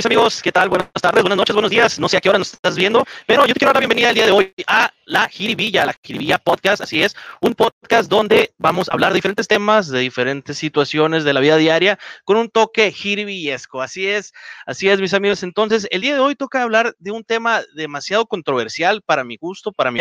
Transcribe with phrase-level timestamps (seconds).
[0.00, 0.40] mis amigos?
[0.40, 0.70] ¿Qué tal?
[0.70, 1.98] Buenas tardes, buenas noches, buenos días.
[1.98, 4.08] No sé a qué hora nos estás viendo, pero yo te quiero dar la bienvenida
[4.08, 6.80] el día de hoy a La Jiribilla, La Jiribilla Podcast.
[6.80, 11.34] Así es, un podcast donde vamos a hablar de diferentes temas, de diferentes situaciones de
[11.34, 13.82] la vida diaria, con un toque jiribillesco.
[13.82, 14.32] Así es,
[14.64, 15.42] así es, mis amigos.
[15.42, 19.70] Entonces, el día de hoy toca hablar de un tema demasiado controversial para mi gusto,
[19.70, 20.00] para mí,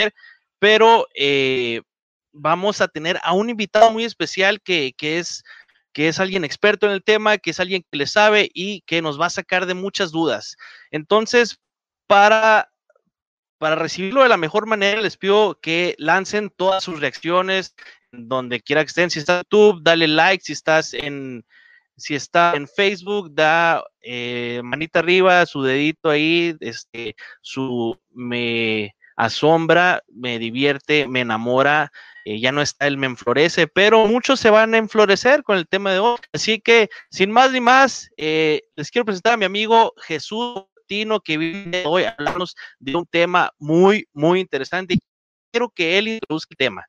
[0.59, 1.81] pero eh,
[2.31, 5.43] vamos a tener a un invitado muy especial que es
[5.99, 9.01] que es alguien experto en el tema, que es alguien que le sabe y que
[9.01, 10.55] nos va a sacar de muchas dudas.
[10.91, 11.59] Entonces,
[12.07, 12.71] para,
[13.57, 17.75] para recibirlo de la mejor manera, les pido que lancen todas sus reacciones
[18.13, 19.09] donde quiera que estén.
[19.09, 20.41] Si estás en YouTube, dale like.
[20.41, 21.45] Si estás en,
[21.97, 30.01] si está en Facebook, da eh, manita arriba, su dedito ahí, este, su me asombra,
[30.07, 31.91] me divierte, me enamora,
[32.29, 35.67] eh, ya no está el me enflorece, pero muchos se van a enflorecer con el
[35.67, 36.15] tema de hoy.
[36.31, 41.21] Así que, sin más ni más, eh, les quiero presentar a mi amigo Jesús Tino,
[41.21, 44.93] que viene hoy a hablarnos de un tema muy, muy interesante.
[44.93, 44.99] Y
[45.51, 46.85] quiero que él introduzca el tema.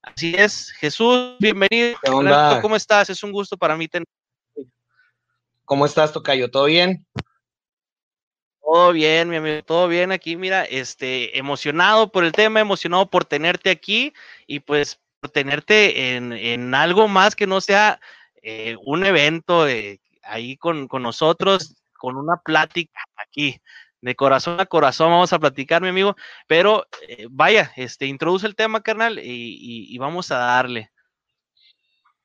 [0.00, 1.98] Así es, Jesús, bienvenido.
[2.62, 3.10] ¿Cómo estás?
[3.10, 4.06] Es un gusto para mí tener.
[5.66, 6.50] ¿Cómo estás, Tocayo?
[6.50, 7.06] ¿Todo bien?
[8.70, 13.24] Todo bien, mi amigo, todo bien aquí, mira, este, emocionado por el tema, emocionado por
[13.24, 14.12] tenerte aquí
[14.46, 17.98] y pues por tenerte en, algo más que no sea
[18.42, 19.64] eh, un evento
[20.22, 23.58] ahí con, nosotros, con una plática aquí,
[24.02, 26.14] de corazón a corazón vamos a platicar, mi amigo,
[26.46, 30.90] pero eh, vaya, este, introduce el tema, carnal, y vamos a darle.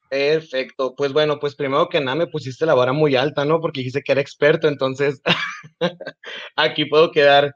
[0.09, 0.93] Perfecto.
[0.95, 3.59] Pues bueno, pues primero que nada me pusiste la vara muy alta, ¿no?
[3.59, 5.21] Porque dijiste que era experto, entonces
[6.55, 7.55] aquí puedo quedar,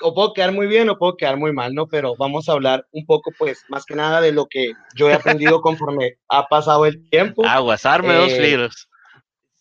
[0.00, 1.86] o puedo quedar muy bien o puedo quedar muy mal, ¿no?
[1.86, 5.14] Pero vamos a hablar un poco, pues, más que nada de lo que yo he
[5.14, 7.46] aprendido conforme ha pasado el tiempo.
[7.46, 8.88] Aguasarme dos libros.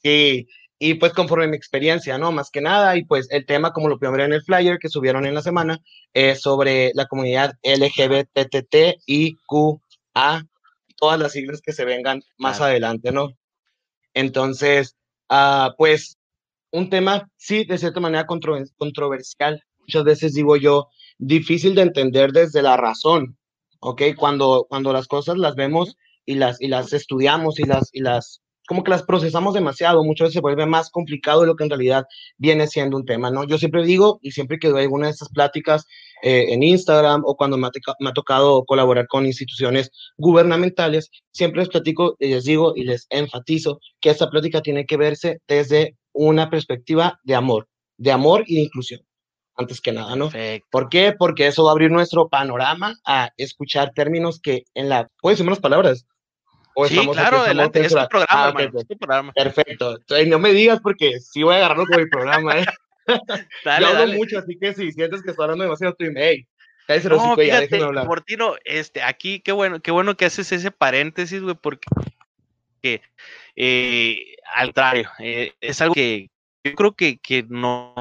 [0.04, 0.48] Eh, sí,
[0.86, 2.34] y pues conforme mi experiencia, ¿no?
[2.34, 5.26] Más que nada, y pues el tema, como lo primero en el flyer que subieron
[5.26, 5.80] en la semana,
[6.12, 8.98] es sobre la comunidad LGBTTIQA
[11.04, 13.34] todas las siglas que se vengan más adelante, ¿no?
[14.14, 14.96] Entonces,
[15.28, 16.18] ah, pues
[16.72, 19.62] un tema, sí, de cierta manera controversial.
[19.80, 20.88] Muchas veces digo yo,
[21.18, 23.38] difícil de entender desde la razón,
[23.82, 24.02] ¿ok?
[24.18, 28.42] Cuando, cuando las cosas las vemos y las, y las estudiamos y las, y las
[28.66, 31.70] como que las procesamos demasiado, muchas veces se vuelve más complicado de lo que en
[31.70, 32.06] realidad
[32.38, 33.44] viene siendo un tema, ¿no?
[33.44, 35.86] Yo siempre digo, y siempre que doy alguna de estas pláticas
[36.26, 42.16] eh, en Instagram o cuando me ha, tocado colaborar con instituciones gubernamentales, siempre les platico
[42.18, 47.20] y les digo y les enfatizo que esta plática tiene que verse desde una perspectiva
[47.24, 47.68] de amor,
[47.98, 49.02] de amor y de inclusión,
[49.58, 50.30] antes que nada, ¿no?
[50.72, 51.14] ¿Por qué?
[51.18, 55.52] Porque eso va a abrir nuestro panorama a escuchar términos que en la, ¿puedes decirme
[55.52, 56.06] las palabras?
[56.88, 58.54] sí, claro, adelante, es un programa, ah,
[58.98, 59.34] programa.
[59.34, 59.98] Perfecto.
[59.98, 62.66] Entonces, no me digas porque sí voy a agarrarlo con el programa, ¿eh?
[63.66, 66.48] dale, Yo hablo mucho, así que si sientes que estoy hablando demasiado, tú dime, hey,
[67.10, 71.88] no, fíjate, Portino, este, aquí, qué bueno, qué bueno que haces ese paréntesis, güey, porque
[73.56, 76.30] eh, al contrario, eh, es algo que
[76.66, 77.94] yo creo que, que no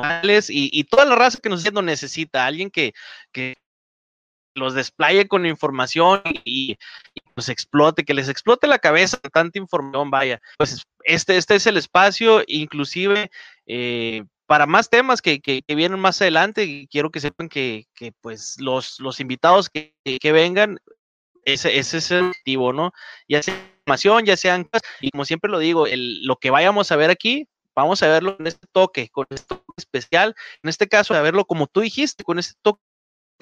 [0.48, 2.92] y, y toda la raza que nos está necesita alguien que,
[3.32, 3.56] que
[4.54, 6.76] los desplaye con información y,
[7.34, 10.40] pues explote, que les explote la cabeza tanta información, vaya.
[10.58, 13.30] Pues este, este es el espacio, inclusive
[13.66, 18.12] eh, para más temas que, que, vienen más adelante, y quiero que sepan que, que
[18.12, 20.78] pues los, los invitados que, que vengan,
[21.46, 22.92] ese, ese, es el objetivo, ¿no?
[23.26, 24.68] Ya sea información, ya sean,
[25.00, 28.36] y como siempre lo digo, el, lo que vayamos a ver aquí, vamos a verlo
[28.38, 32.22] en este toque, con este toque especial, en este caso, a verlo como tú dijiste,
[32.22, 32.82] con este toque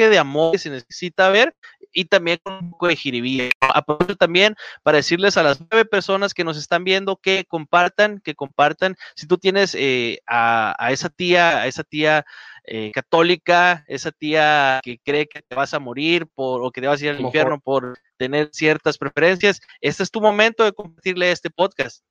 [0.09, 1.55] de amor que se necesita ver
[1.93, 3.50] y también con un poco de jiribilla.
[3.61, 8.34] Aprovecho también para decirles a las nueve personas que nos están viendo que compartan, que
[8.34, 8.97] compartan.
[9.15, 12.25] Si tú tienes eh, a, esa tía, a esa tía
[12.65, 16.86] eh, católica, esa tía que cree que te vas a morir por, o que te
[16.86, 21.33] vas a ir al infierno por tener ciertas preferencias, este es tu momento de compartirle
[21.33, 22.04] este podcast.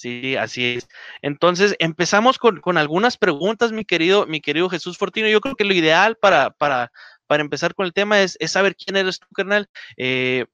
[0.00, 0.88] Sí, así es.
[1.20, 5.28] Entonces, empezamos con, con, algunas preguntas, mi querido, mi querido Jesús Fortino.
[5.28, 6.90] Yo creo que lo ideal para, para,
[7.30, 9.68] para empezar con el tema es, saber quién eres tú, carnal.
[9.96, 10.46] Eh,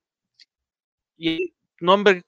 [1.16, 2.22] y nombre,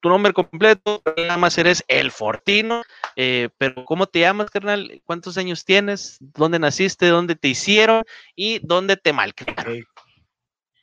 [0.00, 2.84] tu nombre completo, nada más eres El Fortino,
[3.16, 5.02] eh, pero ¿cómo te llamas, carnal?
[5.04, 6.16] ¿Cuántos años tienes?
[6.20, 7.08] ¿Dónde naciste?
[7.08, 8.02] ¿Dónde te hicieron?
[8.34, 9.84] ¿Y dónde te malcriaron?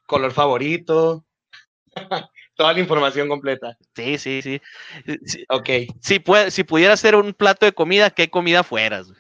[0.06, 1.26] Color favorito.
[2.56, 3.76] Toda la información completa.
[3.96, 4.62] Sí, sí, sí.
[5.50, 5.70] Ok.
[6.00, 9.12] Si, si pudiera ser un plato de comida, ¿qué comida fueras?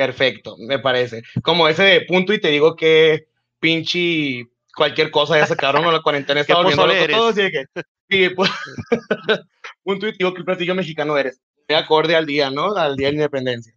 [0.00, 1.22] Perfecto, me parece.
[1.42, 3.26] Como ese punto y te digo que
[3.58, 6.86] pinche cualquier cosa ya sacaron o la cuarentena está volviendo
[7.18, 7.66] todo, así que,
[8.08, 8.50] sí, pues,
[9.84, 11.42] punto y te digo que el platillo mexicano eres.
[11.68, 12.74] De acorde al día, ¿no?
[12.76, 13.74] Al día de la independencia.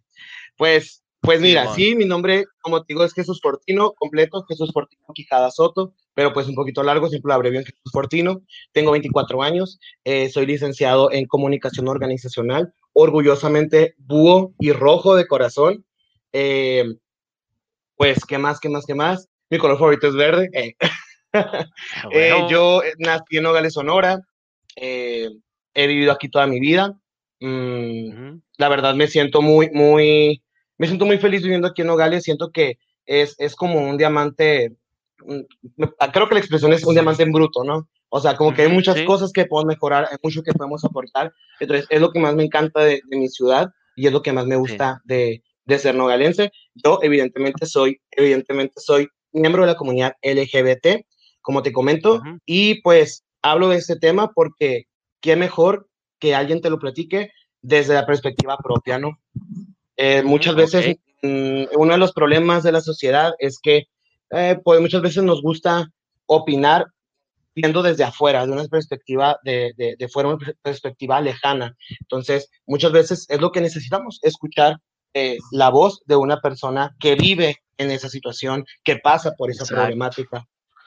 [0.56, 5.04] Pues, pues mira, sí, mi nombre, como te digo, es Jesús Fortino, completo, Jesús Fortino
[5.12, 8.40] Quijada Soto, pero pues un poquito largo, siempre lo abrevio en Jesús Fortino.
[8.72, 15.84] Tengo 24 años, eh, soy licenciado en comunicación organizacional, orgullosamente búho y rojo de corazón.
[16.36, 16.84] Eh,
[17.96, 19.28] pues, ¿qué más, qué más, qué más?
[19.48, 20.50] Mi color favorito es verde.
[20.52, 20.74] Eh.
[21.32, 21.68] Ah,
[22.50, 24.20] yo nací en Nogales, Sonora.
[24.76, 25.30] he
[25.74, 26.98] vivido aquí toda mi vida.
[27.40, 30.42] Mm, la verdad me siento muy, muy,
[30.76, 32.24] me siento muy feliz viviendo aquí en Nogales.
[32.24, 34.72] Siento que es, es como un diamante,
[36.12, 37.88] creo que la expresión es un diamante en bruto, ¿no?
[38.08, 41.32] O sea, como que hay muchas cosas que podemos mejorar, hay mucho que podemos aportar.
[41.60, 44.46] Entonces, es lo que más me encanta de, mi ciudad y es lo que más
[44.46, 46.52] me gusta de, de, ser nogalense.
[46.74, 51.04] Yo, evidentemente, soy, evidentemente, soy miembro de la comunidad LGBT,
[51.40, 54.84] como te comento, y pues hablo de este tema porque
[55.20, 55.88] qué mejor
[56.18, 57.30] que alguien te lo platique
[57.60, 59.18] desde la perspectiva propia, ¿no?
[59.96, 63.84] Eh, muchas veces mm, uno de los problemas de la sociedad es que
[64.30, 65.90] eh, pues muchas veces nos gusta
[66.26, 66.86] opinar
[67.54, 71.76] viendo desde afuera, de una perspectiva de, de, fuera, una perspectiva lejana.
[72.00, 74.78] Entonces, muchas veces es lo que necesitamos, escuchar
[75.14, 79.64] eh, la voz de una persona que vive en esa situación, que pasa por esa
[79.64, 80.46] problemática.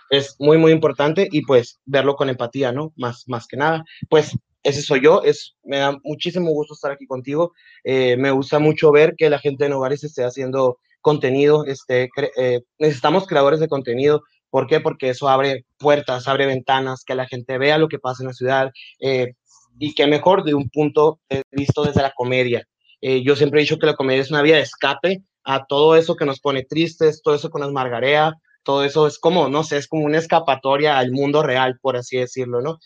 [0.09, 2.94] Es muy, muy importante y pues verlo con empatía, ¿no?
[2.95, 3.83] Más, más que nada.
[4.09, 7.53] Pues ese soy yo, es, me da muchísimo gusto estar aquí contigo.
[7.83, 12.62] Eh, me gusta mucho ver que la gente en hogares esté haciendo contenido, este, eh,
[12.77, 14.24] necesitamos creadores de contenido.
[14.50, 14.81] ¿Por qué?
[14.81, 18.33] Porque eso abre puertas, abre ventanas, que la gente vea lo que pasa en la
[18.33, 19.33] ciudad eh,
[19.79, 21.19] y que mejor de un punto
[21.51, 22.65] visto desde la comedia.
[23.01, 26.15] Yo siempre he dicho que la comedia es una vía de escape a todo eso
[26.15, 28.33] que nos pone tristes, todo eso que nos margarea,
[28.63, 32.17] todo eso es como, no sé, es como una escapatoria al mundo real, por así
[32.17, 32.79] decirlo, ¿no?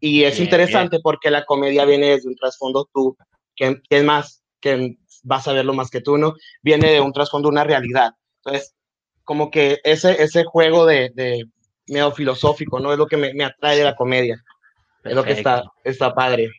[0.00, 3.16] Y es interesante porque la comedia viene desde un trasfondo tú,
[3.54, 6.34] que, es más, que vas a verlo más que tú, ¿no?
[6.62, 8.12] Viene de un trasfondo, una realidad.
[8.42, 8.74] Entonces,
[9.24, 11.44] como que ese, ese juego de, de
[11.86, 12.92] medio filosófico, ¿no?
[12.92, 14.42] Es lo que me, me atrae de la comedia.
[15.04, 16.50] Es lo que está, está padre.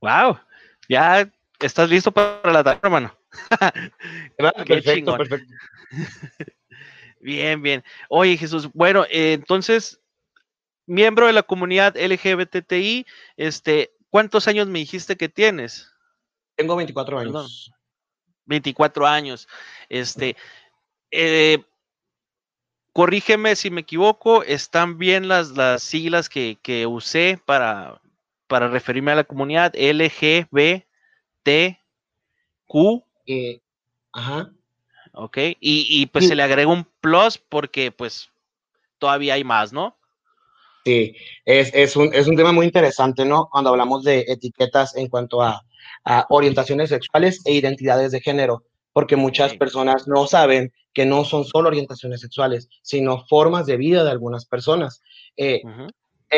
[0.00, 0.38] Wow,
[0.88, 3.16] ya estás listo para la tarde, hermano.
[4.66, 5.52] perfecto, perfecto.
[7.20, 7.82] Bien, bien.
[8.10, 9.98] Oye, Jesús, bueno, eh, entonces
[10.86, 15.92] miembro de la comunidad LGBTI, este, ¿cuántos años me dijiste que tienes?
[16.56, 17.72] Tengo 24 años.
[18.46, 19.48] 24 años.
[19.88, 20.36] Este,
[21.10, 21.64] eh,
[22.92, 28.00] corrígeme si me equivoco, están bien las, las siglas que, usé para,
[28.54, 30.86] para referirme a la comunidad LGBTQ.
[33.26, 33.60] Eh,
[34.12, 34.52] ajá.
[35.12, 35.56] Ok, y,
[35.88, 38.30] y pues se le agrega un plus porque pues
[39.00, 39.96] todavía hay más, ¿no?
[40.84, 43.48] Sí, es, es, un, es un tema muy interesante, ¿no?
[43.50, 45.66] Cuando hablamos de etiquetas en cuanto a,
[46.28, 48.62] orientaciones sexuales e identidades de género,
[48.92, 54.04] porque muchas personas no saben que no son solo orientaciones sexuales, sino formas de vida
[54.04, 55.02] de algunas personas.
[55.36, 55.60] Eh,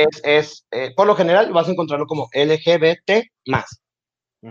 [0.02, 3.80] es, es eh, por lo general vas a encontrarlo como LGBT más,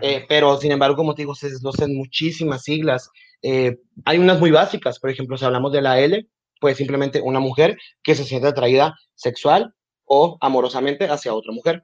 [0.01, 3.10] eh, pero sin embargo, como te digo, se desglossan muchísimas siglas.
[3.41, 6.27] hay unas muy básicas, por ejemplo, si hablamos de la L,
[6.60, 9.74] pues simplemente una mujer que se siente atraída sexual
[10.05, 11.84] o amorosamente hacia otra mujer.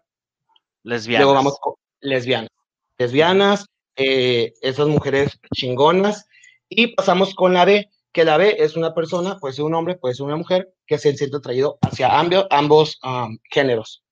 [0.83, 1.25] Lesbianas.
[1.25, 2.50] Luego vamos con lesbianas.
[2.97, 6.27] Lesbianas, eh, esas mujeres chingonas.
[6.69, 9.96] Y pasamos con la B, que la B es una persona, puede ser un hombre,
[9.96, 14.03] puede ser una mujer, que se siente atraído hacia ambos, ambos um, géneros.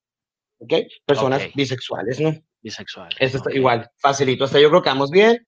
[0.60, 0.74] ¿Ok?
[1.06, 2.34] Personas bisexuales, ¿no?
[2.62, 3.16] Bisexuales.
[3.20, 4.46] Esto está igual, facilito.
[4.46, 5.46] Hasta yo creo que vamos bien.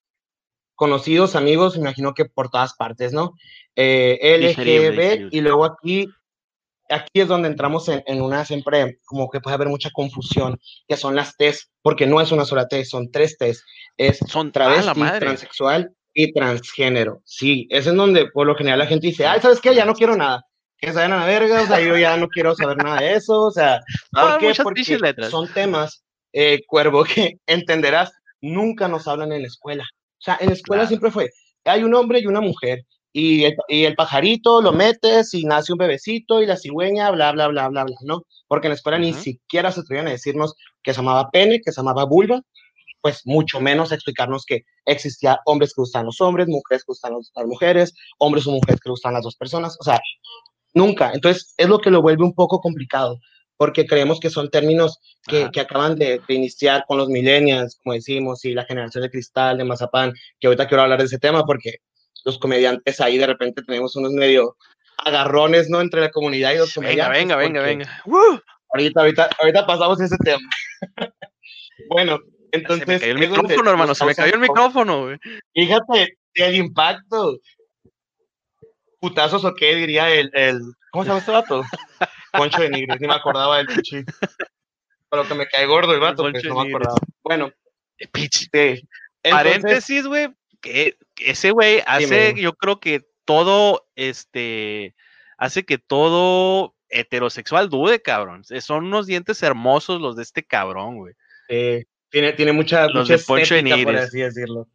[0.74, 3.34] Conocidos, amigos, imagino que por todas partes, ¿no?
[3.76, 6.06] Eh, LGB, y luego aquí
[6.88, 11.14] aquí es donde entramos en, una siempre, como que puede haber mucha confusión, que son
[11.14, 13.64] las T's, porque no es una sola T, son tres T's.
[13.96, 17.22] Es son travesti, transexual y transgénero.
[17.24, 19.74] Sí, ese es donde por lo general la gente dice, ay, ¿sabes qué?
[19.74, 20.44] Ya no quiero nada.
[20.78, 23.14] Que se vayan a la verga, o sea, yo ya no quiero saber nada de
[23.14, 23.80] eso, o sea,
[24.12, 24.52] ¿por qué?
[24.62, 24.84] Porque
[25.30, 26.02] son temas,
[26.32, 29.84] eh, cuervo, que entenderás, nunca nos hablan en la escuela.
[29.84, 31.30] O sea, en la escuela siempre fue,
[31.64, 36.42] hay un hombre y una mujer, y el, pajarito lo metes y nace un bebecito
[36.42, 38.22] y la cigüeña, bla, bla, bla, bla, bla, ¿no?
[38.48, 41.72] Porque en la escuela ni siquiera se atrevían a decirnos que se llamaba pene, que
[41.72, 42.40] se llamaba vulva,
[43.02, 47.46] pues mucho menos explicarnos que existía hombres que gustan los hombres, mujeres que gustan las
[47.46, 50.00] mujeres, hombres o mujeres que gustan las dos personas, o sea,
[50.72, 51.12] nunca.
[51.12, 53.18] Entonces, es lo que lo vuelve un poco complicado,
[53.56, 57.94] porque creemos que son términos que, que acaban de, de, iniciar con los millennials, como
[57.94, 61.44] decimos, y la generación de cristal, de mazapán, que ahorita quiero hablar de ese tema
[61.44, 61.78] porque
[62.24, 64.56] los comediantes ahí de repente tenemos unos medio
[65.04, 65.80] agarrones, ¿no?
[65.80, 67.18] Entre la comunidad y los comediantes.
[67.18, 68.02] Venga, venga, venga, venga.
[68.72, 70.40] Ahorita, ahorita, ahorita pasamos ese tema.
[71.90, 72.20] bueno,
[72.52, 75.18] Entonces, se me cayó el micrófono, hermano, se me cayó el micrófono, güey.
[75.54, 77.38] Fíjate, el impacto.
[79.00, 80.60] Putazos o qué diría el, el
[80.92, 81.62] ¿cómo se llama este vato?
[82.32, 84.04] Poncho de Nigris, ni me acordaba del pinche.
[85.10, 86.96] Pero que me cae gordo el vato, pues no me acordaba.
[87.22, 87.52] Bueno,
[88.12, 88.48] Pitch.
[88.52, 88.88] Sí.
[89.22, 90.28] Paréntesis, güey,
[90.60, 94.94] que ese güey hace, yo creo que todo, este,
[95.36, 98.44] hace que todo heterosexual dude, cabrón.
[98.44, 101.14] Son unos dientes hermosos los de este cabrón, güey.
[102.12, 103.54] Tiene, tiene mucha, los de Poncho
[103.84, 104.68] por así decirlo.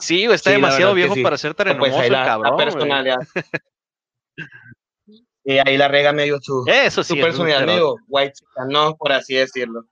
[0.00, 2.56] Sí, está demasiado viejo para ser tan pues hermoso, cabrón.
[2.58, 3.18] La personalidad.
[5.44, 9.36] y ahí la rega medio su, Eso sí, su personalidad medio white, no, por así
[9.36, 9.86] decirlo.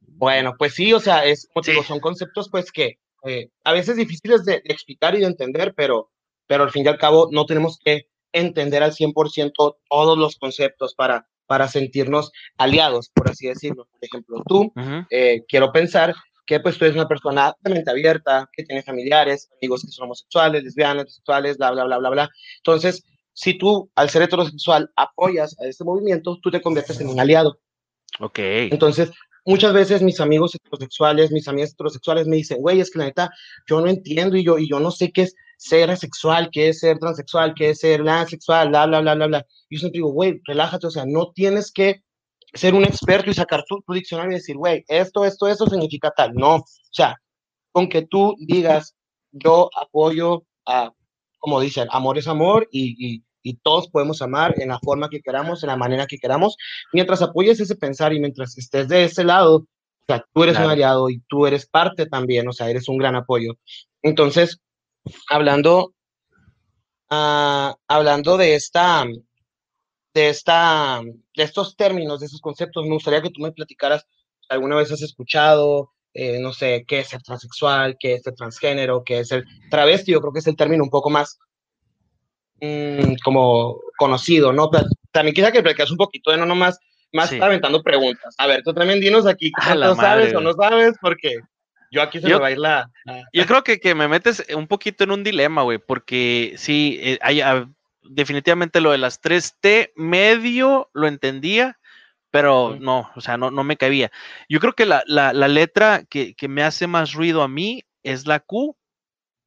[0.00, 4.44] Bueno, pues sí, o sea, es como son conceptos pues que eh, a veces difíciles
[4.44, 6.10] de, explicar y de entender, pero,
[6.46, 10.94] pero al fin y al cabo no tenemos que entender al 100% todos los conceptos
[10.94, 13.88] para, para sentirnos aliados, por así decirlo.
[13.90, 14.72] Por ejemplo, tú,
[15.10, 16.14] eh, quiero pensar
[16.46, 20.04] que pues tú eres una persona de mente abierta, que tiene familiares, amigos que son
[20.04, 22.30] homosexuales, lesbianas, bisexuales, bla, bla, bla, bla, bla.
[22.58, 27.20] Entonces, si tú, al ser heterosexual, apoyas a este movimiento, tú te conviertes en un
[27.20, 27.58] aliado.
[28.20, 28.38] Ok.
[28.38, 29.10] Entonces,
[29.44, 33.30] muchas veces mis amigos heterosexuales, mis amigas heterosexuales me dicen, güey, es que la neta,
[33.68, 36.80] yo no entiendo y yo, y yo no sé qué es ser asexual, qué es
[36.80, 39.46] ser transexual, qué es ser asexual, bla, bla, bla, bla, bla.
[39.68, 42.02] Y yo siempre digo, güey, relájate, o sea, no tienes que
[42.54, 46.34] ser un experto y sacar tu, diccionario y decir, güey, esto, esto, esto significa tal.
[46.34, 47.16] No, o sea,
[47.72, 48.96] con que tú digas,
[49.32, 50.92] yo apoyo a,
[51.38, 55.62] como dicen, amor es amor y, y todos podemos amar en la forma que queramos,
[55.62, 56.56] en la manera que queramos,
[56.92, 59.66] mientras apoyes ese pensar y mientras estés de ese lado, o
[60.08, 63.14] sea, tú eres un aliado y tú eres parte también, o sea, eres un gran
[63.14, 63.54] apoyo.
[64.02, 64.60] Entonces,
[65.30, 65.94] hablando,
[67.10, 69.04] uh, hablando de esta,
[70.14, 74.06] de esta, de estos términos, de esos conceptos, me gustaría que tú me platicaras,
[74.48, 79.04] alguna vez has escuchado, eh, no sé, qué es el transexual, qué es el transgénero,
[79.04, 81.38] qué es el travesti, yo creo que es el término un poco más
[82.60, 84.70] Mm, como conocido, ¿no?
[85.10, 86.78] también quisiera que platicas un poquito de no nomás,
[87.12, 88.34] más aventando preguntas.
[88.38, 91.38] A ver, tú también dinos aquí cuánto sabes o no sabes, porque
[91.96, 92.90] yo aquí se me va a ir la,
[93.32, 97.18] Yo creo que, que, me metes un poquito en un dilema, güey, porque sí, eh,
[97.22, 97.68] hay, ah,
[98.02, 101.78] definitivamente lo de las 3T medio lo entendía,
[102.30, 104.10] pero no, o sea, no, no me cabía.
[104.48, 107.84] Yo creo que la, la, la letra que, que, me hace más ruido a mí
[108.02, 108.76] es la Q,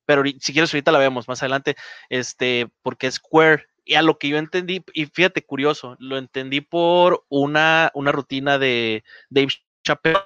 [0.05, 1.75] pero si quieres ahorita la vemos más adelante,
[2.09, 3.67] este, porque es queer.
[3.85, 8.57] Y a lo que yo entendí, y fíjate, curioso, lo entendí por una, una rutina
[8.57, 9.49] de Dave
[9.83, 10.19] Chappelle,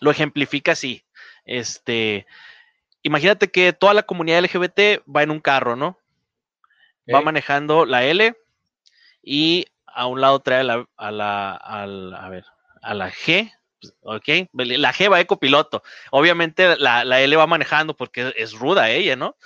[0.00, 1.04] lo ejemplifica así.
[1.44, 2.26] Este,
[3.02, 5.98] imagínate que toda la comunidad LGBT va en un carro, ¿no?
[7.12, 8.34] Va manejando la L
[9.22, 12.44] y a un lado trae la, a la, a ver,
[12.80, 13.52] a la G,
[14.00, 15.82] ok, la G va de copiloto.
[16.10, 19.36] Obviamente la, L va manejando porque es ruda ella, ¿no?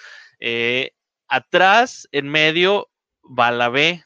[0.40, 0.92] Eh,
[1.26, 2.90] atrás, en medio,
[3.24, 4.04] va la B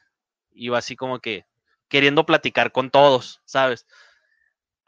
[0.53, 1.45] y va así como que
[1.89, 3.87] queriendo platicar con todos, ¿sabes?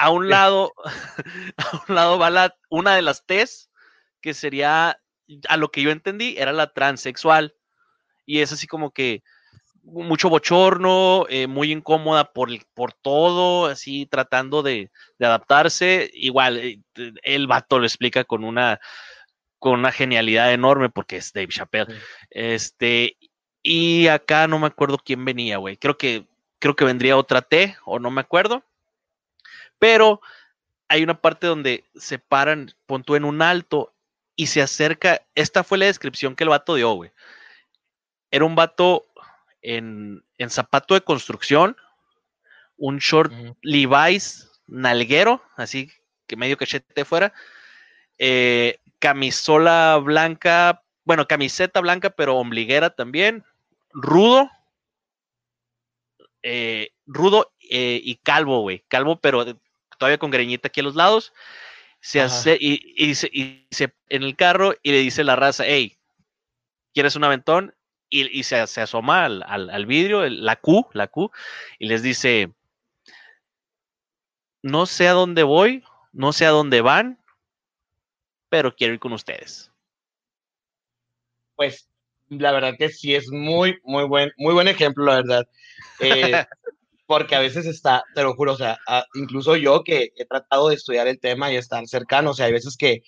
[0.04, 0.75] A un lado,
[1.56, 3.70] a un lado va la, una de las T's,
[4.20, 5.00] que sería,
[5.49, 7.54] a lo que yo entendí, era la transexual.
[8.26, 9.23] Y es así como que,
[9.82, 16.11] mucho bochorno, eh, muy incómoda por, por todo, así tratando de, adaptarse.
[16.12, 16.82] Igual, eh,
[17.23, 18.80] el vato lo explica con una,
[19.58, 21.94] con una genialidad enorme porque es Dave Chappelle.
[22.28, 23.16] Este,
[23.62, 25.78] y acá no me acuerdo quién venía, güey.
[25.78, 26.26] Creo que,
[26.58, 28.64] creo que vendría otra T, o no me acuerdo.
[29.78, 30.21] Pero
[30.88, 33.95] hay una parte donde se paran, pon en un alto
[34.37, 35.23] y se acerca.
[35.35, 37.11] Esta fue la descripción que el vato dio, güey.
[38.31, 39.07] Era un vato
[39.62, 41.76] en, zapato de construcción,
[42.76, 45.90] un short Levi's nalguero, así
[46.26, 47.33] que medio cachete fuera,
[48.19, 53.45] eh, camisola blanca, bueno, camiseta blanca, pero ombliguera también,
[53.93, 54.50] rudo,
[56.43, 59.45] eh, rudo eh, y calvo, güey, calvo, pero
[60.04, 61.32] todavía con greñita aquí a los lados.
[62.00, 65.64] Se hace y, y, se, y, se, en el carro y le dice la raza,
[65.66, 65.96] hey,
[66.92, 67.75] ¿quieres un aventón?
[68.11, 71.32] y, se, asoma al, vidrio, la Q, la Q,
[71.80, 72.52] y les dice,
[74.62, 75.82] no sé a dónde voy,
[76.12, 77.18] no sé a dónde van,
[78.49, 79.73] pero quiero ir con ustedes.
[81.56, 81.88] Pues
[82.28, 85.49] la verdad que sí es muy, muy buen, muy buen ejemplo, la verdad.
[85.99, 86.44] Eh,
[87.06, 88.78] porque a veces está, te lo juro, o sea,
[89.14, 92.52] incluso yo que he tratado de estudiar el tema y estar cercano, o sea, hay
[92.52, 93.02] veces que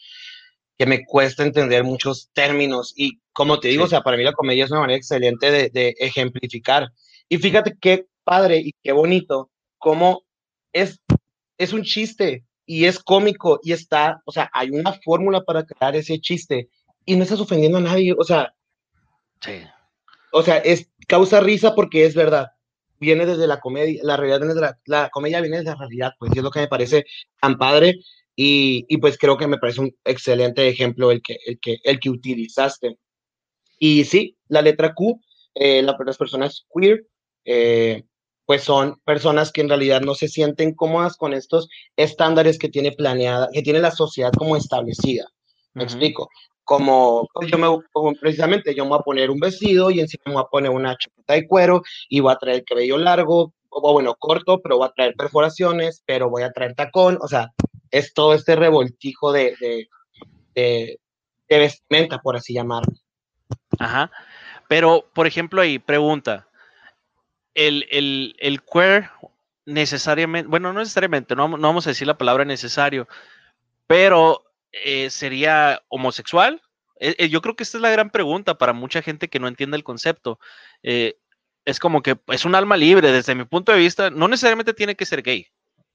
[0.78, 4.32] que me cuesta entender muchos términos y como te digo, o sea, para mí la
[4.32, 6.92] comedia es una manera excelente de, ejemplificar.
[7.28, 10.24] Y fíjate qué padre y qué bonito, cómo
[10.72, 11.00] es,
[11.58, 15.94] es un chiste, y es cómico y está, o sea, hay una fórmula para crear
[15.94, 16.68] ese chiste
[17.04, 18.52] y no estás ofendiendo a nadie, o sea,
[19.40, 19.62] sí.
[20.32, 22.48] o sea, es causa risa porque es verdad,
[22.98, 26.12] viene desde la comedia, la realidad viene desde la, la comedia viene desde la realidad,
[26.18, 27.04] pues y es lo que me parece
[27.40, 28.00] tan padre
[28.36, 31.98] y, y, pues creo que me parece un excelente ejemplo el que, el que, el
[31.98, 32.98] que utilizaste.
[33.78, 35.20] Y sí, la letra Q,
[35.54, 37.06] eh, la, las personas queer,
[37.46, 38.04] eh,
[38.44, 42.92] pues son personas que en realidad no se sienten cómodas con estos estándares que tiene
[42.92, 45.26] planeada, que tiene la sociedad como establecida.
[45.72, 45.88] Me uh -huh.
[45.88, 46.28] explico.
[46.66, 50.32] Como yo me, como precisamente, yo me voy a poner un vestido y encima me
[50.32, 53.92] voy a poner una chaqueta de cuero y voy a traer el cabello largo, o
[53.92, 57.52] bueno, corto, pero voy a traer perforaciones, pero voy a traer tacón, o sea,
[57.92, 59.88] es todo este revoltijo de, de,
[60.56, 61.00] de,
[61.48, 62.92] de vestimenta, por así llamarlo.
[63.78, 64.10] Ajá.
[64.68, 66.48] Pero, por ejemplo, ahí, pregunta,
[67.54, 69.10] el, el, el queer
[69.66, 73.06] necesariamente, bueno, no necesariamente, no, no, vamos a decir la palabra necesario,
[73.86, 74.45] pero
[74.84, 76.62] eh, sería homosexual.
[76.98, 79.76] Eh, yo creo que esta es la gran pregunta para mucha gente que no entiende
[79.76, 80.38] el concepto.
[80.82, 81.18] Eh,
[81.64, 84.94] es como que es un alma libre, desde mi punto de vista, no necesariamente tiene
[84.94, 85.46] que ser gay,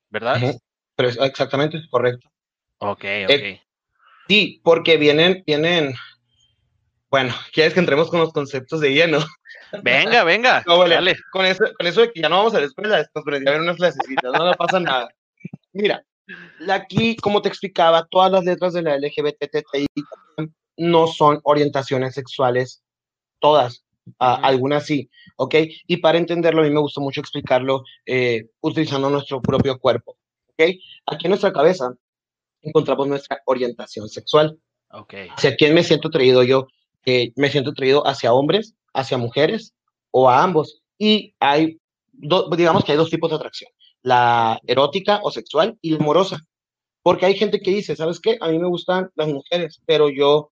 [0.10, 0.40] ¿verdad?
[0.96, 2.30] Pero es, exactamente, correcto.
[2.80, 3.62] Ok, ok.
[4.28, 5.94] sí, porque vienen, vienen,
[7.10, 9.20] bueno, ¿quieres que entremos con los conceptos de lleno?
[9.84, 10.64] Venga, venga.
[10.68, 10.96] No, vale.
[10.96, 11.16] dale.
[11.32, 13.54] Con, eso, con eso de que ya no vamos a la escuela, nos aprendí a
[13.54, 15.08] ver unas clasecitas, no, no pasa nada.
[15.72, 16.04] Mira,
[16.70, 19.88] aquí, como te explicaba, todas las letras de la LGBTTI
[20.78, 22.84] no son orientaciones sexuales,
[23.40, 23.86] todas,
[24.18, 25.56] algunas sí, ¿ok?
[25.88, 30.75] Y para entenderlo, a mí me gustó mucho explicarlo eh, utilizando nuestro propio cuerpo, ¿ok?
[31.08, 31.94] Aquí en nuestra cabeza
[32.62, 34.58] encontramos nuestra orientación sexual.
[34.91, 35.13] Ok.
[35.36, 36.67] ¿Hacia quién me siento traído yo?
[37.06, 39.74] Eh, me siento traído hacia hombres, hacia mujeres
[40.12, 40.82] o a ambos.
[40.98, 41.80] Y hay,
[42.12, 43.72] do, digamos que hay dos tipos de atracción,
[44.04, 46.40] la erótica o sexual y la amorosa.
[47.04, 48.38] Porque hay gente que dice, ¿sabes qué?
[48.42, 50.52] A mí me gustan las mujeres, pero yo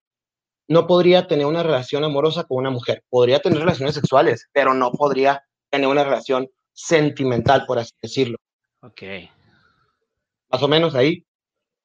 [0.66, 3.02] no podría tener una relación amorosa con una mujer.
[3.08, 8.38] Podría tener relaciones sexuales, pero no podría tener una relación sentimental, por así decirlo.
[8.82, 9.02] Ok.
[10.50, 11.24] Más o menos ahí.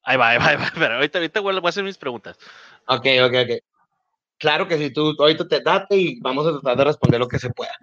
[0.02, 0.72] Ahí va, ahí va, ahí va.
[0.74, 2.38] Pero ahorita, ahorita voy a hacer mis preguntas.
[2.86, 3.64] Ok, ok, ok.
[4.38, 7.38] Claro que si tú ahorita te date y vamos a tratar de responder lo que
[7.38, 7.74] se pueda.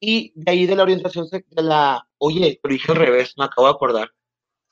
[0.00, 3.66] Y de ahí de la orientación de la, oye, lo dije al revés, me acabo
[3.66, 4.10] de acordar.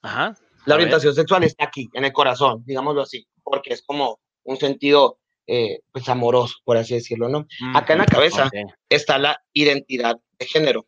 [0.02, 0.36] Ajá.
[0.66, 1.22] La orientación ver.
[1.22, 6.08] sexual está aquí, en el corazón, digámoslo así, porque es como un sentido, eh, pues,
[6.08, 7.46] amoroso, por así decirlo, ¿no?
[7.60, 7.76] Mm.
[7.76, 8.64] Acá en la cabeza okay.
[8.88, 10.86] está la identidad de género.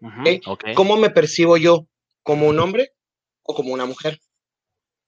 [0.00, 0.20] Uh -huh.
[0.20, 0.40] ¿okay?
[0.44, 0.74] Okay.
[0.74, 1.86] ¿Cómo me percibo yo?
[2.22, 2.92] ¿Como un hombre
[3.42, 4.18] o como una mujer?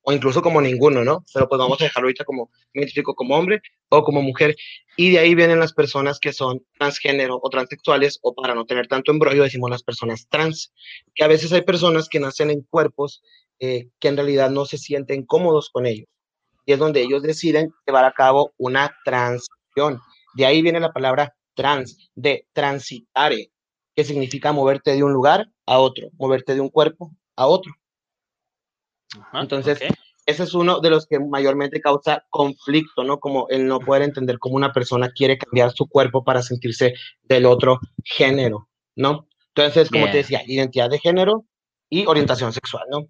[0.08, 1.24] O incluso como ninguno, ¿no?
[1.34, 4.54] Pero pues vamos a dejarlo ahorita como, me identifico como hombre o como mujer.
[4.96, 8.86] Y de ahí vienen las personas que son transgénero o transexuales, o para no tener
[8.86, 10.72] tanto embrollo, decimos las personas trans,
[11.12, 13.20] que a veces hay personas que nacen en cuerpos
[13.58, 16.06] eh, que en realidad no se sienten cómodos con ellos.
[16.64, 19.98] Y es donde ellos deciden llevar a cabo una transición.
[20.34, 23.50] De ahí viene la palabra trans, de transitare,
[23.96, 27.72] que significa moverte de un lugar a otro, moverte de un cuerpo a otro.
[29.14, 29.88] Ajá, Entonces, okay.
[30.26, 33.18] ese es uno de los que mayormente causa conflicto, ¿no?
[33.18, 37.46] Como el no poder entender cómo una persona quiere cambiar su cuerpo para sentirse del
[37.46, 39.28] otro género, ¿no?
[39.54, 41.46] Entonces, como te decía, identidad de género
[41.88, 43.06] y orientación sexual, ¿no?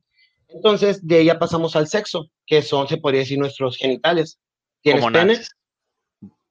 [0.48, 4.38] Entonces, de ella pasamos al sexo, que son, se podría decir, nuestros genitales.
[4.82, 5.24] ¿Tienes pene?
[5.24, 5.50] Naces?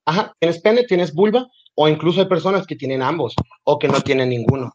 [0.04, 4.00] Ajá, tienes pene, tienes vulva, o incluso hay personas que tienen ambos, o que no
[4.02, 4.72] tienen ninguno.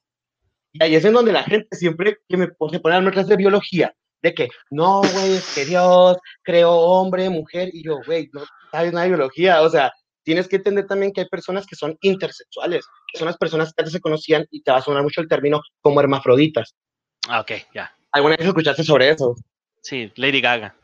[0.73, 3.93] Y ahí es en donde la gente siempre que me pone a clases de biología,
[4.21, 8.93] de que no, güey, es que Dios creó hombre, mujer, y yo, güey, no sabes
[8.93, 9.91] nada de biología, o sea,
[10.23, 13.81] tienes que entender también que hay personas que son intersexuales, que son las personas que
[13.81, 16.75] antes se conocían, y te va a sonar mucho el término, como hermafroditas.
[17.27, 17.65] Ah, ok, ya.
[17.73, 17.97] Yeah.
[18.11, 19.35] ¿Alguna vez escuchaste sobre eso?
[19.81, 20.75] Sí, Lady Gaga.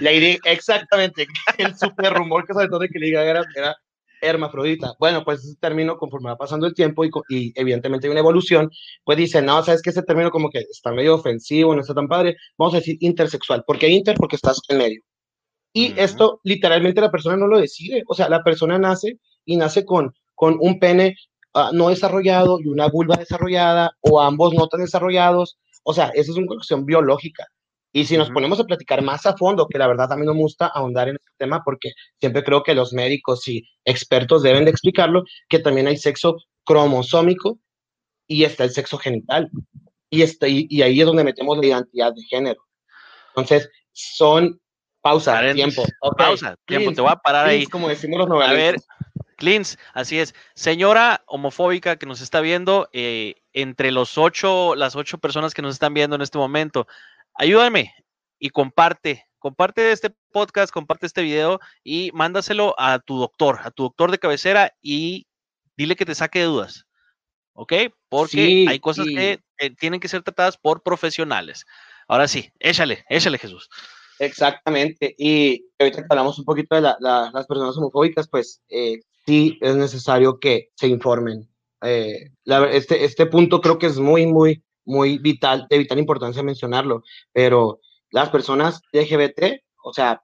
[0.00, 1.26] Lady, exactamente,
[1.58, 3.76] el super rumor que saltó de que Lady Gaga era, era
[4.24, 4.94] hermafrodita.
[4.98, 8.70] Bueno, pues ese término, conforme va pasando el tiempo y, y, evidentemente hay una evolución,
[9.04, 12.08] pues dice, no, sabes que ese término como que está medio ofensivo, no está tan
[12.08, 13.64] padre, vamos a decir intersexual.
[13.66, 14.16] ¿Por qué inter?
[14.16, 15.02] Porque estás en medio.
[15.72, 15.98] Y uh -huh.
[15.98, 20.14] esto literalmente la persona no lo decide, o sea, la persona nace y nace con,
[20.34, 21.16] con un pene
[21.54, 26.32] uh, no desarrollado y una vulva desarrollada, o ambos no tan desarrollados, o sea, esa
[26.32, 27.46] es una cuestión biológica.
[27.96, 30.34] Y si nos ponemos a platicar más a fondo, que la verdad a mí no
[30.34, 34.64] me gusta ahondar en este tema porque siempre creo que los médicos y expertos deben
[34.64, 37.60] de explicarlo, que también hay sexo cromosómico
[38.26, 39.48] y está el sexo genital.
[40.10, 42.60] Y, está, y, y ahí es donde metemos la identidad de género.
[43.28, 44.60] Entonces, son
[45.00, 45.82] pausa, Paren, tiempo.
[46.00, 46.26] Okay.
[46.26, 47.66] Pausa, tiempo, te voy a parar Cleans, ahí.
[47.70, 48.58] Como decimos los novelistas.
[48.58, 48.76] A ver,
[49.36, 50.34] Clins, así es.
[50.54, 55.74] Señora homofóbica que nos está viendo, eh, entre los ocho, las ocho personas que nos
[55.74, 56.88] están viendo en este momento,
[57.34, 57.92] ayúdame,
[58.38, 63.84] y comparte, comparte este podcast, comparte este video y mándaselo a tu doctor, a tu
[63.84, 65.26] doctor de cabecera y
[65.76, 66.84] dile que te saque de dudas.
[67.54, 67.72] ¿Ok?
[68.08, 71.64] Porque hay cosas que eh, tienen que ser tratadas por profesionales.
[72.08, 73.70] Ahora sí, échale, échale Jesús.
[74.18, 75.14] Exactamente.
[75.16, 80.38] Y ahorita que hablamos un poquito de las personas homofóbicas, pues eh, sí es necesario
[80.38, 81.48] que se informen.
[81.82, 82.30] Eh,
[82.72, 87.80] este, este punto creo que es muy, muy, muy vital, de vital importancia mencionarlo, pero
[88.10, 90.22] las personas LGBT, o sea,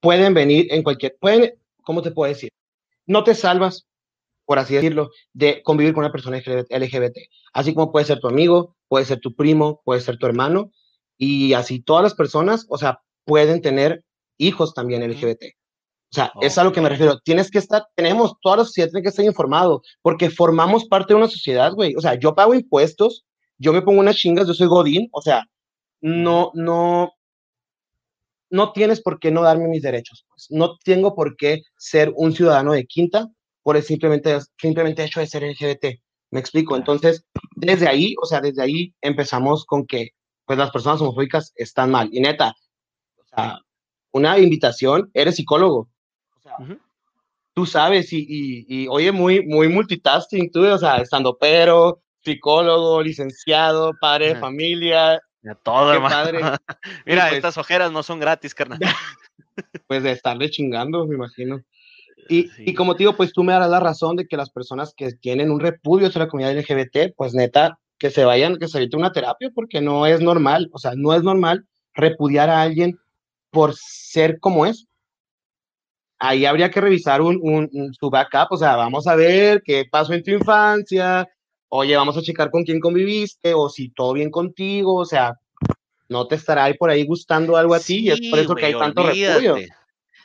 [0.00, 2.50] pueden venir en cualquier, pueden, ¿cómo te puedo decir?
[3.06, 3.86] No te salvas,
[4.44, 7.18] por así decirlo, de convivir con una persona LGBT.
[7.52, 10.72] Así como puede ser tu amigo, puede ser tu primo, puede ser tu hermano,
[11.16, 14.04] y así todas las personas, o sea, pueden tener
[14.38, 15.54] hijos también LGBT.
[16.12, 17.18] O sea, es a lo que me refiero.
[17.20, 21.18] Tienes que estar, tenemos, toda la sociedad tiene que estar informado, porque formamos parte de
[21.18, 21.94] una sociedad, güey.
[21.96, 23.24] O sea, yo pago impuestos,
[23.56, 25.46] yo me pongo unas chingas, yo soy Godín, o sea,
[26.02, 27.12] no, no,
[28.50, 30.26] no tienes por qué no darme mis derechos.
[30.28, 30.48] Pues.
[30.50, 33.28] No tengo por qué ser un ciudadano de quinta
[33.62, 35.98] por el simplemente, simplemente hecho de ser LGBT.
[36.30, 36.76] Me explico.
[36.76, 37.24] Entonces,
[37.56, 40.10] desde ahí, o sea, desde ahí empezamos con que
[40.44, 42.10] pues las personas homofóbicas están mal.
[42.12, 42.54] Y neta,
[43.16, 43.58] o sea,
[44.12, 45.88] una invitación, eres psicólogo.
[47.54, 48.24] Tú sabes y,
[48.66, 55.20] y, oye, muy, muy multitasking, tú, o sea, estando pero, psicólogo, licenciado, padre de familia.
[55.62, 56.56] todo, hermano.
[57.06, 58.80] Mira, pues estas ojeras no son gratis, carnal.
[59.86, 61.62] pues de estarle chingando, me imagino.
[62.28, 64.94] Y, y, como te digo, pues tú me darás la razón de que las personas
[64.96, 68.78] que tienen un repudio hacia la comunidad LGBT, pues neta, que se vayan, que se
[68.78, 72.98] evite una terapia, porque no es normal, o sea, no es normal repudiar a alguien
[73.50, 74.86] por ser como es.
[76.24, 80.12] Ahí habría que revisar un, un, su backup, o sea, vamos a ver qué pasó
[80.12, 81.28] en tu infancia,
[81.68, 85.40] oye, vamos a checar con quién conviviste, o si todo bien contigo, o sea,
[86.08, 88.66] no te estará ahí por ahí gustando algo a ti, y es por eso que
[88.66, 89.56] hay tanto repudio.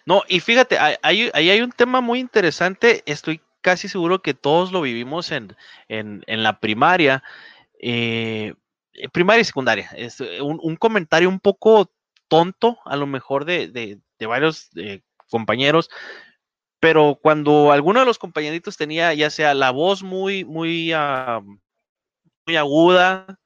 [0.05, 4.71] No, y fíjate, ahí hay, hay un tema muy interesante, estoy casi seguro que todos
[4.71, 5.55] lo vivimos en,
[5.89, 7.23] en, en la primaria,
[7.79, 8.53] eh,
[8.93, 9.89] eh, primaria y secundaria.
[9.95, 11.91] Es eh, un, comentario un poco
[12.27, 14.69] tonto, a lo mejor de, varios
[15.29, 15.89] compañeros,
[16.79, 20.93] pero cuando alguno de los compañeritos tenía ya sea la voz muy, muy,
[22.45, 23.39] muy aguda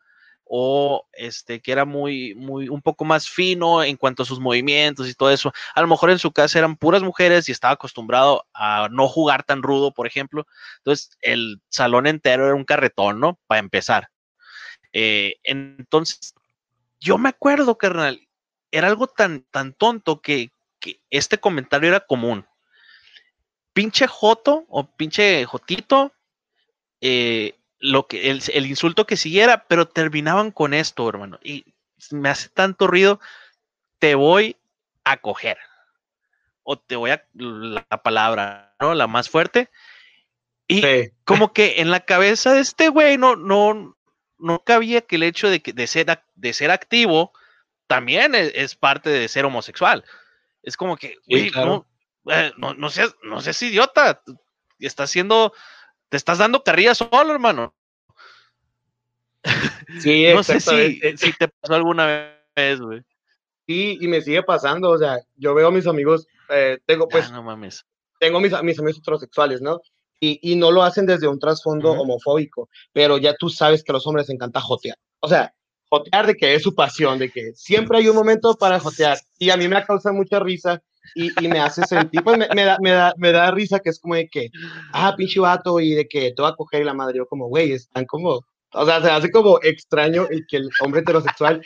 [0.53, 5.07] o este que era muy, muy, un poco más fino en cuanto a sus movimientos
[5.07, 5.53] y todo eso.
[5.73, 9.43] A lo mejor en su casa eran puras mujeres y estaba acostumbrado a no jugar
[9.43, 10.45] tan rudo, por ejemplo.
[10.79, 13.39] Entonces, el salón entero era un carretón, ¿no?
[13.47, 14.09] Para empezar.
[14.91, 16.33] Eh, entonces,
[16.99, 18.27] yo me acuerdo, carnal,
[18.71, 20.51] era algo tan, tan tonto que,
[21.09, 22.45] este comentario era común.
[23.73, 26.11] Pinche Joto o pinche Jotito,
[26.99, 31.39] eh, lo que, el, el, insulto que siguiera, pero terminaban con esto, hermano.
[31.43, 31.65] Y
[32.11, 33.19] me hace tanto ruido,
[33.99, 34.57] te voy
[35.03, 35.57] a coger.
[36.63, 38.93] O te voy a, la palabra, ¿no?
[38.93, 39.69] La más fuerte.
[40.67, 40.83] Y
[41.25, 43.97] como que en la cabeza de este güey no, no,
[44.37, 47.33] no cabía que el hecho de, que, de, ser, de ser activo
[47.87, 50.05] también es, parte de ser homosexual.
[50.63, 51.51] Es como que, eh,
[52.57, 54.21] no, no, seas, no seas idiota,
[54.79, 55.53] estás haciendo,
[56.09, 57.75] te estás dando carrilla solo, hermano.
[59.99, 63.01] Sí, no sé si, si, te pasó alguna vez, güey.
[63.67, 67.29] Sí, y me sigue pasando, o sea, yo veo a mis amigos, eh, tengo pues,
[67.29, 67.85] no mames.
[68.17, 69.81] tengo mis, mis amigos heterosexuales, ¿no?
[70.21, 74.05] y, no lo hacen desde un trasfondo homofóbico, pero ya tú sabes que a los
[74.05, 74.97] hombres les encanta jotear.
[75.19, 75.53] O sea,
[75.91, 79.19] jotear de que es su pasión, de que siempre hay un momento para jotear.
[79.37, 80.81] Y a mí me causa mucha risa
[81.13, 83.89] y, y me hace sentir, pues me, me, da, me, da, me, da, risa que
[83.89, 84.49] es como de que,
[84.93, 87.17] ah, pinche vato, y de que te va a coger la madre.
[87.17, 88.41] Yo como, güey, están como,
[88.73, 91.61] o sea, se hace como extraño el que el hombre heterosexual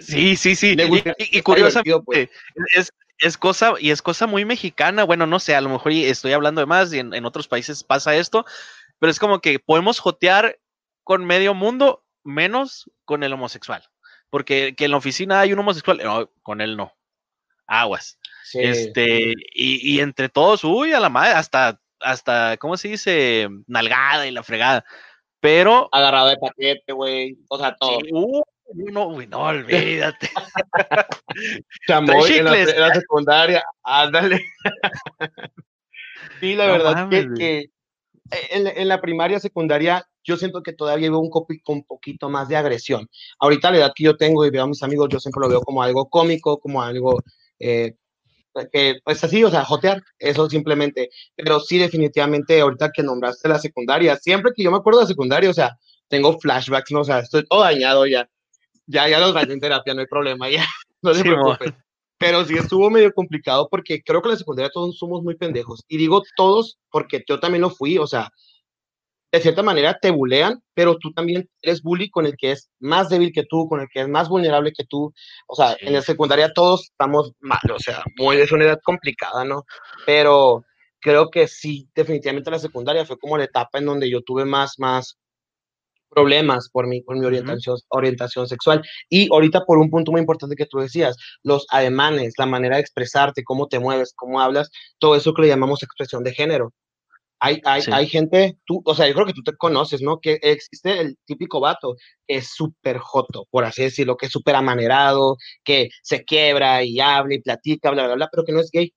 [0.00, 0.76] Sí, sí, sí.
[1.18, 2.28] Y, y, curiosamente, pues.
[2.74, 6.32] es, es cosa, y es cosa muy mexicana, bueno, no sé, a lo mejor estoy
[6.32, 8.44] hablando de más y en, otros países pasa esto,
[8.98, 10.58] pero es como que podemos jotear
[11.04, 13.84] con medio mundo menos con el homosexual,
[14.30, 16.92] porque que en la oficina hay un homosexual, con él no,
[17.66, 18.18] aguas.
[18.54, 23.48] Este, y, entre todos, uy, a la madre, hasta, hasta, ¿cómo se dice?
[23.66, 24.84] Nalgada y la fregada.
[25.40, 25.88] Pero.
[25.90, 27.38] Agarrado de paquete, güey.
[27.48, 27.98] O sea, todo.
[28.10, 28.42] Uh,
[28.74, 30.30] no, güey, no, olvídate.
[31.88, 34.44] Chamoy en la, en la, secundaria, ándale.
[36.40, 37.70] sí, la verdad que, que
[38.50, 41.30] en, en, la primaria, secundaria, yo siento que todavía veo un,
[41.66, 43.08] un poquito más de agresión.
[43.38, 45.60] Ahorita la edad que yo tengo y veo a mis amigos, yo siempre lo veo
[45.62, 47.22] como algo cómico, como algo
[47.58, 47.94] eh,
[48.72, 51.10] que, pues así, o sea, jotear, eso simplemente.
[51.36, 55.08] Pero sí, definitivamente, ahorita que nombraste la secundaria, siempre que yo me acuerdo de la
[55.08, 57.00] secundaria, o sea, tengo flashbacks, ¿no?
[57.00, 58.28] o sea, estoy todo dañado ya
[58.86, 60.64] ya, ya los en terapia, no hay problema, ya,
[61.02, 61.76] no se preocupen.
[62.22, 65.82] Pero sí estuvo medio complicado porque creo que en la secundaria todos somos muy pendejos.
[65.88, 68.30] Y digo todos porque yo también lo fui, o sea,
[69.32, 73.08] de cierta manera te bulean, pero tú también eres bully con el que es más
[73.08, 75.12] débil que tú, con el que es más vulnerable que tú.
[75.48, 79.44] O sea, en la secundaria todos estamos mal, o sea, muy, es una edad complicada,
[79.44, 79.64] ¿no?
[80.06, 80.64] Pero
[81.00, 84.78] creo que sí, definitivamente la secundaria fue como la etapa en donde yo tuve más,
[84.78, 85.18] más
[86.14, 88.82] problemas por mi, por mi orientación, orientación sexual.
[89.08, 92.82] Y ahorita por un punto muy importante que tú decías, los ademanes, la manera de
[92.82, 96.72] expresarte, cómo te mueves, cómo hablas, todo eso que le llamamos expresión de género.
[97.44, 100.20] Hay, hay, hay gente, tú, o sea, yo creo que tú te conoces, ¿no?
[100.20, 101.96] Que existe el típico vato
[102.28, 107.00] que es súper joto, por así decirlo, que es súper amanerado, que se quiebra y
[107.00, 108.94] habla y platica, bla, bla, bla, pero que no es gay.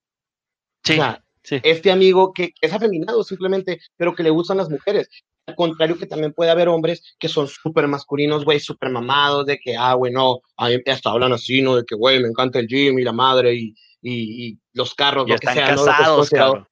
[0.84, 0.92] Sí.
[0.92, 5.08] O sea, este amigo que es afeminado simplemente, pero que le gustan las mujeres.
[5.46, 9.58] Al contrario, que también puede haber hombres que son súper masculinos, güey, súper mamados, de
[9.58, 11.76] que, ah, güey, no, hasta hablan así, ¿no?
[11.76, 15.36] De que, güey, me encanta el gym y la madre y, y, los carros, lo
[15.36, 16.66] que sea, casados, ¿no?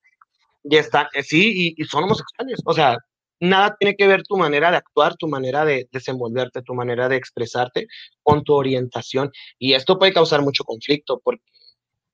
[0.65, 2.61] Y están, eh, sí, y, son homosexuales.
[2.65, 2.99] O sea,
[3.39, 7.17] nada tiene que ver tu manera de actuar, tu manera de desenvolverte, tu manera de
[7.17, 7.87] expresarte
[8.23, 9.31] con tu orientación.
[9.59, 11.45] Y esto puede causar mucho conflicto porque,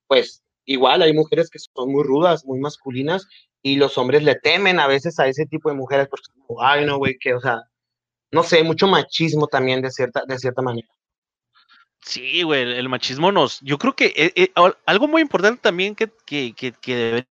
[0.08, 3.26] pues, igual hay mujeres que son muy rudas, muy masculinas
[3.62, 6.26] y los hombres le temen a veces a ese tipo de mujeres porque,
[6.60, 7.62] ay, no, güey, que, o sea,
[8.30, 10.88] no sé, mucho machismo también de cierta, de cierta manera.
[12.02, 14.52] Sí, güey, el, machismo nos, yo creo que eh, eh,
[14.86, 17.26] algo muy importante también que, que, que,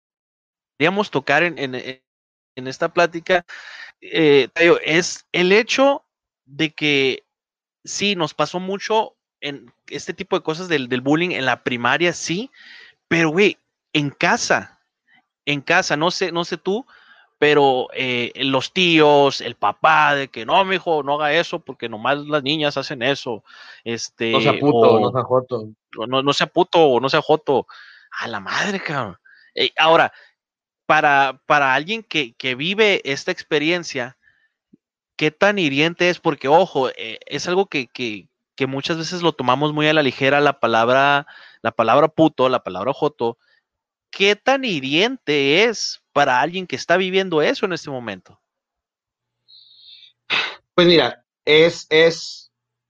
[0.79, 1.75] deberíamos tocar en, en,
[2.55, 3.45] en esta plática
[4.01, 4.49] eh,
[4.85, 6.03] es el hecho
[6.45, 7.23] de que
[7.83, 12.13] sí, nos pasó mucho en este tipo de cosas del, del bullying en la primaria,
[12.13, 12.51] sí,
[13.07, 13.57] pero güey,
[13.93, 14.74] en casa,
[15.45, 16.86] en casa, no sé, no sé tú,
[17.38, 22.19] pero eh, los tíos, el papá, de que no, mijo, no haga eso porque nomás
[22.19, 23.43] las niñas hacen eso.
[23.84, 25.69] Este, no sea puto, no sea joto.
[26.08, 27.67] No, no sea puto o no sea joto.
[28.12, 29.17] A la madre, cabrón.
[29.53, 30.13] Eh, ahora,
[30.86, 34.17] para, para alguien que, que, vive esta experiencia,
[35.17, 36.19] ¿qué tan hiriente es?
[36.19, 40.03] Porque, ojo, eh, es algo que, que, que, muchas veces lo tomamos muy a la
[40.03, 41.27] ligera, la palabra,
[41.62, 43.38] la palabra puto, la palabra joto,
[44.15, 48.41] ¿qué tan hiriente es para alguien que está viviendo eso en este momento?
[50.73, 52.44] Pues mira, es, es,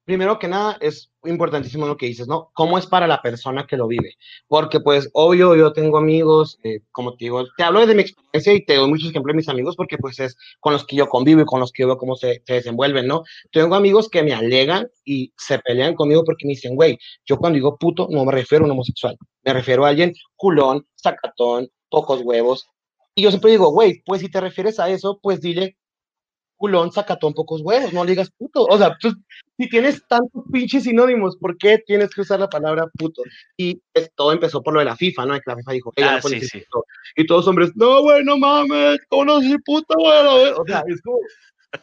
[0.06, 2.52] primero que nada, es importantísimo lo que dices, ¿no?
[2.54, 4.16] ¿Cómo es para la persona que lo vive?
[4.48, 8.54] Porque pues, obvio, yo tengo amigos, eh, como te digo, te hablo de mi experiencia
[8.54, 11.10] y te doy muchos ejemplos de mis amigos porque pues es con los que yo
[11.10, 13.24] convivo y con los que yo veo cómo se, se desenvuelven, ¿no?
[13.52, 17.56] Tengo amigos que me alegan y se pelean conmigo porque me dicen, güey, yo cuando
[17.56, 22.22] digo puto no me refiero a un homosexual, me refiero a alguien culón, sacatón, pocos
[22.22, 22.68] huevos.
[23.16, 25.78] Y yo siempre digo, güey, pues si te refieres a eso, pues dile
[26.56, 28.64] culón, sacatón, pocos huevos, no le digas puto.
[28.64, 29.14] O sea, pues,
[29.58, 33.24] si tienes tantos pinches sinónimos, ¿por qué tienes que usar la palabra puto?
[33.58, 35.36] Y pues, todo empezó por lo de la FIFA, ¿no?
[35.36, 36.64] que la FIFA dijo, ah, sí, sí.
[37.16, 40.52] Y todos los hombres, no, güey, no mames, ¿cómo no soy puto, güey?
[40.58, 41.20] O sea, es como,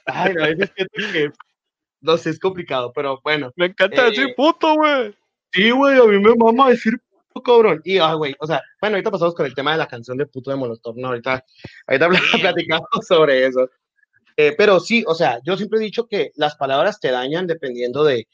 [0.06, 1.30] ay, a veces que,
[2.00, 3.52] no sé, es complicado, pero bueno.
[3.56, 5.14] Me encanta decir eh, puto, güey.
[5.52, 6.98] Sí, güey, a mí me mama decir
[7.32, 7.80] puto, cabrón.
[7.84, 10.26] Y, ay, güey, o sea, bueno, ahorita pasamos con el tema de la canción de
[10.26, 11.08] puto de Molotov, ¿no?
[11.08, 11.44] Ahorita,
[11.86, 12.08] ahorita
[12.56, 13.68] platicamos sobre eso.
[14.36, 18.04] Eh, pero sí, o sea, yo siempre he dicho que las palabras te dañan dependiendo
[18.04, 18.26] de,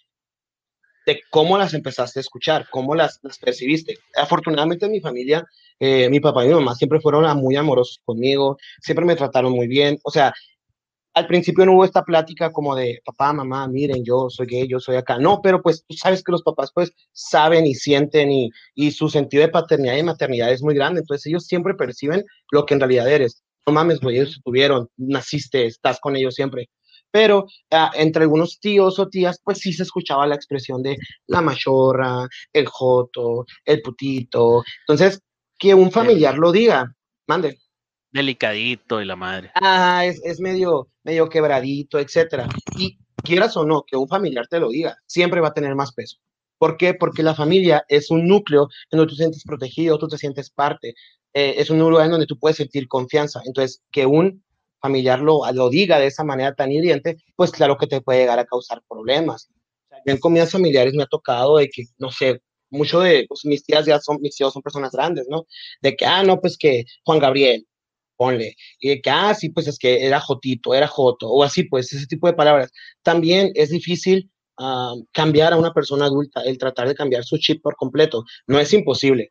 [1.07, 3.97] de cómo las empezaste a escuchar, cómo las, percibiste.
[4.17, 5.45] Afortunadamente en mi familia,
[5.81, 9.67] eh, mi papá y mi mamá siempre fueron muy amorosos conmigo, siempre me trataron muy
[9.67, 9.99] bien.
[10.05, 10.35] O sea,
[11.15, 14.79] al principio no hubo esta plática como de papá, mamá, miren, yo soy gay, yo
[14.79, 15.19] soy acá.
[15.19, 19.09] No, pero pues tú sabes que los papás pues saben y sienten y, y su
[19.09, 21.01] sentido de paternidad y maternidad es muy grande.
[21.01, 25.67] Entonces ellos siempre perciben lo que en realidad eres no mames, güey, ellos tuvieron, naciste,
[25.67, 26.71] estás con ellos siempre.
[27.11, 31.43] Pero ah, entre algunos tíos o tías, pues sí se escuchaba la expresión de la
[31.43, 34.63] machorra, el joto, el putito.
[34.87, 35.21] Entonces,
[35.59, 36.95] que un familiar lo diga,
[37.27, 37.59] mande.
[38.11, 39.51] Delicadito y la madre.
[39.55, 42.49] Ah, es, es medio, medio quebradito, etcétera.
[42.79, 45.93] Y quieras o no, que un familiar te lo diga, siempre va a tener más
[45.93, 46.19] peso.
[46.59, 46.95] ¿Por qué?
[46.95, 50.51] Porque la familia es un núcleo en donde tú te sientes protegido, tú te sientes
[50.51, 50.95] parte.
[51.35, 53.41] Eh, es un lugar en donde tú puedes sentir confianza.
[53.45, 54.43] Entonces, que un
[54.81, 58.39] familiar lo, lo diga de esa manera tan hiriente, pues claro que te puede llegar
[58.39, 59.49] a causar problemas.
[60.05, 63.87] En comidas familiares me ha tocado de que, no sé, mucho de pues, mis tías
[63.87, 65.47] ya son, mis tíos son personas grandes, ¿no?
[65.83, 67.67] De que, ah, no, pues que Juan Gabriel,
[68.17, 71.65] ponle, y de que, ah, sí, pues es que era Jotito, era Joto, o así,
[71.65, 72.71] pues ese tipo de palabras.
[73.03, 77.63] También es difícil ah, cambiar a una persona adulta, el tratar de cambiar su chip
[77.63, 78.25] por completo.
[78.47, 79.31] No es imposible,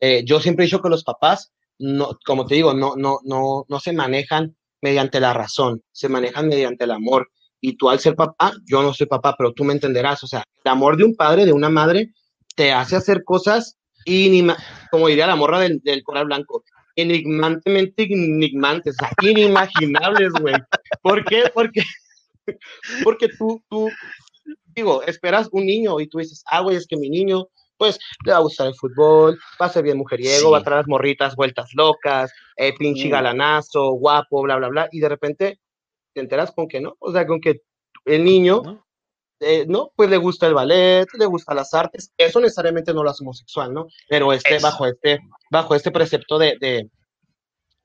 [0.00, 3.64] eh, yo siempre he dicho que los papás, no, como te digo, no, no, no,
[3.68, 7.30] no se manejan mediante la razón, se manejan mediante el amor.
[7.60, 10.44] y tú al ser papá, yo no soy papá, pero tú me entenderás, o sea,
[10.64, 12.12] el amor de un padre, de una madre,
[12.54, 14.56] te hace hacer cosas, inima
[14.90, 16.62] como diría la morra del, del coral blanco,
[16.98, 20.54] enigmantemente enigmantes, inimaginables, güey.
[21.02, 21.44] ¿Por qué?
[21.54, 21.82] Porque,
[23.04, 23.88] porque tú, tú,
[24.74, 27.46] digo, esperas un niño y tú dices, ah, güey, es que mi niño,
[27.78, 30.80] pues, le va a gustar el fútbol, va a ser bien mujeriego, va a traer
[30.80, 35.60] las morritas vueltas locas, eh, pinche galanazo, guapo, bla, bla, bla, y de repente
[36.12, 37.62] te enteras con que no, o sea, con que
[38.04, 38.84] el niño,
[39.40, 39.92] eh, ¿no?
[39.94, 43.72] Pues le gusta el ballet, le gusta las artes, eso necesariamente no lo hace homosexual,
[43.72, 43.86] ¿no?
[44.08, 46.90] Pero este, bajo este, bajo este precepto de, de,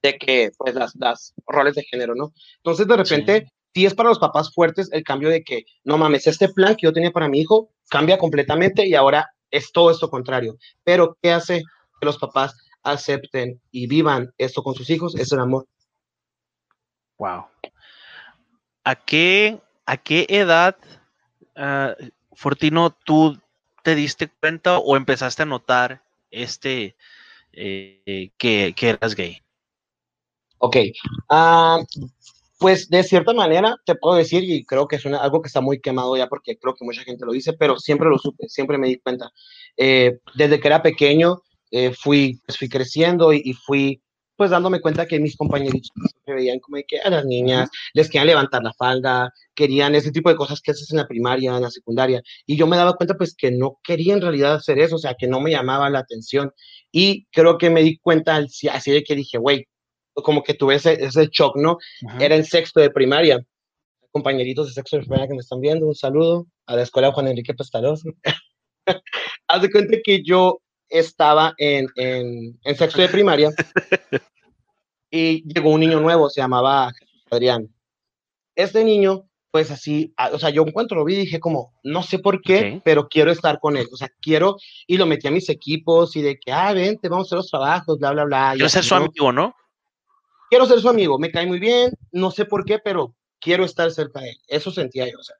[0.02, 2.34] de que, pues, las, las, roles de género, ¿no?
[2.58, 3.86] Entonces, de repente, sí.
[3.86, 6.94] es para los papás fuertes el cambio de que, no mames, este plan que yo
[6.94, 10.58] tenía para mi hijo cambia completamente y ahora es todo esto contrario.
[10.84, 11.62] Pero, ¿qué hace
[12.00, 15.16] que los papás acepten y vivan esto con sus hijos?
[15.16, 15.68] Es el amor.
[17.20, 17.46] Wow.
[18.84, 20.76] ¿A qué, a qué edad,
[21.56, 21.94] uh,
[22.34, 23.40] Fortino, tú
[23.84, 26.96] te diste cuenta o empezaste a notar este
[27.52, 29.40] eh, que, que, eras gay?
[30.58, 30.78] Ok.
[31.30, 31.86] Uh,
[32.64, 35.82] pues de cierta manera te puedo decir, y creo que es algo que está muy
[35.82, 38.88] quemado ya porque creo que mucha gente lo dice, pero siempre lo supe, siempre me
[38.88, 39.32] di cuenta.
[39.76, 44.02] Eh, desde que era pequeño eh, fui, pues, fui creciendo y, fui
[44.38, 45.92] pues dándome cuenta que mis compañeritos
[46.26, 50.30] me veían como que a las niñas les querían levantar la falda, querían ese tipo
[50.30, 53.16] de cosas que haces en la primaria, en la secundaria, y yo me daba cuenta
[53.16, 56.00] pues que no quería en realidad hacer eso, o sea, que no me llamaba la
[56.00, 56.54] atención,
[56.94, 59.68] y creo que me di cuenta así de que dije, güey,
[60.22, 61.78] como que tuve ese, ese shock, ¿no?
[62.20, 63.44] Era en sexto de primaria,
[64.12, 67.28] compañeritos de sexto de primaria que me están viendo, un saludo a la escuela Juan
[67.28, 68.10] Enrique Pestaroso.
[69.48, 73.50] Haz de cuenta que yo estaba en, en, en, sexto de primaria
[75.10, 76.92] y llegó un niño nuevo, se llamaba
[77.32, 77.74] Adrián.
[78.56, 82.20] Este niño, pues así, o sea, yo en cuanto lo vi dije como, no sé
[82.20, 82.82] por qué, okay.
[82.86, 86.22] pero quiero estar con él, o sea, quiero, y lo metí a mis equipos y
[86.22, 88.52] de que, ah, vente, vamos a hacer los trabajos, bla, bla, bla.
[88.54, 89.56] Quiero ser su amigo, ¿no?
[90.54, 93.90] Quiero ser su amigo, me cae muy bien, no sé por qué, pero quiero estar
[93.90, 95.36] cerca de él, eso sentía yo, o sea,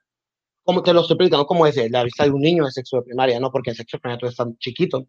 [0.64, 3.04] como te lo estoy explicando, como es la vista de un niño de sexo de
[3.04, 3.52] primaria, ¿no?
[3.52, 5.06] Porque en sexo de primaria tú estás chiquito.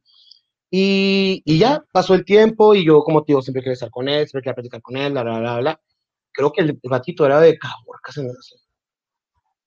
[0.69, 4.07] Y, y, ya pasó el tiempo y yo, como te digo, siempre quería estar con
[4.07, 5.81] él, siempre quería platicar con él, bla, bla, bla, bla.
[6.31, 8.57] Creo que el ratito era de Caborca, se me hace.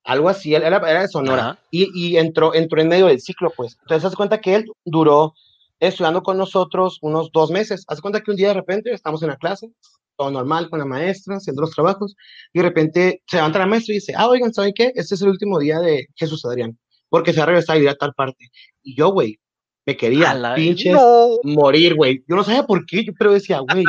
[0.05, 1.59] Algo así, era, era de Sonora.
[1.73, 3.77] Y, y, entró, entró en medio del ciclo, pues.
[3.81, 5.35] Entonces, haz cuenta que él duró
[5.81, 7.85] estudiando con nosotros unos dos meses.
[7.89, 9.73] Haz cuenta que un día de repente estamos en la clase,
[10.19, 12.17] todo normal con la maestra, haciendo los trabajos,
[12.53, 14.93] y de repente se levanta la maestra y dice, ah, oigan, ¿saben qué?
[14.95, 16.77] Este es el último día de Jesús Adrián,
[17.09, 18.51] porque se va a regresar a ir a tal parte.
[18.83, 19.39] Y yo, güey,
[19.87, 21.39] me quería la pinches no.
[21.45, 22.23] morir, güey.
[22.29, 23.85] Yo no sabía por qué, yo, pero decía, güey,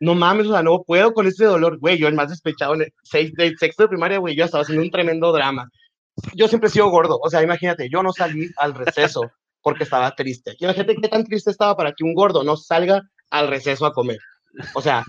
[0.00, 1.98] no mames, o sea, no puedo con ese dolor, güey.
[1.98, 4.82] Yo el más despechado en el seis, del sexto de primaria, güey, yo estaba haciendo
[4.82, 5.68] un tremendo drama.
[6.34, 10.14] Yo siempre he sido gordo, o sea, imagínate, yo no salí al receso porque estaba
[10.14, 10.54] triste.
[10.60, 14.18] Imagínate qué tan triste estaba para que un gordo no salga al receso a comer.
[14.74, 15.04] O sea,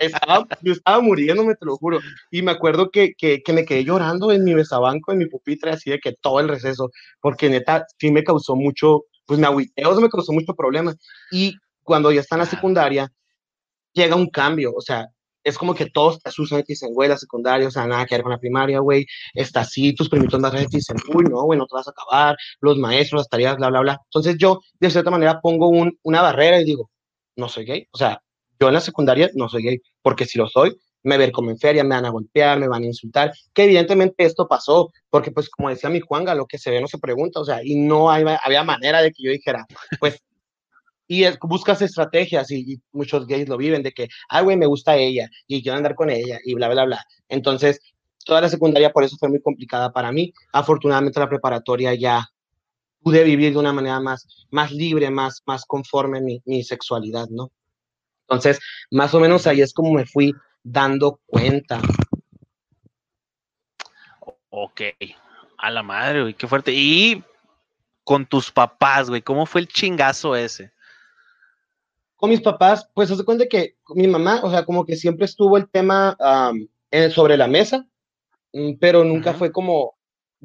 [0.00, 2.00] estaba, yo estaba muriéndome, te lo juro.
[2.30, 5.70] Y me acuerdo que, que, que me quedé llorando en mi besabanco, en mi pupitre,
[5.70, 9.86] así de que todo el receso, porque neta, sí me causó mucho, pues me agüité,
[9.86, 10.94] o sea, me causó mucho problema.
[11.30, 13.12] Y cuando ya está en la secundaria,
[13.92, 15.06] llega un cambio, o sea,
[15.44, 18.06] es como que todos te asustan y te dicen, güey, la secundaria, o sea, nada
[18.06, 21.24] que ver con la primaria, güey, está así, tus primitos más grandes te dicen, uy,
[21.24, 24.00] no, güey, no te vas a acabar, los maestros, las tareas, bla, bla, bla.
[24.04, 26.90] Entonces yo, de cierta manera, pongo un, una barrera y digo,
[27.36, 28.22] no soy gay, o sea,
[28.62, 31.58] yo en la secundaria no soy gay, porque si lo soy, me ver como en
[31.58, 35.50] feria, me van a golpear, me van a insultar, que evidentemente esto pasó, porque pues
[35.50, 38.08] como decía mi Juanga, lo que se ve no se pregunta, o sea, y no
[38.08, 39.66] había manera de que yo dijera,
[39.98, 40.22] pues,
[41.08, 44.66] y es, buscas estrategias y, y, muchos gays lo viven, de que, ay, güey, me
[44.66, 47.04] gusta ella, y quiero andar con ella, y bla, bla, bla.
[47.28, 47.80] Entonces,
[48.24, 50.32] toda la secundaria por eso fue muy complicada para mí.
[50.52, 52.28] Afortunadamente la preparatoria ya
[53.02, 57.50] pude vivir de una manera más, más libre, más, más conforme mi, mi sexualidad, ¿no?
[58.32, 58.60] Entonces,
[58.90, 61.80] más o menos ahí es como me fui dando cuenta.
[64.48, 64.80] Ok,
[65.58, 66.72] a la madre, güey, qué fuerte.
[66.74, 67.22] Y
[68.04, 70.72] con tus papás, güey, ¿cómo fue el chingazo ese?
[72.16, 75.56] Con mis papás, pues se cuenta que mi mamá, o sea, como que siempre estuvo
[75.56, 77.86] el tema um, en, sobre la mesa,
[78.52, 79.38] mm, pero nunca uh -huh.
[79.38, 79.96] fue como,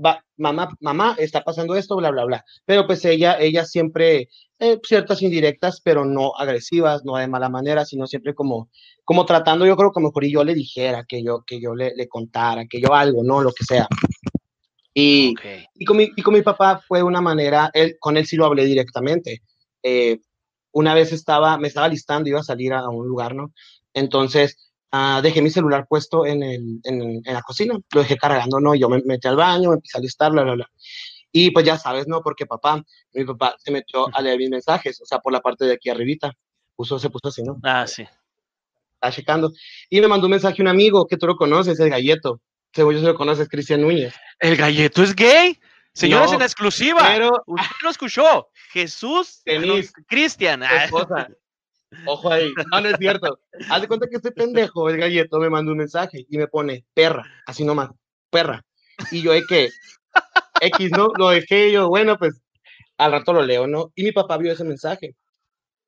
[0.04, 2.46] va, mamá, mamá, está pasando esto, bla, bla, bla.
[2.66, 4.30] Pero pues ella, ella siempre,
[4.60, 8.70] eh, ciertas indirectas, pero no agresivas, no de mala manera, sino siempre como,
[9.04, 11.94] como tratando, yo creo que mejor y yo le dijera, que yo, que yo le,
[11.96, 13.42] le contara, que yo algo, ¿no?
[13.42, 13.88] Lo que sea.
[14.94, 15.66] Y, okay.
[15.76, 18.46] y, con mi, y, con mi, papá fue una manera, él, con él sí lo
[18.46, 19.44] hablé directamente.
[19.84, 20.20] Eh,
[20.72, 23.54] una vez estaba, me estaba listando, iba a salir a, a un lugar, ¿no?
[23.94, 28.60] Entonces, ah, dejé mi celular puesto en, el, en, en, la cocina, lo dejé cargando,
[28.60, 28.76] ¿no?
[28.76, 30.72] Yo me metí al baño, me empecé a listar, bla, bla, bla.
[31.32, 32.22] Y pues ya sabes, ¿no?
[32.22, 32.84] Porque papá,
[33.14, 35.90] mi papá se metió a leer mis mensajes, o sea, por la parte de aquí
[35.90, 36.34] arribita.
[36.76, 37.60] Puso, se puso así, ¿no?
[37.64, 38.08] Ah, sí.
[38.96, 39.52] Está checando.
[39.90, 42.42] Y me mandó un mensaje un amigo que tú lo conoces, el galleto.
[42.74, 44.14] Según yo se lo conoces, Cristian Núñez.
[44.40, 45.60] ¿El galleto es gay?
[45.94, 47.02] Señores, en exclusiva.
[47.08, 48.50] Pero, Usted lo escuchó.
[48.72, 49.42] Jesús
[50.08, 50.64] Cristian.
[52.06, 52.52] Ojo ahí.
[52.72, 53.40] No, no es cierto.
[53.70, 56.86] Haz de cuenta que este pendejo, el galleto, me mandó un mensaje y me pone
[56.94, 57.90] perra, así nomás,
[58.30, 58.66] perra.
[59.12, 59.70] Y yo de que,
[60.62, 61.10] X, ¿no?
[61.18, 62.42] Lo dejé yo, bueno, pues
[62.98, 63.92] al rato lo leo, ¿no?
[63.96, 65.16] Y mi papá vio ese mensaje.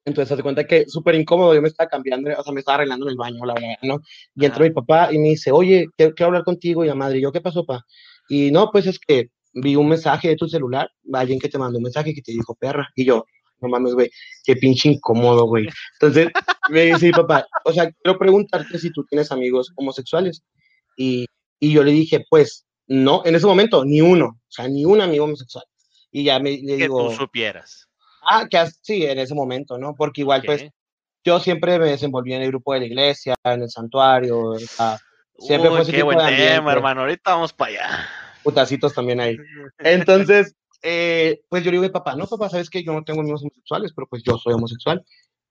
[0.06, 3.06] Entonces, se cuenta que súper incómodo, yo me estaba cambiando, o sea, me estaba arreglando
[3.06, 4.00] en el baño, la verdad, ¿no?
[4.36, 7.32] Y entró mi papá y me dice, oye, quiero, hablar contigo, y la madre, yo,
[7.32, 7.86] ¿qué pasó, papá?
[8.30, 11.78] Y no, pues es que vi un mensaje de tu celular, alguien que te mandó
[11.78, 13.26] un mensaje que te dijo perra, y yo,
[13.62, 14.10] no mames, güey,
[14.44, 15.68] qué pinche incómodo, güey.
[15.94, 16.30] Entonces,
[16.70, 20.44] me dice, papá, o sea, quiero preguntarte si tú tienes amigos homosexuales.
[20.98, 21.26] Y,
[21.60, 25.02] y yo le dije, pues, no, en ese momento, ni uno, o sea, ni un
[25.02, 25.66] amigo homosexual.
[26.12, 27.10] Y ya me le digo.
[27.10, 27.88] Que tú supieras.
[28.22, 29.96] Ah, que sí, en ese momento, ¿no?
[29.96, 30.66] Porque igual, pues,
[31.24, 34.98] yo siempre me desenvolví en el grupo de la iglesia, en el santuario, o sea,
[35.38, 38.10] siempre fue ese qué buen tema, hermano, ahorita vamos para allá.
[38.44, 39.38] Putacitos también ahí.
[39.80, 43.42] Entonces, eh, pues yo le digo, papá, no, papá, sabes que yo no tengo amigos
[43.42, 45.04] homosexuales, pero pues yo soy homosexual.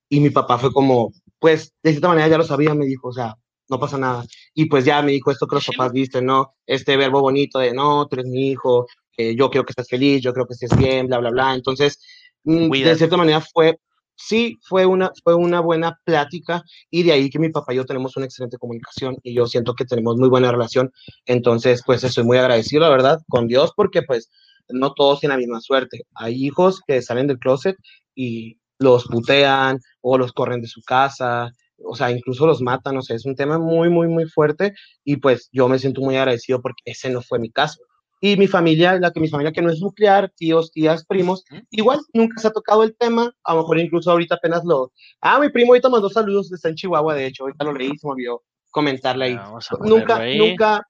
[0.09, 3.13] Y mi papá fue como, pues, de cierta manera ya lo sabía, me dijo, o
[3.13, 3.35] sea,
[3.69, 4.25] no pasa nada.
[4.55, 6.55] Y pues ya me dijo esto que los papás dicen, ¿no?
[6.67, 8.87] Este verbo bonito de, no, tú eres mi hijo,
[9.19, 11.55] yo quiero que estés feliz, yo creo que estés bien, bla, bla, bla.
[11.55, 11.99] Entonces,
[12.45, 13.79] mm, de cierta manera fue,
[14.15, 17.85] sí, fue una, fue una buena plática y de ahí que mi papá y yo
[17.85, 20.93] tenemos una excelente comunicación y yo siento que tenemos muy buena relación.
[21.27, 24.31] Entonces, pues estoy muy agradecido, la verdad, con Dios, porque pues
[24.71, 26.03] no todos tienen la misma suerte.
[26.15, 27.77] Hay hijos que salen del closet
[28.15, 31.53] y los putean o los corren de su casa
[31.85, 35.17] o sea, incluso los matan, o sea, es un tema muy, muy, muy fuerte y
[35.17, 37.81] pues yo me siento muy agradecido porque ese no fue mi caso.
[38.21, 42.01] Y mi familia, la que mi familia que no es nuclear, tíos, tías, primos, igual
[42.13, 44.93] nunca se ha tocado el tema, a lo mejor incluso ahorita apenas lo...
[45.21, 48.07] Ah, mi primo ahorita mandó saludos, está en Chihuahua, de hecho, ahorita lo leí, se
[48.09, 49.39] me olvidó comentarle ahí.
[49.81, 50.87] Nunca, nunca,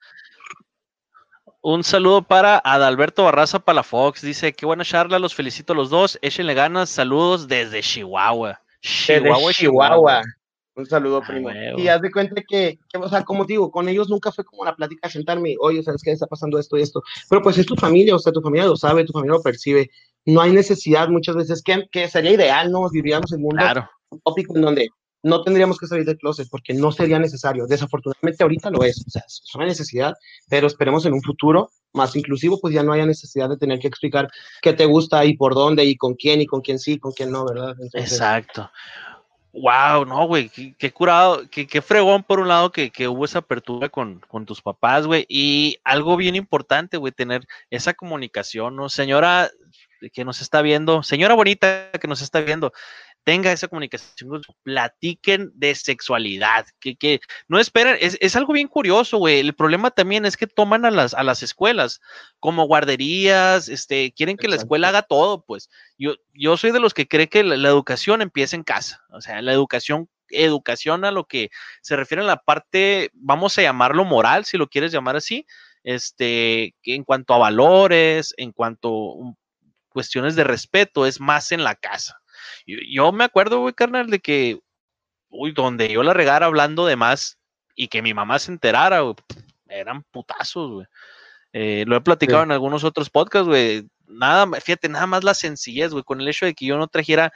[1.60, 4.22] un saludo para Adalberto Barraza Palafox.
[4.22, 6.18] Dice, qué buena charla, los felicito a los dos.
[6.22, 8.60] Échenle ganas, saludos desde Chihuahua.
[8.80, 10.22] Chihuahua, Chihuahua.
[10.76, 11.50] Un saludo, primo.
[11.76, 14.76] y haz de cuenta que, o sea, como digo, con ellos nunca fue como la
[14.76, 17.02] plática sentarme, oye, ¿sabes qué está pasando esto y esto?
[17.28, 19.90] Pero pues es tu familia, o sea, tu familia lo sabe, tu familia lo percibe.
[20.24, 22.88] No hay necesidad muchas veces, que, que sería ideal, ¿no?
[22.90, 23.90] Viviríamos en un mundo claro.
[24.22, 24.88] tópico en donde
[25.22, 27.66] no tendríamos que salir del closet porque no sería necesario.
[27.66, 30.14] Desafortunadamente ahorita lo es, o sea, es una necesidad,
[30.48, 33.88] pero esperemos en un futuro más inclusivo, pues ya no haya necesidad de tener que
[33.88, 34.28] explicar
[34.62, 37.32] qué te gusta y por dónde y con quién y con quién sí, con quién
[37.32, 37.74] no, ¿verdad?
[37.94, 38.70] Exacto.
[39.52, 44.20] Wow, no, güey, qué, curado, qué, fregón por un lado que, hubo esa apertura con,
[44.46, 48.88] tus papás, güey, y algo bien importante, güey, tener esa comunicación, ¿no?
[48.88, 49.50] Señora
[50.12, 52.72] que nos está viendo, señora bonita que nos está viendo,
[53.28, 59.18] tenga esa comunicación, platiquen de sexualidad, que, que no esperen, es, es algo bien curioso,
[59.18, 59.40] güey.
[59.40, 62.00] El problema también es que toman a las, a las escuelas
[62.40, 65.68] como guarderías, este, quieren que la escuela haga todo, pues.
[65.98, 69.42] Yo, yo soy de los que cree que la, educación empieza en casa, o sea,
[69.42, 71.50] la educación educación a lo que
[71.82, 75.44] se refiere a la parte, vamos a llamarlo moral, si lo quieres llamar así,
[75.82, 79.34] este, en cuanto a valores, en cuanto a
[79.90, 82.22] cuestiones de respeto, es más en la casa.
[82.66, 84.60] Yo, me acuerdo, güey, carnal, de que,
[85.28, 87.38] uy, donde yo la regara hablando de más
[87.74, 89.14] y que mi mamá se enterara, güey,
[89.68, 90.86] eran putazos, güey.
[91.52, 93.86] Eh, lo he platicado en algunos otros podcasts, güey.
[94.06, 97.32] Nada, fíjate, nada más la sencillez, güey, con el hecho de que yo no trajera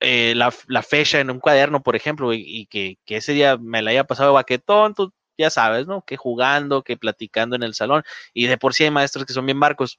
[0.00, 0.50] eh, la,
[0.82, 4.34] fecha en un cuaderno, por ejemplo, y, que, ese día me la haya pasado de
[4.34, 6.02] baquetón, tú ya sabes, ¿no?
[6.02, 8.02] Que jugando, que platicando en el salón,
[8.34, 9.98] y de por sí hay maestros que son bien barcos,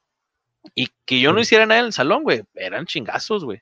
[0.75, 3.61] y que yo no hiciera nada en el salón, güey, eran chingazos, güey.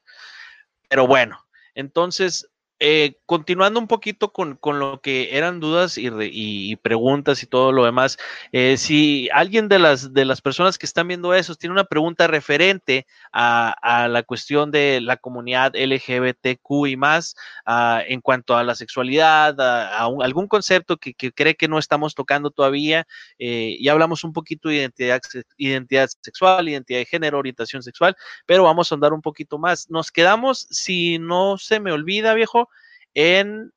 [0.89, 2.47] Pero bueno, entonces
[2.85, 8.17] eh, continuando un poquito con, lo que eran dudas y, preguntas y todo lo demás,
[8.51, 12.27] eh, si alguien de las, de las personas que están viendo eso tiene una pregunta
[12.27, 18.75] referente a, la cuestión de la comunidad LGBTQ y más, ah, en cuanto a la
[18.75, 23.07] sexualidad, a, algún concepto que, cree que no estamos tocando todavía,
[23.39, 25.21] eh, ya hablamos un poquito de identidad,
[25.55, 29.89] identidad sexual, identidad de género, orientación sexual, pero vamos a andar un poquito más.
[29.89, 32.67] Nos quedamos, si no se me olvida, viejo,
[33.13, 33.71] en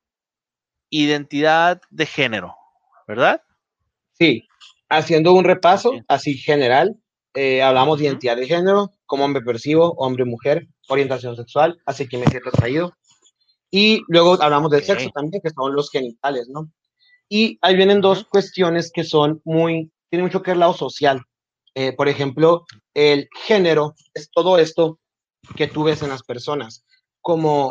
[0.89, 2.55] identidad de género,
[3.07, 3.41] ¿verdad?
[4.13, 4.47] Sí,
[4.89, 6.95] haciendo un repaso así general,
[7.33, 12.17] eh, hablamos de identidad de género, cómo me percibo, hombre, mujer, orientación sexual, así que
[12.17, 12.95] me siento atraído.
[13.69, 16.71] Y luego hablamos del sexo también, que son los genitales, ¿no?
[17.29, 21.21] Y ahí vienen dos cuestiones que son muy, tienen mucho que ver lado social.
[21.75, 24.99] Eh, por ejemplo, el género es todo esto
[25.55, 26.85] que tú ves en las personas,
[27.21, 27.69] como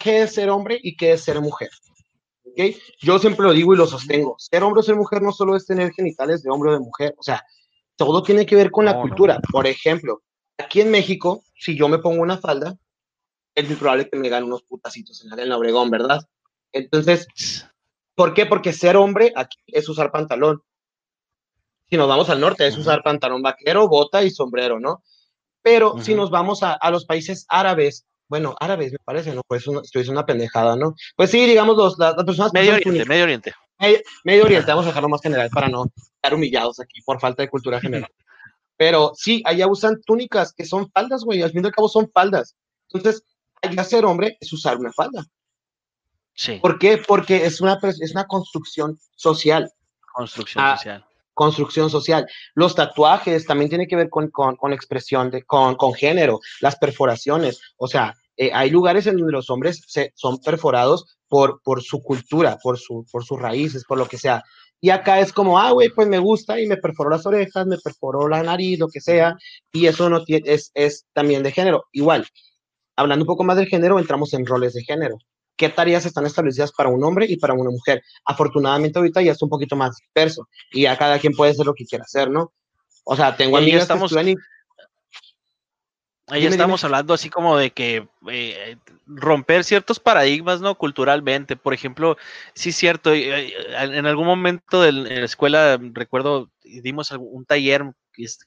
[0.00, 1.70] qué es ser hombre y qué es ser mujer.
[2.44, 2.76] ¿Okay?
[3.00, 4.36] Yo siempre lo digo y lo sostengo.
[4.38, 7.14] Ser hombre o ser mujer no solo es tener genitales de hombre o de mujer,
[7.18, 7.44] o sea,
[7.96, 9.40] todo tiene que ver con la cultura.
[9.52, 10.22] Por ejemplo,
[10.58, 12.76] aquí en México, si yo me pongo una falda,
[13.54, 16.20] es muy probable que me gane unos putacitos en la arena Obregón, ¿verdad?
[16.72, 17.28] Entonces,
[18.14, 18.46] ¿por qué?
[18.46, 20.62] Porque ser hombre aquí es usar pantalón.
[21.88, 25.04] Si nos vamos al norte, es usar pantalón vaquero, bota y sombrero, ¿no?
[25.62, 29.42] Pero si nos vamos a, a, los países árabes, bueno, árabes me parece, ¿no?
[29.46, 30.94] Pues estoy diciendo una pendejada, ¿no?
[31.16, 32.52] Pues sí, digamos, los, las, personas...
[32.52, 33.52] Medio Oriente, Medio Oriente.
[34.24, 37.50] Medio, Oriente, vamos a dejarlo más general para no estar humillados aquí por falta de
[37.50, 38.10] cultura general.
[38.76, 42.10] Pero sí, allá usan túnicas que son faldas, güey, al fin y al cabo son
[42.12, 42.56] faldas.
[42.90, 43.22] Entonces,
[43.62, 45.24] allá ser hombre es usar una falda.
[46.34, 46.58] Sí.
[46.60, 46.98] ¿Por qué?
[46.98, 49.70] Porque es una, es una construcción social.
[50.12, 51.04] Construcción ah, social.
[51.34, 52.26] Construcción social.
[52.54, 56.76] Los tatuajes también tienen que ver con, con, con expresión, de, con, con género, las
[56.76, 57.60] perforaciones.
[57.76, 62.02] O sea, eh, hay lugares en donde los hombres se, son perforados por, por su
[62.02, 64.42] cultura, por, su, por sus raíces, por lo que sea.
[64.80, 67.78] Y acá es como, ah, güey, pues me gusta y me perforó las orejas, me
[67.78, 69.36] perforó la nariz, lo que sea,
[69.72, 71.84] y eso no tiene, es, es también de género.
[71.92, 72.26] Igual,
[72.96, 75.18] hablando un poco más del género, entramos en roles de género.
[75.56, 78.02] ¿Qué tareas están establecidas para un hombre y para una mujer?
[78.24, 81.74] Afortunadamente ahorita ya es un poquito más disperso y a cada quien puede hacer lo
[81.74, 82.52] que quiera hacer, ¿no?
[83.04, 84.12] O sea, tengo amigas estamos...
[84.12, 84.36] que
[86.28, 88.76] Ahí estamos hablando así como de que eh,
[89.06, 90.74] romper ciertos paradigmas, ¿no?
[90.76, 91.54] Culturalmente.
[91.54, 92.16] Por ejemplo,
[92.54, 97.92] sí es cierto, eh, eh, en algún momento de la escuela, recuerdo, dimos un taller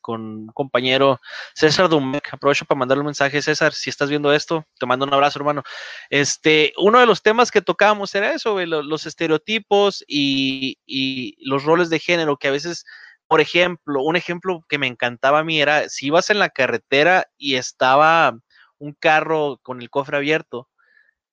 [0.01, 1.19] con un compañero,
[1.53, 2.33] César Dumec.
[2.33, 5.63] Aprovecho para mandarle un mensaje, César, si estás viendo esto, te mando un abrazo, hermano.
[6.09, 11.89] Este, uno de los temas que tocábamos era eso, los, estereotipos y, y los roles
[11.89, 12.85] de género que a veces
[13.27, 17.27] por ejemplo, un ejemplo que me encantaba a mí era si ibas en la carretera
[17.37, 18.39] y estaba
[18.79, 20.69] un carro con el cofre abierto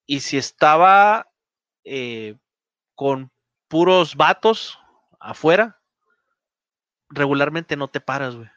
[0.06, 1.28] y si estaba
[1.84, 2.36] eh,
[2.94, 3.30] con
[3.68, 4.78] puros vatos
[5.20, 5.80] afuera,
[7.14, 8.48] regularmente no te paras, güey.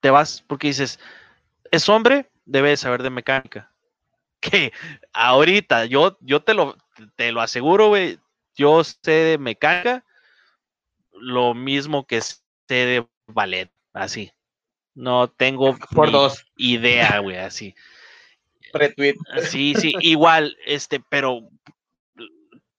[0.00, 1.00] Te vas porque dices,
[1.70, 3.70] es hombre, debe saber de mecánica.
[4.44, 4.74] Que
[5.14, 6.76] ahorita, yo, yo te lo,
[7.16, 8.18] te lo aseguro, güey,
[8.54, 10.04] yo sé de mecánica,
[11.12, 12.20] lo mismo que
[12.68, 14.32] de ballet, así.
[14.94, 17.74] No tengo por dos idea, güey, así.
[18.74, 19.14] Retweet.
[19.44, 21.48] Sí, sí, igual, este, pero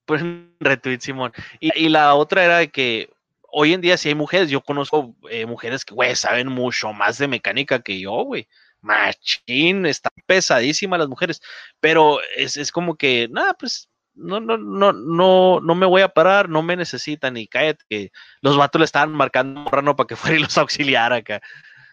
[0.05, 0.21] pues
[0.59, 1.33] retweet, Simón.
[1.59, 3.09] Y, la otra era de que
[3.57, 7.17] hoy en día si hay mujeres, yo conozco eh, mujeres que, güey, saben mucho más
[7.17, 8.47] de mecánica que yo, güey.
[8.81, 11.41] Machín, están pesadísimas las mujeres,
[11.79, 16.09] pero es, es como que, nada, pues no, no, no, no, no me voy a
[16.09, 20.07] parar, no me necesitan y cállate que los vatos le estaban marcando un rano para
[20.07, 21.41] que fuera y los auxiliara acá.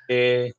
[0.08, 0.52] Eh,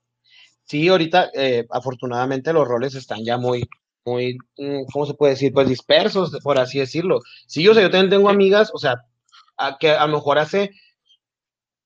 [0.64, 3.68] sí, ahorita eh, afortunadamente los roles están ya muy,
[4.06, 5.52] muy, mm, ¿cómo se puede decir?
[5.54, 7.20] Pues dispersos, por así decirlo.
[7.46, 8.96] Sí, yo sé, yo también tengo amigas, o sea,
[9.58, 10.72] a, que a lo mejor hace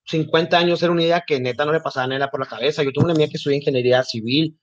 [0.08, 2.84] 50 años era una idea que neta no le pasaba nada por la cabeza.
[2.84, 4.58] Yo tuve una amiga que estudia ingeniería civil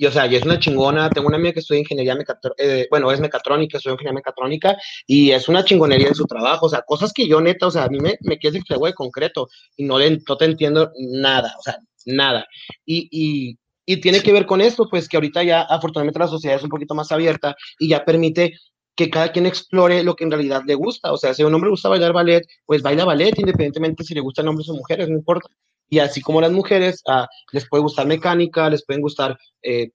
[0.00, 1.10] y o sea, y es una chingona.
[1.10, 4.76] Tengo una amiga que estudia ingeniería mecatrónica, eh, bueno, es mecatrónica, estudia ingeniería mecatrónica
[5.06, 6.66] y es una chingonería en su trabajo.
[6.66, 8.94] O sea, cosas que yo neta, o sea, a mí me, me quieres decir de
[8.94, 12.46] concreto y no, no te entiendo nada, o sea, nada.
[12.86, 16.56] Y, y, y tiene que ver con esto, pues que ahorita ya afortunadamente la sociedad
[16.56, 18.54] es un poquito más abierta y ya permite
[19.00, 21.10] que cada quien explore lo que en realidad le gusta.
[21.10, 24.46] O sea, si un hombre gusta bailar ballet, pues baila ballet, independientemente si le gustan
[24.46, 25.48] hombres o mujeres, no importa.
[25.88, 29.92] Y así como las mujeres, ah, les puede gustar mecánica, les pueden gustar eh,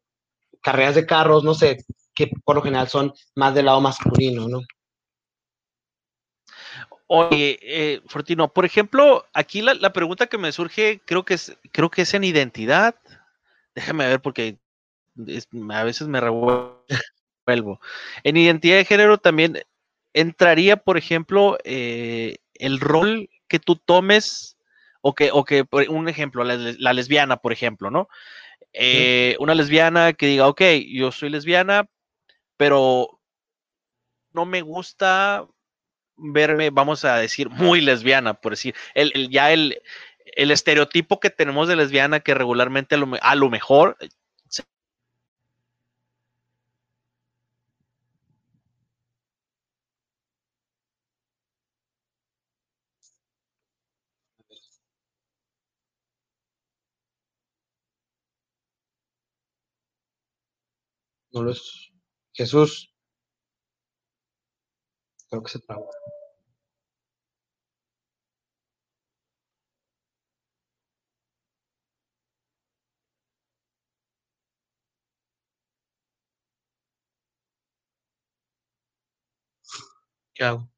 [0.59, 1.85] carreras de carros, no sé,
[2.15, 4.61] que por lo general son más del lado masculino, ¿no?
[7.05, 11.91] Oye, eh, Fortino, por ejemplo, aquí la, pregunta que me surge, creo que es, creo
[11.91, 12.95] que es en identidad.
[13.75, 14.57] Déjame ver porque
[15.69, 16.74] a veces me revuelvo.
[18.23, 19.63] En identidad de género también
[20.13, 24.57] entraría, por ejemplo, eh, el rol que tú tomes
[25.01, 28.09] o que, o que un ejemplo, la, lesbiana, por ejemplo, ¿no?
[28.73, 31.87] Eh, una lesbiana que diga, ok, yo soy lesbiana,
[32.57, 33.19] pero
[34.33, 35.45] no me gusta
[36.17, 39.81] verme, vamos a decir, muy lesbiana, por decir, el, ya el,
[40.25, 43.97] el, estereotipo que tenemos de lesbiana que regularmente a lo mejor
[61.36, 61.91] No los.
[62.31, 62.93] Jesús.
[65.29, 65.86] Creo que se traba.
[80.33, 80.69] ¿Qué hago?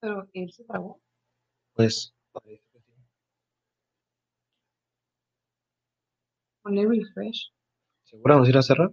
[0.00, 1.00] Pero él se trabó.
[1.74, 2.71] Pues, parece.
[6.64, 7.50] Ponle refresh.
[8.04, 8.90] ¿segura vamos a ir a cerrar?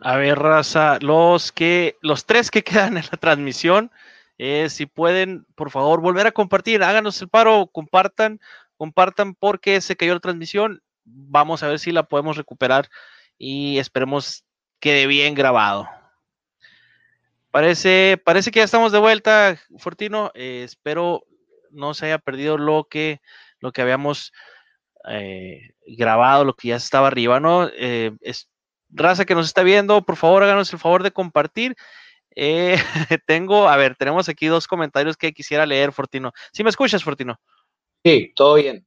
[0.00, 3.90] A ver, raza, los que, los tres que quedan en la transmisión,
[4.38, 8.40] eh, si pueden, por favor, volver a compartir, háganos el paro, compartan,
[8.76, 10.82] compartan porque se cayó la transmisión.
[11.04, 12.88] Vamos a ver si la podemos recuperar
[13.38, 14.44] y esperemos
[14.80, 15.88] quede bien grabado.
[17.50, 20.30] Parece, parece que ya estamos de vuelta, Fortino.
[20.34, 21.24] Eh, espero
[21.70, 23.20] no se haya perdido lo que,
[23.60, 24.32] lo que habíamos
[25.08, 27.68] eh, grabado, lo que ya estaba arriba, ¿no?
[27.68, 28.48] Es,
[28.90, 31.76] raza que nos está viendo, por favor, háganos el favor de compartir.
[32.34, 32.76] Eh,
[33.26, 36.32] tengo, a ver, tenemos aquí dos comentarios que quisiera leer, Fortino.
[36.52, 37.40] ¿Sí me escuchas, Fortino?
[38.04, 38.86] Sí, todo bien.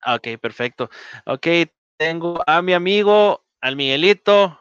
[0.00, 0.90] Ah, Ok, perfecto.
[1.26, 1.46] Ok,
[1.96, 4.60] tengo a mi amigo, al Miguelito,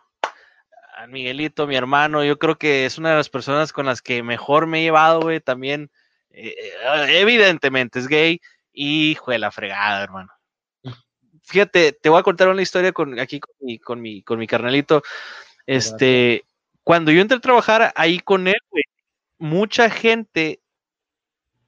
[0.95, 2.23] al Miguelito, mi hermano.
[2.23, 5.21] Yo creo que es una de las personas con las que mejor me he llevado,
[5.21, 5.39] güey.
[5.39, 5.91] También,
[6.29, 8.39] eh, eh, evidentemente, es gay.
[8.71, 10.31] Y, de la fregada, hermano.
[11.43, 14.47] Fíjate, te voy a contar una historia con, aquí con mi, con mi, con mi
[14.47, 15.03] carnalito.
[15.65, 16.45] Este,
[16.83, 18.83] cuando yo entré a trabajar ahí con él, güey,
[19.37, 20.61] mucha gente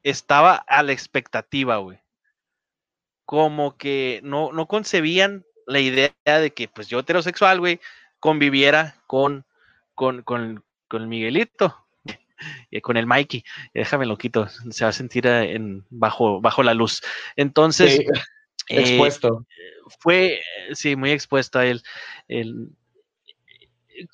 [0.03, 1.99] estaba a la expectativa, güey.
[3.25, 7.81] Como que no, no concebían la idea de que, pues, yo heterosexual, güey,
[8.19, 9.45] conviviera con,
[9.93, 11.85] con, con, con el Miguelito
[12.69, 13.43] y con el Mikey.
[13.73, 17.01] Déjame lo quito, se va a sentir eh, en, bajo, bajo la luz.
[17.35, 18.05] Entonces, Sí,
[18.69, 19.45] eh, expuesto.
[19.99, 20.41] fue,
[20.73, 21.83] sí, muy expuesto a él.
[22.27, 22.69] El,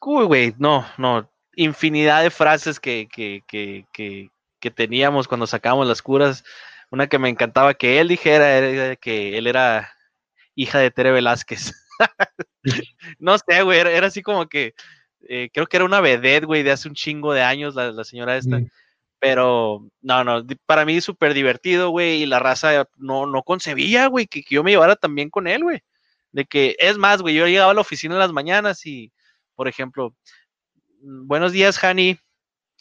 [0.01, 4.29] uy, güey, no, no, infinidad de frases que, que, que, que,
[4.59, 6.43] que teníamos cuando sacábamos las curas.
[6.89, 9.89] Una que me encantaba que él dijera era que él era
[10.55, 11.73] hija de Tere Velázquez.
[13.19, 14.73] no sé, güey, era, era así como que,
[15.29, 18.03] eh, creo que era una vedette, güey, de hace un chingo de años, la, la
[18.03, 18.59] señora esta.
[18.59, 18.67] Mm.
[19.21, 24.27] Pero, no, no, para mí súper divertido, güey, y la raza no, no concebía, güey,
[24.27, 25.81] que, que yo me llevara también con él, güey.
[26.33, 29.13] De que, es más, güey, yo llegaba a la oficina en las mañanas y,
[29.55, 30.15] por ejemplo,
[31.01, 32.19] "Mm, buenos días, Hani,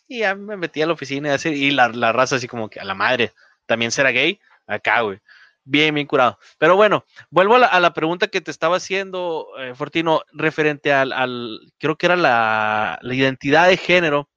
[0.08, 2.80] y ya me metí a la oficina y, y la, la raza así como que,
[2.80, 3.32] a la madre,
[3.66, 4.40] ¿también será gay?
[4.66, 5.20] Acá, güey.
[5.64, 6.38] Bien, bien curado.
[6.58, 10.92] Pero bueno, vuelvo a la, a la pregunta que te estaba haciendo, eh, Fortino, referente
[10.92, 14.28] al, al- creo que era la, la identidad de género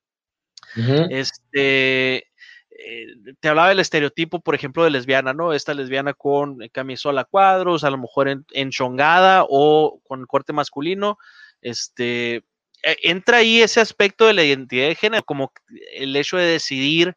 [1.10, 3.08] Este, eh,
[3.40, 5.54] te hablaba del estereotipo, por ejemplo, de lesbiana, ¿no?
[5.54, 11.18] Esta lesbiana con camisola cuadros, a lo mejor en, enchongada o con corte masculino.
[11.62, 12.44] Este,
[12.84, 15.52] eh, entra ahí ese aspecto de la identidad de género, como
[15.94, 17.16] el hecho de decidir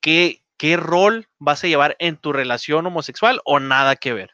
[0.00, 4.30] qué, qué rol vas a llevar en tu relación homosexual o nada que ver.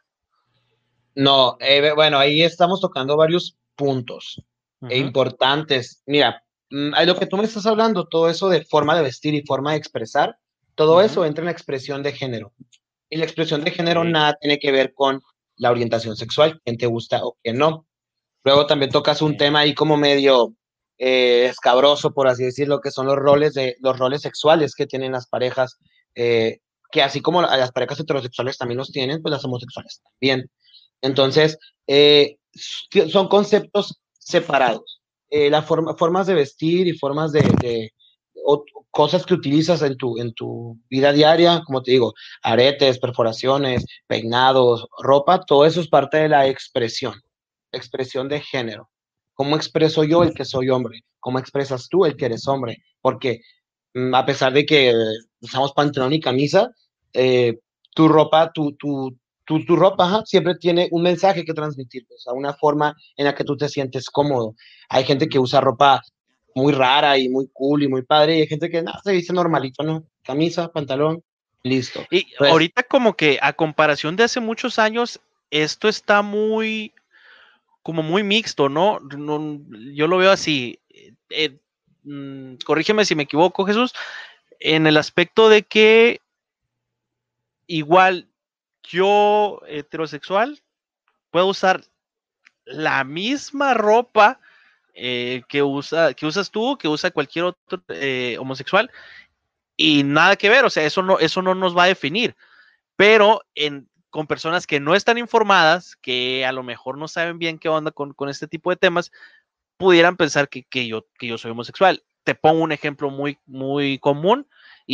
[1.15, 4.43] No, eh, bueno, ahí estamos tocando varios puntos
[4.81, 4.93] Ujú.
[4.95, 6.03] importantes.
[6.07, 6.43] Mira,
[6.95, 9.73] a lo que tú me estás hablando, todo eso de forma de vestir y forma
[9.73, 10.37] de expresar,
[10.75, 12.53] todo eso entra en la expresión de género.
[13.09, 15.21] Y la expresión de género nada tiene que ver con
[15.57, 17.87] la orientación sexual, quién te gusta o quién no.
[18.45, 20.55] Luego también tocas un tema ahí como medio
[20.99, 25.13] eh, escabroso, por así decirlo, que son los roles de los roles sexuales que tienen
[25.13, 25.79] las parejas,
[26.15, 26.59] eh,
[26.93, 30.51] que así como la- las parejas heterosexuales también los tienen, pues las homosexuales también.
[31.03, 32.37] Entonces, eh,
[33.11, 35.00] son conceptos separados.
[35.31, 37.93] Eh, las formas de vestir y formas de,
[38.91, 44.87] cosas que utilizas en tu, en tu vida diaria, como te digo, aretes, perforaciones, peinados,
[44.99, 47.15] ropa, todo eso es parte de la expresión,
[47.73, 48.91] expresión de género.
[49.35, 51.05] ¿Cómo expreso yo el que soy hombre?
[51.21, 52.83] ¿Cómo expresas tú el que eres hombre?
[53.01, 53.41] Porque
[53.95, 54.93] mm, a pesar de que
[55.41, 56.71] usamos pantalón y camisa,
[57.13, 57.59] eh,
[57.95, 62.19] tu ropa, tu, tu, tu, tu ropa ajá, siempre tiene un mensaje que transmitir, o
[62.19, 64.55] sea, una forma en la que tú te sientes cómodo.
[64.89, 66.03] Hay gente que usa ropa
[66.55, 69.33] muy rara y muy cool y muy padre, y hay gente que nada, se dice
[69.33, 70.05] normalito, ¿no?
[70.23, 71.23] Camisa, pantalón,
[71.63, 72.07] listo.
[72.11, 75.21] Y Pues- ahorita como que a comparación de hace muchos años,
[75.51, 76.93] esto está muy,
[77.83, 79.01] como muy mixto, ¿no?
[79.01, 79.61] No-
[79.95, 80.79] yo lo veo así.
[81.33, 81.57] eh,
[82.03, 83.95] mm, corrígeme si me equivoco, Jesús,
[84.59, 86.21] en el aspecto de que
[87.69, 88.30] igual
[88.91, 90.61] yo heterosexual
[91.31, 91.83] puedo usar
[92.65, 94.41] la misma ropa
[94.95, 98.91] eh, que, usa, que usas tú, que usa cualquier otro eh, homosexual,
[99.77, 102.37] y nada que ver, o sea, eso no, eso no nos va a definir.
[102.97, 107.59] Pero en, con personas que no están informadas, que a lo mejor no saben bien
[107.59, 109.11] qué onda con, con este tipo de temas,
[109.79, 112.03] pudieran pensar que, que, yo, que yo soy homosexual.
[112.25, 114.47] Te pongo un ejemplo muy, muy común,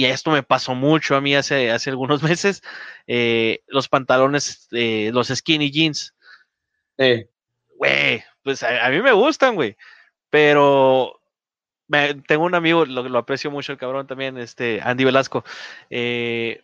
[0.03, 2.63] y esto me pasó mucho a mí hace, hace algunos meses,
[3.07, 6.15] eh, los pantalones, eh, los skinny jeans
[7.77, 9.77] güey, pues a, a mí me gustan, güey.
[10.31, 11.21] Pero
[11.89, 15.45] me- tengo un amigo, lo, lo aprecio mucho el cabrón también, este Andy Velasco,
[15.91, 16.63] eh,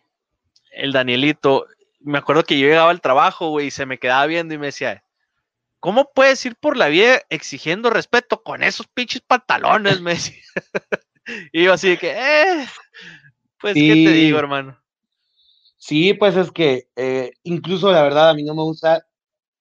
[0.71, 1.67] el Danielito.
[1.99, 4.67] Me acuerdo que yo llegaba al trabajo, güey, y se me quedaba viendo y me
[4.67, 5.03] decía,
[5.79, 10.01] ¿cómo puedes ir por la vida exigiendo respeto con esos pinches pantalones?
[10.01, 10.35] Me decía.
[11.51, 12.67] y yo así de que, eh,
[13.63, 14.25] pues, ¿qué te Sí.
[14.25, 14.77] digo, hermano?
[15.77, 19.05] Sí, pues es que eh, incluso la verdad a mí no me gusta,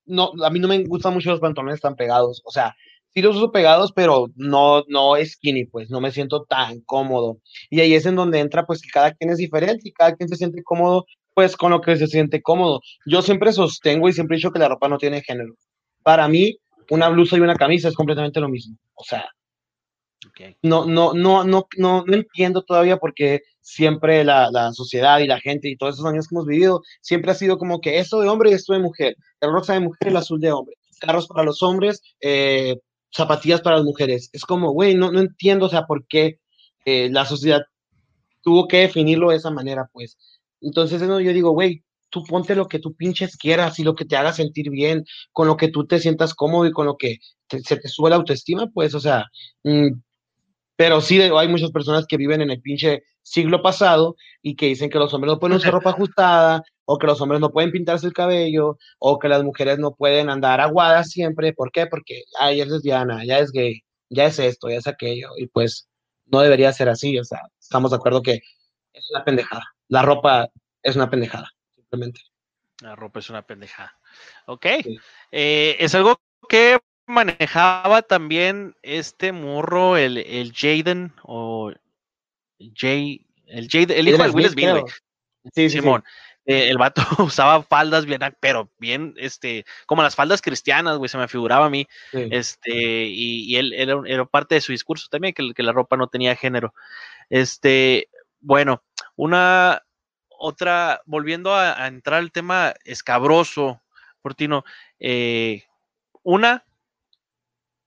[0.05, 2.75] no, a mí no me gustan mucho los pantalones tan pegados, o sea,
[3.15, 7.39] sí los uso pegados, pero no, no skinny, pues no me siento tan cómodo.
[7.71, 10.29] Y ahí es en donde entra, pues que cada quien es diferente y cada quien
[10.29, 12.81] se siente cómodo, pues con lo que se siente cómodo.
[13.07, 15.55] Yo siempre sostengo y siempre he dicho que la ropa no tiene género.
[16.03, 16.57] Para mí,
[16.91, 18.77] una blusa y una camisa es completamente lo mismo.
[18.95, 19.25] O sea,
[20.63, 25.27] No, no, no, no, no, no entiendo todavía por qué siempre la, la sociedad y
[25.27, 28.21] la gente y todos esos años que hemos vivido, siempre ha sido como que esto
[28.21, 30.77] de hombre y esto de mujer, el rosa de mujer y el azul de hombre,
[31.01, 32.77] carros para los hombres, eh,
[33.15, 34.31] zapatillas para las mujeres.
[34.33, 36.39] Es como, güey, no, no entiendo, o sea, por qué
[36.85, 37.63] eh, la sociedad
[38.43, 40.17] tuvo que definirlo de esa manera, pues.
[40.61, 44.05] Entonces, no, yo digo, güey, tú ponte lo que tú pinches quieras y lo que
[44.05, 47.19] te haga sentir bien, con lo que tú te sientas cómodo y con lo que
[47.49, 49.27] te- se te sube la autoestima, pues, o sea,
[49.65, 49.89] mm,
[50.77, 54.91] pero sí hay muchas personas que viven en el pinche siglo pasado y que dicen
[54.91, 58.07] que los hombres no pueden usar ropa ajustada o que los hombres no pueden pintarse
[58.07, 61.53] el cabello o que las mujeres no pueden andar aguadas siempre.
[61.53, 61.87] ¿Por qué?
[61.87, 65.47] Porque ay, ya es lesbiana, ya es gay, ya es esto, ya es aquello y
[65.47, 65.89] pues
[66.27, 67.19] no debería ser así.
[67.19, 68.41] O sea, estamos de acuerdo que
[68.93, 69.65] es una pendejada.
[69.89, 70.49] La ropa
[70.83, 72.21] es una pendejada, simplemente.
[72.81, 73.97] La ropa es una pendejada.
[74.47, 74.67] Ok.
[74.83, 74.99] Sí.
[75.31, 76.79] Eh, es algo que
[77.13, 81.73] manejaba también este morro, el, el Jaden, o
[82.75, 84.85] Jay, el Jaden, el hijo de Will Smith, güey.
[85.45, 85.81] Sí, sí, sí.
[85.81, 86.03] Simón.
[86.45, 91.19] Eh, el vato usaba faldas bien, pero bien, este, como las faldas cristianas, güey, se
[91.19, 91.87] me figuraba a mí.
[92.11, 92.29] Sí.
[92.31, 96.09] Este, y, y él era, parte de su discurso también, que, que la ropa no
[96.09, 96.75] tenía género.
[97.31, 98.09] Este,
[98.41, 98.83] bueno,
[99.15, 99.83] una
[100.29, 103.81] otra, volviendo a, a entrar al tema escabroso,
[104.23, 104.65] Portino,
[104.99, 105.65] eh,
[106.23, 106.65] una,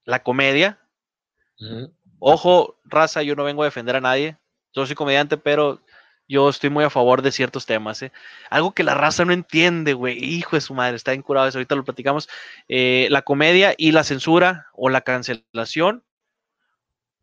[0.06, 0.80] la comedia.
[2.20, 4.38] Ojo, raza, yo no vengo a defender a nadie.
[4.74, 5.82] Yo soy comediante, pero
[6.28, 8.02] yo estoy muy a favor de ciertos temas.
[8.02, 8.12] ¿eh?
[8.50, 10.18] Algo que la raza no entiende, güey.
[10.24, 11.58] Hijo de su madre, está incurado eso.
[11.58, 12.30] Ahorita lo platicamos.
[12.68, 16.04] Eh, la comedia y la censura o la cancelación.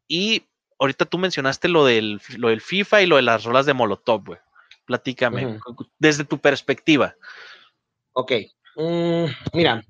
[0.08, 0.44] Y
[0.78, 4.24] ahorita tú mencionaste lo del, lo del FIFA y lo de las rolas de Molotov,
[4.24, 4.38] güey.
[4.84, 5.58] Platícame,
[5.98, 7.14] desde tu perspectiva.
[8.12, 8.32] Ok.
[8.76, 9.84] Mm, mira,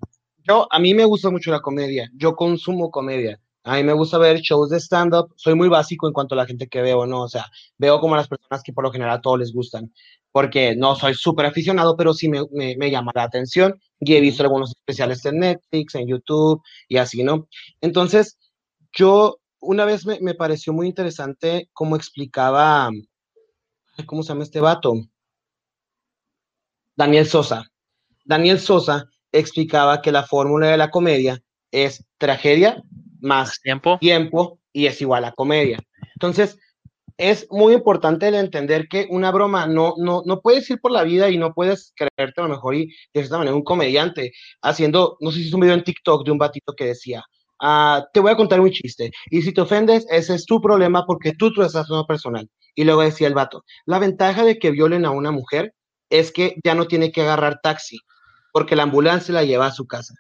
[0.47, 2.11] yo a mí me gusta mucho la comedia.
[2.15, 3.41] Yo consumo comedia.
[3.65, 5.33] A mí me gusta ver shows de stand-up.
[5.37, 7.23] Soy muy básico en cuanto a la gente que veo, ¿no?
[7.23, 7.47] O sea,
[7.79, 9.93] veo como las personas que por lo general a todos les gustan.
[10.33, 13.81] Porque no soy súper aficionado, pero sí me, me, me, llama la atención.
[14.01, 17.49] Y he visto algunos especiales en Netflix, en YouTube y así, ¿no?
[17.81, 18.39] Entonces,
[18.93, 22.91] yo una vez me, me pareció muy interesante cómo explicaba,
[24.07, 24.95] ¿cómo se llama este vato?
[26.97, 27.71] Daniel Sosa.
[28.25, 32.83] Daniel Sosa explicaba que la fórmula de la comedia es tragedia
[33.21, 33.99] más tiempo.
[33.99, 35.79] tiempo y es igual a comedia.
[36.15, 36.59] Entonces,
[37.19, 41.05] es muy importante el entender que una broma no, no, no puedes ir por la
[41.05, 45.17] vida y no puedes creerte a lo mejor y de esta manera un comediante haciendo,
[45.21, 47.23] no sé si es un video en TikTok de un batito que decía,
[47.61, 51.05] ah, te voy a contar un chiste y si te ofendes, ese es tu problema
[51.07, 52.49] porque tú, tú estás no personal.
[52.75, 55.75] Y luego decía el vato, la ventaja de que violen a una mujer
[56.09, 57.99] es que ya no tiene que agarrar taxi
[58.53, 60.15] porque la ambulancia la lleva a su casa.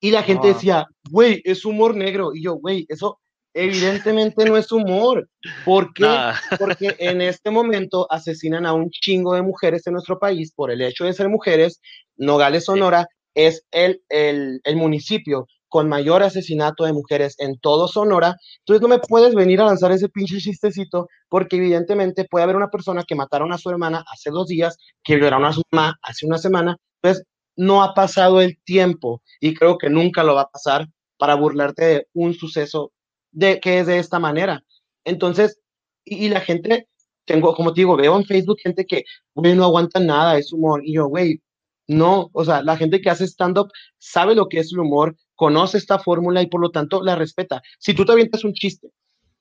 [0.00, 0.52] Y la gente Ah.
[0.52, 2.34] decía, güey, es humor negro.
[2.34, 3.18] Y yo, güey, eso
[3.54, 5.28] evidentemente no es humor.
[5.64, 6.02] ¿Por qué?
[6.04, 6.34] Nah.
[6.60, 10.82] Porque en este momento asesinan a un chingo de mujeres en nuestro país por el
[10.82, 11.80] hecho de ser mujeres.
[12.16, 18.36] Nogales, Sonora, es el, el, el municipio con mayor asesinato de mujeres en todo Sonora.
[18.60, 22.70] Entonces no me puedes venir a lanzar ese pinche chistecito porque evidentemente puede haber una
[22.70, 26.26] persona que mataron a su hermana hace dos días, que violaron a su mamá hace
[26.26, 26.76] una semana.
[27.02, 27.24] Entonces
[27.56, 30.86] no ha pasado el tiempo y creo que nunca lo va a pasar
[31.18, 32.92] para burlarte de un suceso
[33.32, 34.62] de que es de esta manera.
[35.04, 35.60] Entonces,
[36.04, 36.88] y, la gente,
[37.24, 39.04] tengo, como te digo, veo en Facebook gente que,
[39.34, 40.82] no aguanta nada, es humor.
[40.84, 41.42] Y yo, güey,
[41.88, 45.78] no, o sea, la gente que hace stand-up sabe lo que es el humor, conoce
[45.78, 47.62] esta fórmula y por lo tanto la respeta.
[47.78, 48.88] Si tú te avientas un chiste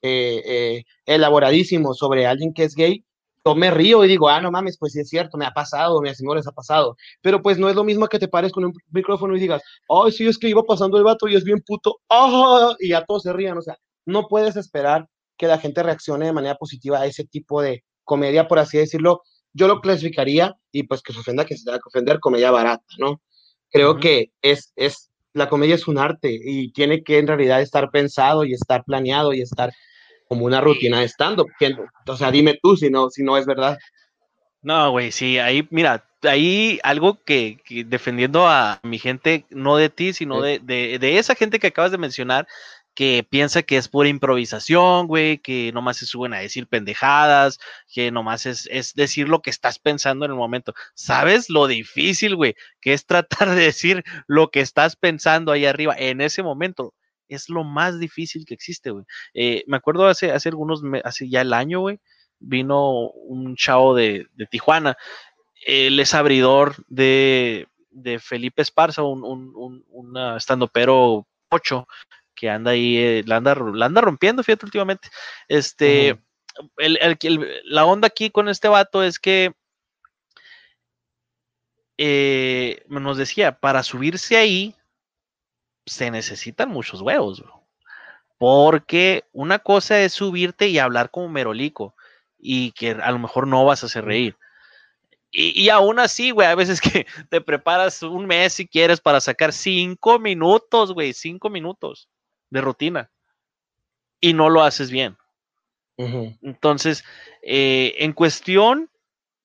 [0.01, 3.03] eh, eh, elaboradísimo sobre alguien que es gay,
[3.45, 6.01] yo me río y digo, ah, no mames, pues sí es cierto, me ha pasado,
[6.01, 6.97] mi señor les ha pasado.
[7.21, 10.11] Pero pues no es lo mismo que te pares con un micrófono y digas, ay,
[10.11, 13.23] sí, es que iba pasando el vato y es bien puto, ah, y ya todos
[13.23, 13.57] se rían.
[13.57, 17.61] O sea, no puedes esperar que la gente reaccione de manera positiva a ese tipo
[17.61, 19.21] de comedia, por así decirlo.
[19.53, 22.83] Yo lo clasificaría, y pues que se ofenda, que se tenga que ofender, comedia barata,
[22.97, 23.21] ¿no?
[23.71, 24.01] Creo uh -huh.
[24.01, 28.45] que es, es, la comedia es un arte y tiene que en realidad estar pensado
[28.45, 29.71] y estar planeado y estar
[30.27, 31.49] como una rutina de stand-up.
[32.07, 33.77] O sea, dime tú si no, si no es verdad.
[34.61, 39.89] No, güey, sí, ahí, mira, ahí algo que, que, defendiendo a mi gente, no de
[39.89, 40.47] ti, sino sí.
[40.47, 42.47] de, de, de, esa gente que acabas de mencionar,
[42.95, 47.59] que piensa que es pura improvisación, güey, que nomás se suben a decir pendejadas,
[47.93, 50.73] que nomás es, es decir lo que estás pensando en el momento.
[50.93, 55.93] ¿Sabes lo difícil, güey, que es tratar de decir lo que estás pensando ahí arriba
[55.97, 56.93] en ese momento?
[57.27, 59.05] Es lo más difícil que existe, güey.
[59.33, 61.99] Eh, me acuerdo hace, hace algunos, hace ya el año, güey,
[62.39, 64.97] vino un chavo de, de Tijuana,
[65.65, 71.87] él es abridor de, de Felipe Esparza, un, un, un, un estandopero pocho,
[72.35, 75.09] que anda ahí, eh, la, anda, la anda rompiendo, fíjate, últimamente.
[75.47, 76.71] Este, uh -huh.
[76.77, 79.53] el, el, el, la onda aquí con este vato es que
[81.97, 84.75] eh, nos decía, para subirse ahí
[85.85, 87.63] se necesitan muchos huevos, bro.
[88.37, 91.95] Porque una cosa es subirte y hablar como merolico
[92.37, 94.37] y que a lo mejor no vas a hacer reír.
[95.31, 99.21] Y, y, aún así, güey, a veces que te preparas un mes si quieres para
[99.21, 102.09] sacar cinco minutos, güey, cinco minutos
[102.55, 103.11] de rutina
[104.19, 105.15] y no lo haces bien.
[105.97, 106.37] Uh -huh.
[106.41, 107.03] Entonces,
[107.43, 108.89] eh, en cuestión,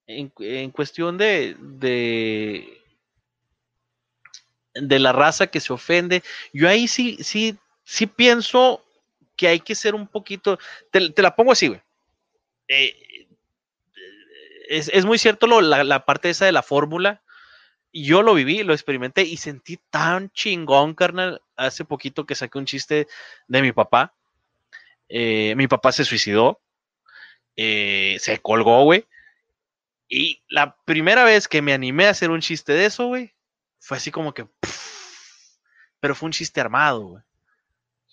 [0.06, 2.80] en, en cuestión de, de,
[4.74, 8.84] de, la raza que se ofende, yo ahí sí, sí, sí pienso
[9.36, 10.58] que hay que ser un poquito,
[10.90, 11.80] te, te la pongo así, güey.
[12.68, 13.28] Eh,
[14.68, 17.22] es, es, muy cierto lo, la, la parte esa de la fórmula,
[17.92, 21.42] yo lo viví, lo experimenté y sentí tan chingón, carnal.
[21.56, 23.08] Hace poquito que saqué un chiste
[23.48, 24.14] de mi papá.
[25.08, 26.60] Eh, mi papá se suicidó.
[27.56, 29.06] Eh, se colgó, güey.
[30.08, 33.32] Y la primera vez que me animé a hacer un chiste de eso, güey,
[33.78, 34.44] fue así como que.
[34.44, 35.56] Pff,
[36.00, 37.22] pero fue un chiste armado, güey.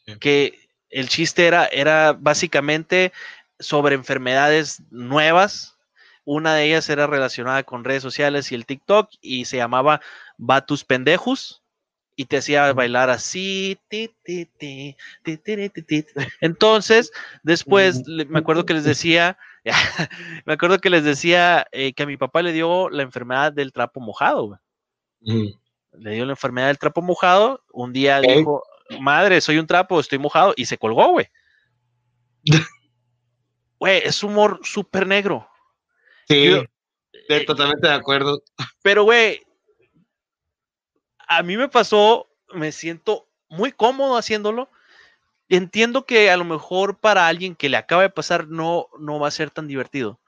[0.06, 0.20] Sí.
[0.20, 3.14] Que el chiste era, era básicamente
[3.60, 5.77] sobre enfermedades nuevas
[6.28, 10.02] una de ellas era relacionada con redes sociales y el TikTok y se llamaba
[10.38, 11.64] Batus Pendejos
[12.18, 13.80] y te hacía bailar así.
[13.88, 14.98] Ti, ti, ti,
[16.42, 17.14] Entonces,
[17.44, 19.38] después me acuerdo que les decía,
[20.46, 23.72] me acuerdo que les decía eh, que a mi papá le dio la enfermedad del
[23.72, 24.60] trapo mojado.
[25.22, 25.48] Mm.
[25.94, 27.64] Le dio la enfermedad del trapo mojado.
[27.72, 28.40] Un día ¿Eh?
[28.40, 28.64] dijo,
[29.00, 31.28] madre, soy un trapo, estoy mojado y se colgó, güey.
[33.80, 35.48] Güey, es humor súper negro.
[36.28, 36.64] Sí, Yo,
[37.30, 38.44] eh, totalmente de acuerdo.
[38.82, 39.42] Pero, güey,
[41.28, 44.70] a mí me pasó, me siento muy cómodo haciéndolo,
[45.50, 49.28] entiendo que a lo mejor para alguien que le acaba de pasar no, no va
[49.28, 50.20] a ser tan divertido.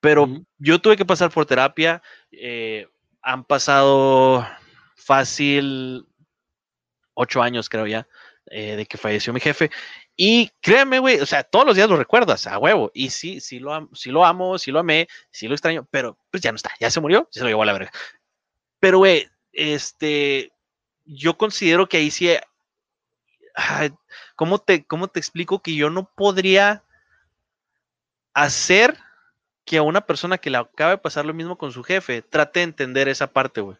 [0.00, 2.02] Pero yo tuve que pasar por terapia.
[2.30, 2.86] eh,
[3.20, 4.46] han pasado
[4.94, 6.06] fácil
[7.14, 8.06] ocho años, creo ya,
[8.46, 9.70] eh, de que falleció mi jefe.
[10.20, 12.90] Y créeme, güey, o sea, todos los días lo recuerdas a huevo.
[12.92, 16.18] Y sí, sí lo, am- sí lo amo, sí lo amé, sí lo extraño, pero
[16.32, 17.92] pues ya no está, ya se murió, se lo llevó a la verga.
[18.80, 20.52] Pero, güey, este,
[21.04, 22.28] yo considero que ahí sí,
[24.36, 26.84] ¿cómo te, cómo te explico que yo no podría
[28.32, 28.96] hacer
[29.66, 32.60] que a una persona que le acaba de pasar lo mismo con su jefe trate
[32.60, 33.76] de entender esa parte, güey?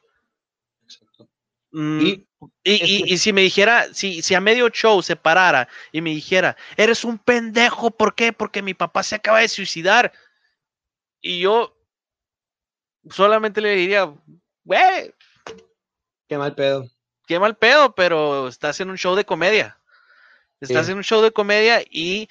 [1.70, 2.26] Mm, Y
[2.62, 6.56] y, y- si me dijera, si, si a medio show se parara y me dijera,
[6.76, 8.32] eres un pendejo, ¿por qué?
[8.32, 10.12] Porque mi papá se acaba de suicidar.
[11.20, 11.76] Y yo
[13.10, 14.04] solamente le diría,
[14.64, 15.12] güey,
[16.28, 16.88] qué mal pedo.
[17.26, 19.78] qué mal pedo, pero estás en un show de comedia.
[20.60, 20.92] Estás Sí.
[20.92, 22.28] en un show de comedia y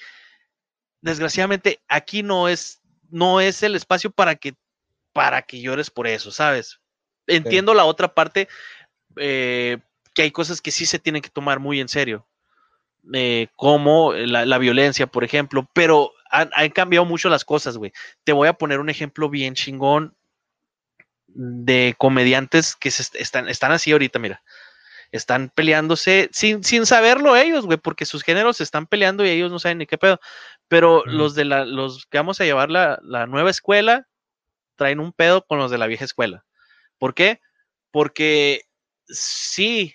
[1.00, 2.80] desgraciadamente aquí no es,
[3.10, 4.54] no es el espacio para que,
[5.12, 6.80] para que llores por eso, ¿sabes?
[7.26, 8.48] Entiendo la otra parte,
[9.16, 9.78] eh,
[10.14, 12.26] que hay cosas que sí se tienen que tomar muy en serio,
[13.12, 17.92] eh, como la, la violencia, por ejemplo, pero han, han cambiado mucho las cosas, güey.
[18.24, 20.14] Te voy a poner un ejemplo bien chingón
[21.26, 24.42] de comediantes que se est- están, están así ahorita, mira.
[25.10, 29.50] Están peleándose sin, sin saberlo ellos, güey, porque sus géneros se están peleando y ellos
[29.50, 30.20] no saben ni qué pedo.
[30.68, 34.06] Pero los de la, los que vamos a llevar la, la nueva escuela
[34.76, 36.44] traen un pedo con los de la vieja escuela.
[36.98, 37.40] ¿Por qué?
[37.90, 38.67] Porque
[39.08, 39.94] si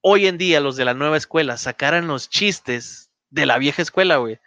[0.00, 4.16] hoy en día los de la nueva escuela sacaran los chistes de la vieja escuela,
[4.16, 4.38] güey,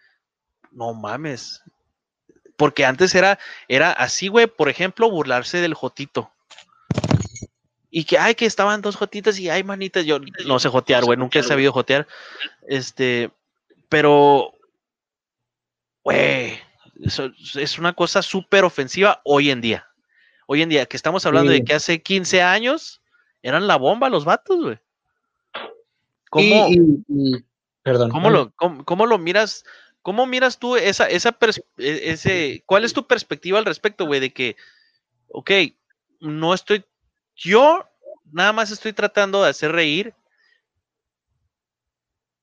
[0.72, 1.62] no mames.
[2.56, 6.32] Porque antes era, era así, güey, por ejemplo, burlarse del jotito.
[7.90, 11.18] Y que, ay, que estaban dos jotitas y ay, manitas, yo no sé jotear, güey,
[11.18, 12.08] nunca he sabido jotear.
[12.68, 13.32] Este,
[13.90, 14.54] pero,
[16.04, 16.60] güey,
[17.04, 19.88] eso es una cosa súper ofensiva hoy en día.
[20.46, 21.60] Hoy en día, que estamos hablando Sí.
[21.60, 23.01] de que hace 15 años
[23.42, 24.80] eran la bomba los vatos, güey.
[26.30, 27.46] ¿Cómo, Y, y- y-
[27.84, 28.10] perdón.
[28.10, 29.66] cómo lo, cómo, cómo lo miras?
[30.02, 31.38] ¿Cómo miras tú esa, esa
[31.78, 34.20] e- ese, cuál es tu perspectiva al respecto, güey?
[34.20, 34.56] De que,
[35.28, 35.52] ok,
[36.22, 36.84] no estoy,
[37.36, 37.88] yo
[38.32, 40.14] nada más estoy tratando de hacer reír,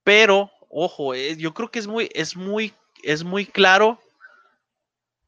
[0.05, 4.01] pero, ojo, eh, yo creo que es muy, es muy, es muy claro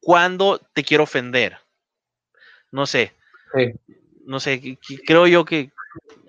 [0.00, 1.58] cuando te quiero ofender.
[2.70, 3.12] No sé,
[3.54, 3.72] Sí.
[4.30, 5.70] No sé, creo yo que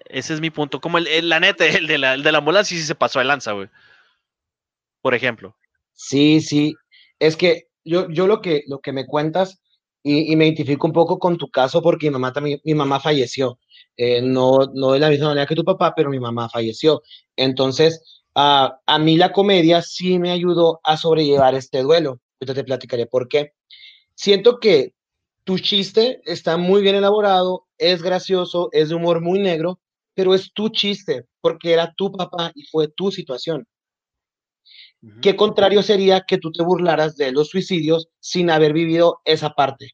[0.06, 0.82] ese es mi punto.
[0.82, 3.20] Como el, el- la neta, el de la, el de la ambulancia sí se pasó
[3.20, 3.70] de lanza, güey.
[5.02, 5.56] Por ejemplo.
[5.94, 6.76] Sí, sí.
[7.20, 9.62] Es que yo, yo lo que, lo que me cuentas
[10.04, 13.00] y, y me identifico un poco con tu caso porque mi mamá también, mi mamá
[13.00, 13.60] falleció.
[13.98, 17.02] Eh, no, no de la misma manera que tu papá, pero mi mamá falleció.
[17.36, 22.20] Entonces, ah, a mí la comedia sí me ayudó a sobrellevar este duelo.
[22.40, 23.54] Ahorita te platicaré por qué.
[24.16, 24.94] Siento que
[25.52, 29.82] tu chiste está muy bien elaborado, es gracioso, es de humor muy negro,
[30.14, 33.68] pero es tu chiste porque era tu papá y fue tu situación.
[35.22, 39.92] Qué contrario sería que tú te burlaras de los suicidios sin haber vivido esa parte.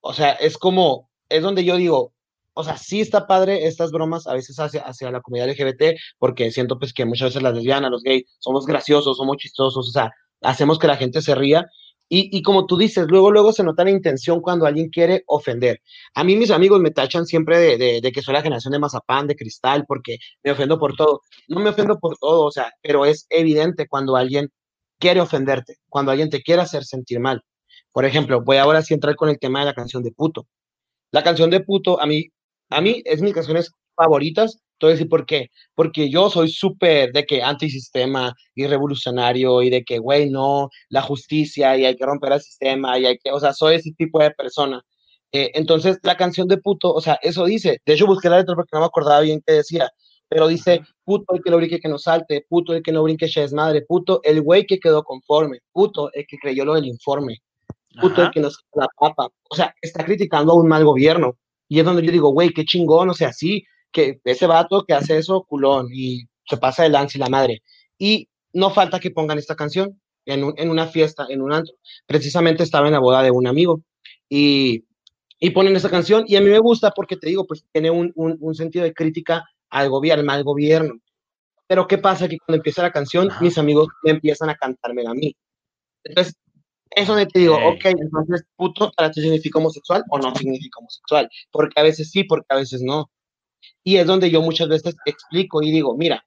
[0.00, 2.12] O sea, es como, es donde yo digo,
[2.52, 6.50] o sea, sí está padre estas bromas a veces hacia, hacia la comunidad LGBT, porque
[6.50, 10.10] siento pues que muchas veces las lesbianas, los gays, somos graciosos, somos chistosos, o sea,
[10.42, 11.68] hacemos que la gente se ría.
[12.08, 15.80] Y, y como tú dices, luego, luego se nota la intención cuando alguien quiere ofender.
[16.14, 18.78] A mí mis amigos me tachan siempre de, de, de que soy la generación de
[18.78, 21.22] mazapán, de cristal, porque me ofendo por todo.
[21.48, 24.50] No me ofendo por todo, o sea, pero es evidente cuando alguien
[24.98, 27.42] quiere ofenderte, cuando alguien te quiere hacer sentir mal.
[27.92, 30.46] Por ejemplo, voy ahora sí entrar con el tema de la canción de puto.
[31.12, 32.26] La canción de puto, a mí,
[32.70, 34.58] a mí es mis canciones favoritas.
[34.78, 35.50] Te voy a decir por qué.
[35.74, 41.02] Porque yo soy súper de que antisistema y revolucionario y de que, güey, no, la
[41.02, 44.20] justicia y hay que romper el sistema y hay que, o sea, soy ese tipo
[44.20, 44.82] de persona.
[45.32, 47.80] Eh, entonces, la canción de puto, o sea, eso dice.
[47.84, 49.90] De hecho, busqué la letra porque no me acordaba bien qué decía.
[50.28, 53.28] Pero dice, puto el que no brinque que no salte, puto el que no brinque
[53.28, 56.86] ya es madre, puto el güey que quedó conforme, puto el que creyó lo del
[56.86, 57.38] informe,
[58.00, 58.30] puto el Ajá.
[58.32, 59.28] que nos la papa.
[59.50, 61.36] O sea, está criticando a un mal gobierno.
[61.68, 64.94] Y es donde yo digo, güey, qué chingón, o sea, sí, que ese vato que
[64.94, 67.62] hace eso, culón, y se pasa de lance y la madre.
[67.98, 71.74] Y no falta que pongan esta canción en, un- en una fiesta, en un antro.
[72.06, 73.82] Precisamente estaba en la boda de un amigo
[74.28, 74.84] y,
[75.38, 78.12] y ponen esa canción y a mí me gusta porque te digo, pues tiene un,
[78.16, 80.94] un, un sentido de crítica al gobierno, al mal gobierno.
[81.66, 82.28] Pero ¿qué pasa?
[82.28, 83.42] Que cuando empieza la canción, Ajá.
[83.42, 85.34] mis amigos me empiezan a cantármela a mí.
[86.04, 86.34] Entonces,
[86.90, 91.28] eso donde te digo, ok, entonces, puto, ¿para ti significa homosexual o no significa homosexual?
[91.50, 93.10] Porque a veces sí, porque a veces no.
[93.82, 96.26] Y es donde yo muchas veces explico y digo, mira,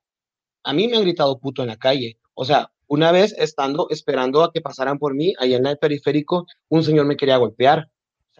[0.63, 2.17] a mí me han gritado puto en la calle.
[2.33, 6.45] O sea, una vez estando esperando a que pasaran por mí, ahí en el periférico,
[6.69, 7.89] un señor me quería golpear.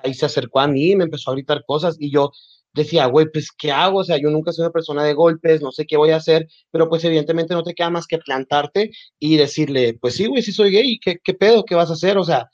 [0.04, 2.32] Ahí se acercó a mí, me empezó a gritar cosas y yo
[2.74, 4.00] decía, güey, pues, ¿qué hago?
[4.00, 6.48] O sea, yo nunca soy una persona de golpes, no sé qué voy a hacer,
[6.72, 10.52] pero pues evidentemente no te queda más que plantarte y decirle, pues sí, güey, sí
[10.52, 11.66] soy gay, ¿qué, qué pedo?
[11.66, 12.18] ¿Qué vas a hacer?
[12.18, 12.50] O sea,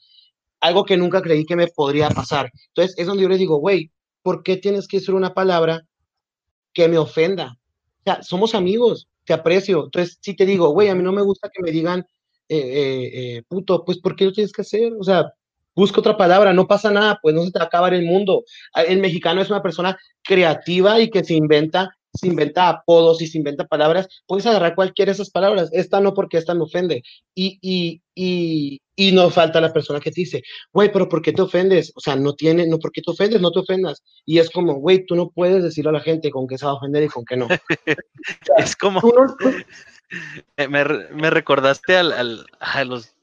[0.62, 2.52] algo que nunca creí que me podría pasar.
[2.70, 3.92] Entonces, es donde yo le digo, güey,
[4.24, 5.86] ¿por qué tienes que decir una palabra
[6.76, 7.58] que me ofenda?
[8.02, 9.86] O sea, somos amigos, te aprecio.
[9.86, 12.02] Entonces, si te digo, güey, a mí no me gusta que me digan,
[12.48, 14.94] eh, eh, eh, puto, pues, ¿por qué lo tienes que hacer?
[15.00, 15.34] O sea,
[15.76, 18.44] busca otra palabra, no pasa nada, pues no se te va a acabar el mundo.
[18.74, 23.28] Ah, el mexicano es una persona creativa y que se inventa, se inventa apodos y
[23.28, 27.04] se inventa palabras, puedes agarrar cualquiera de esas palabras, esta no porque esta me ofende.
[27.34, 31.34] Y, y, y, y no falta la persona que te dice, güey, pero ¿por qué
[31.34, 31.92] te ofendes?
[31.96, 33.42] O sea, no tiene, no, ¿por qué te ofendes?
[33.42, 34.04] No te ofendas.
[34.26, 36.72] Y es como, güey, tú no puedes decirle a la gente con qué se va
[36.72, 37.48] a ofender y con qué no.
[38.58, 39.02] es como,
[40.58, 43.16] me, me, recordaste al, al, a los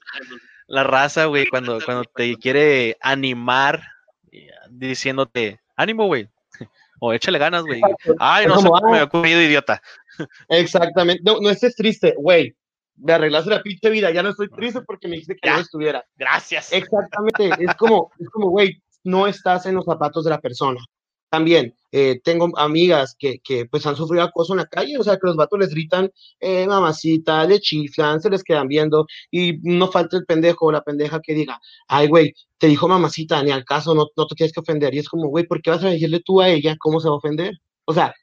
[0.66, 3.82] la raza, güey, cuando, cuando te quiere animar
[4.70, 6.28] diciéndote, ánimo, güey.
[7.04, 7.80] O échale ganas, güey.
[8.20, 9.82] Ay, no sé me ha ocurrido, idiota.
[10.48, 11.20] Exactamente.
[11.24, 12.54] No, no estés triste, güey.
[12.96, 14.10] Me arreglaste la pinche vida.
[14.10, 15.54] Ya no estoy triste porque me dijiste que ya.
[15.54, 16.04] no estuviera.
[16.16, 16.72] Gracias.
[16.72, 17.50] Exactamente.
[17.58, 20.80] Es como, es como, güey, no estás en los zapatos de la persona.
[21.30, 25.14] También eh, tengo amigas que, que, pues han sufrido acoso en la calle, o sea,
[25.14, 29.90] que los vatos les gritan eh, mamacita, le chiflan, se les quedan viendo y no
[29.90, 33.64] falta el pendejo o la pendeja que diga, ay, güey, te dijo mamacita, ni al
[33.64, 34.94] caso, no, no te tienes que ofender.
[34.94, 37.14] Y es como, güey, ¿por qué vas a decirle tú a ella cómo se va
[37.14, 37.54] a ofender?
[37.86, 38.14] O sea,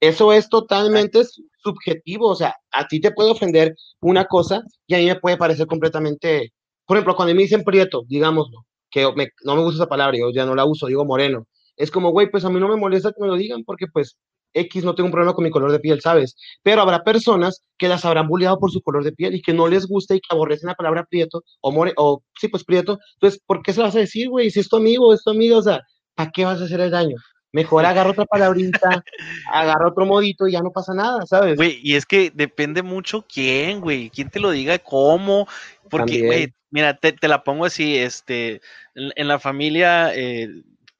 [0.00, 1.22] eso es totalmente
[1.62, 5.36] subjetivo, o sea, a ti te puede ofender una cosa y a mí me puede
[5.36, 6.52] parecer completamente,
[6.86, 9.02] por ejemplo, cuando me dicen prieto, digámoslo, que
[9.44, 11.46] no me gusta esa palabra, yo ya no la uso, digo moreno
[11.78, 14.18] es como, güey, pues a mí no me molesta que me lo digan porque pues
[14.52, 16.36] X no tengo un problema con mi color de piel, ¿sabes?
[16.62, 19.68] Pero habrá personas que las habrán bulleado por su color de piel y que no
[19.68, 22.98] les gusta y que aborrecen la palabra prieto o more, o sí, pues prieto.
[23.14, 24.50] Entonces, ¿por qué se lo vas a decir, güey?
[24.50, 25.80] Si es tu amigo, es tu amigo, o sea,
[26.14, 27.16] ¿para qué vas a hacer el daño?
[27.52, 29.02] Mejor agarra otra palabrita,
[29.50, 31.56] agarra otro modito y ya no pasa nada, ¿sabes?
[31.56, 35.48] Güey, y es que depende mucho quién, güey, quién te lo diga, cómo,
[35.88, 38.60] porque, güey, mira, te, te, la pongo así, este,
[38.94, 40.48] en, en la familia, eh,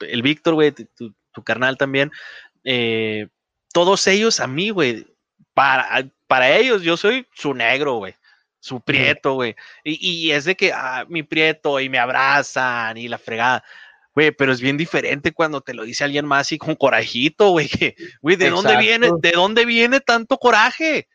[0.00, 2.10] el Víctor, güey, tu, carnal también,
[2.64, 3.28] eh,
[3.72, 5.06] todos ellos a mí, güey,
[5.54, 8.14] para, para ellos yo soy su negro, güey,
[8.58, 13.18] su prieto, güey, y, es de que, ah, mi prieto, y me abrazan, y la
[13.18, 13.62] fregada,
[14.18, 17.70] güey, pero es bien diferente cuando te lo dice alguien más y con corajito, güey,
[18.20, 21.08] güey, ¿de dónde viene, de dónde viene tanto coraje?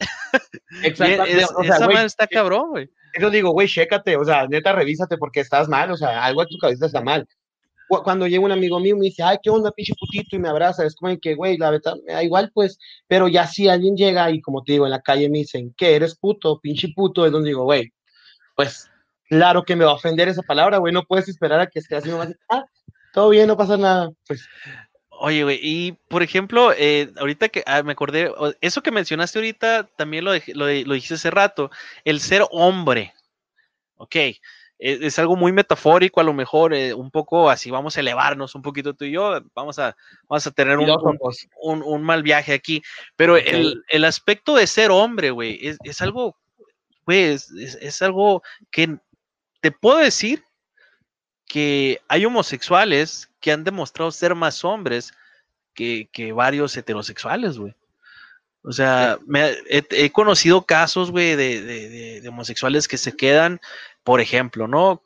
[0.82, 1.24] Exacto.
[1.24, 2.90] esa güey, está cabrón, güey.
[3.12, 6.48] Eso digo, güey, chécate, o sea, neta, revísate porque estás mal, o sea, algo en
[6.48, 7.26] tu cabeza está mal
[7.98, 10.84] cuando llega un amigo mío me dice, ay, qué onda, pinche putito, y me abraza,
[10.86, 14.30] es como que, güey, la verdad, me da igual, pues, pero ya si alguien llega
[14.30, 17.26] y como te digo, en la calle me dicen, ¿qué eres puto, pinche puto?
[17.26, 17.92] Es donde digo, güey,
[18.54, 18.88] pues,
[19.30, 21.96] claro que me va a ofender esa palabra, güey, no puedes esperar a que esté
[21.96, 22.64] así nomás, ah,
[23.14, 24.46] todo bien, no pasa nada, pues.
[25.22, 29.84] Oye, güey, y por ejemplo, eh, ahorita que ah, me acordé, eso que mencionaste ahorita,
[29.96, 31.70] también lo, lo, lo dijiste hace rato,
[32.04, 33.14] el ser hombre,
[33.96, 34.16] ok,
[34.80, 38.62] es, algo muy metafórico, a lo mejor eh, un poco así, vamos a elevarnos un
[38.62, 39.94] poquito tú y yo, vamos a,
[40.28, 40.88] vamos a tener un,
[41.60, 42.82] un, un, mal viaje aquí,
[43.14, 46.34] pero el, el, aspecto de ser hombre, güey, es, es, algo,
[47.04, 48.96] güey, es, es, algo que
[49.60, 50.44] te puedo decir
[51.46, 55.12] que hay homosexuales que han demostrado ser más hombres
[55.74, 57.74] que, que varios heterosexuales, güey.
[58.62, 63.58] O sea, me, he, he, conocido casos, güey, de, de, de, homosexuales que se quedan
[64.04, 65.02] por ejemplo, ¿no?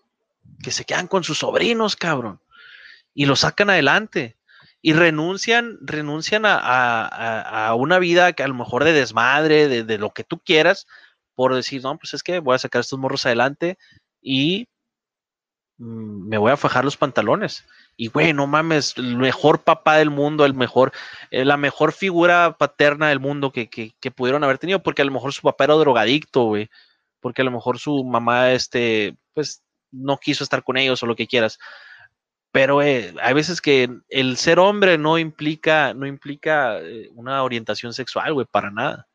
[0.62, 2.40] Que se quedan con sus sobrinos, cabrón,
[3.14, 4.36] y lo sacan adelante
[4.82, 9.82] y renuncian, renuncian a, a, a, una vida que a lo mejor de desmadre, de,
[9.84, 10.86] de, lo que tú quieras,
[11.34, 13.78] por decir, no, pues es que voy a sacar estos morros adelante
[14.24, 14.66] y
[15.76, 17.64] me voy a fajar los pantalones.
[17.96, 20.92] Y güey, no mames, el mejor papá del mundo, el mejor,
[21.30, 25.04] eh, la mejor figura paterna del mundo que, que, que, pudieron haber tenido, porque a
[25.04, 26.68] lo mejor su papá era drogadicto, güey
[27.24, 31.16] porque a lo mejor su mamá, este, pues no quiso estar con ellos o lo
[31.16, 31.58] que quieras.
[32.52, 37.94] Pero eh, hay veces que el ser hombre no implica, no implica eh, una orientación
[37.94, 39.08] sexual, güey, para nada.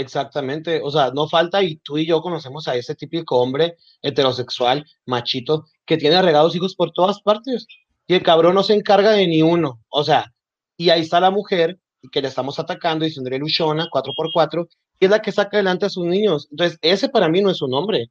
[0.00, 4.86] Exactamente, o sea, no falta, y tú y yo conocemos a ese típico hombre heterosexual,
[5.04, 7.66] machito, que tiene regados hijos por todas partes,
[8.06, 10.32] y el cabrón no se encarga de ni uno, o sea,
[10.78, 11.78] y ahí está la mujer,
[12.10, 14.68] que le estamos atacando, diciendo luchona, 4x4,
[15.00, 16.48] es la que saca adelante a sus niños.
[16.50, 18.10] Entonces, ese para mí no es un hombre.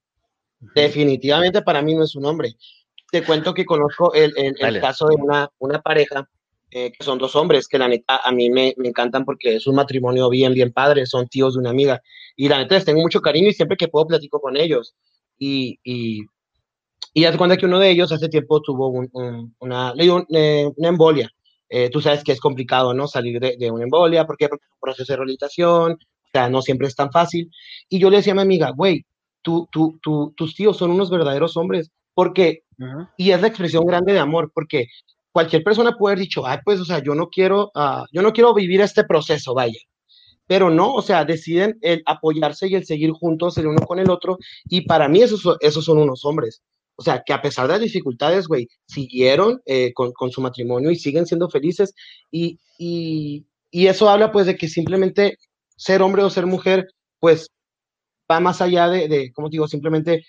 [0.76, 2.56] Definitivamente para mí no es un hombre.
[3.12, 6.30] Te cuento que conozco el, el, el caso de una, una pareja
[6.72, 9.66] eh, que son dos hombres, que la neta a mí me, me, encantan porque es
[9.66, 12.02] un matrimonio bien, bien padre, son tíos de una amiga.
[12.36, 14.96] Y la neta les tengo mucho cariño y siempre que puedo platico con ellos.
[15.38, 16.22] Y, y,
[17.14, 20.90] y hace cuenta que uno de ellos hace tiempo tuvo un, un, una, eh, una
[20.90, 21.32] embolia.
[21.70, 23.08] Eh, tú sabes que es complicado, ¿no?
[23.08, 24.48] Salir de, de, una embolia, ¿por qué?
[24.48, 27.52] Porque es un proceso de rehabilitación, o sea, no siempre es tan fácil.
[27.90, 29.06] Y yo le decía a mi amiga, güey,
[29.42, 33.10] tú, tú, tú, tus tíos son unos verdaderos hombres, porque, uh -huh.
[33.18, 34.88] y es la expresión grande de amor, porque
[35.40, 38.34] cualquier persona puede haber dicho, ay, pues, o sea, yo no quiero, uh, yo no
[38.34, 39.80] quiero vivir este proceso, vaya.
[40.48, 44.10] Pero no, o sea, deciden el apoyarse y el seguir juntos el uno con el
[44.10, 46.62] otro, y para mí esos, esos son unos hombres.
[46.98, 50.92] O sea, que a pesar de las dificultades, güey, siguieron eh, con, con, su matrimonio
[50.92, 51.94] y siguen siendo felices.
[52.30, 55.38] Y, y, y, eso habla, pues, de que simplemente
[55.78, 56.90] ser hombre o ser mujer,
[57.20, 57.50] pues,
[58.30, 60.26] va más allá de, de como digo, simplemente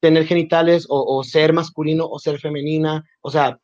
[0.00, 3.04] tener genitales o, o, ser masculino o ser femenina.
[3.20, 3.58] O sea,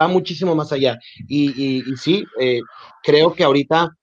[0.00, 0.98] va muchísimo más allá.
[1.28, 2.60] Y, y, y sí, eh,
[3.02, 3.96] creo que ahorita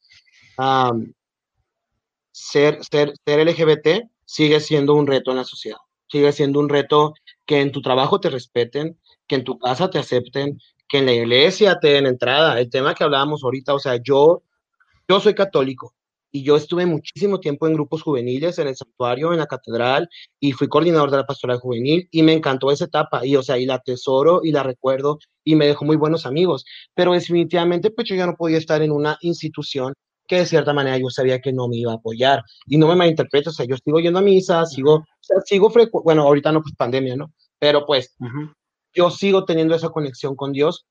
[2.31, 5.77] ser, ser, ser LGBT sigue siendo un reto en la sociedad.
[6.09, 7.13] Sigue siendo un reto
[7.45, 11.13] que en tu trabajo te respeten, que en tu casa te acepten, que en la
[11.13, 12.59] iglesia te den entrada.
[12.59, 14.43] El tema que hablábamos ahorita, o sea, yo,
[15.07, 15.96] yo soy católico
[16.31, 20.09] y yo estuve muchísimo tiempo en grupos juveniles, en el santuario, en la catedral,
[20.39, 23.57] y fui coordinador de la pastoral juvenil, y me encantó esa etapa, y o sea,
[23.57, 28.07] y la atesoro y la recuerdo, y me dejó muy buenos amigos, pero definitivamente, pues
[28.09, 29.93] yo ya no podía estar en una institución
[30.27, 32.95] que de cierta manera yo sabía que no me iba a apoyar, y no me
[32.95, 35.71] malinterpreto, o sea, yo sigo yendo a misa, sigo, o sea, sigo,
[36.03, 37.31] bueno, ahorita no, pues pandemia, ¿no?
[37.59, 38.53] Pero pues, uh -huh.
[38.93, 40.85] yo sigo teniendo esa conexión con Dios,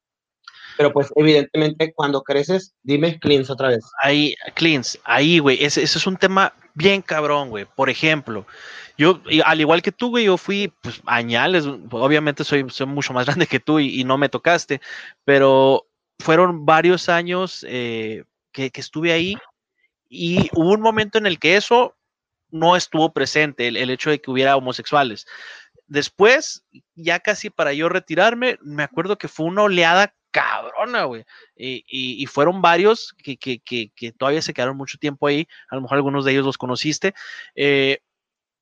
[0.77, 3.85] pero pues evidentemente cuando creces, dime cleans otra vez.
[4.03, 7.65] Ahí, cleans, ahí, güey, ese, ese, es un tema bien cabrón, güey.
[7.65, 8.47] Por ejemplo,
[8.98, 13.27] yo, al igual que tú, güey, yo fui pues, añales, obviamente soy, soy mucho más
[13.27, 14.81] grande que tú y, y no me tocaste,
[15.24, 15.86] pero
[16.19, 19.36] fueron varios años eh, que, que, estuve ahí
[20.09, 21.94] y hubo un momento en el que eso
[22.51, 25.27] no estuvo presente, el, el hecho de que hubiera homosexuales.
[25.89, 31.24] Después, ya casi para yo retirarme, me acuerdo que fue una oleada cabrona, güey.
[31.56, 35.48] Y, fueron varios que, que, que, todavía se quedaron mucho tiempo ahí.
[35.70, 37.14] A lo mejor algunos de ellos los conociste.
[37.54, 38.00] Eh,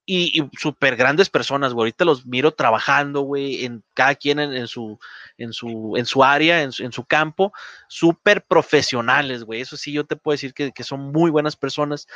[0.07, 1.87] y, súper grandes personas, güey.
[1.87, 5.01] Ahorita los miro trabajando, güey, en cada quien en, su,
[5.37, 7.53] en, su, en su área, en su, en su campo.
[7.89, 9.61] Súper profesionales, güey.
[9.61, 12.07] Eso sí, yo te puedo decir que, que son muy buenas personas.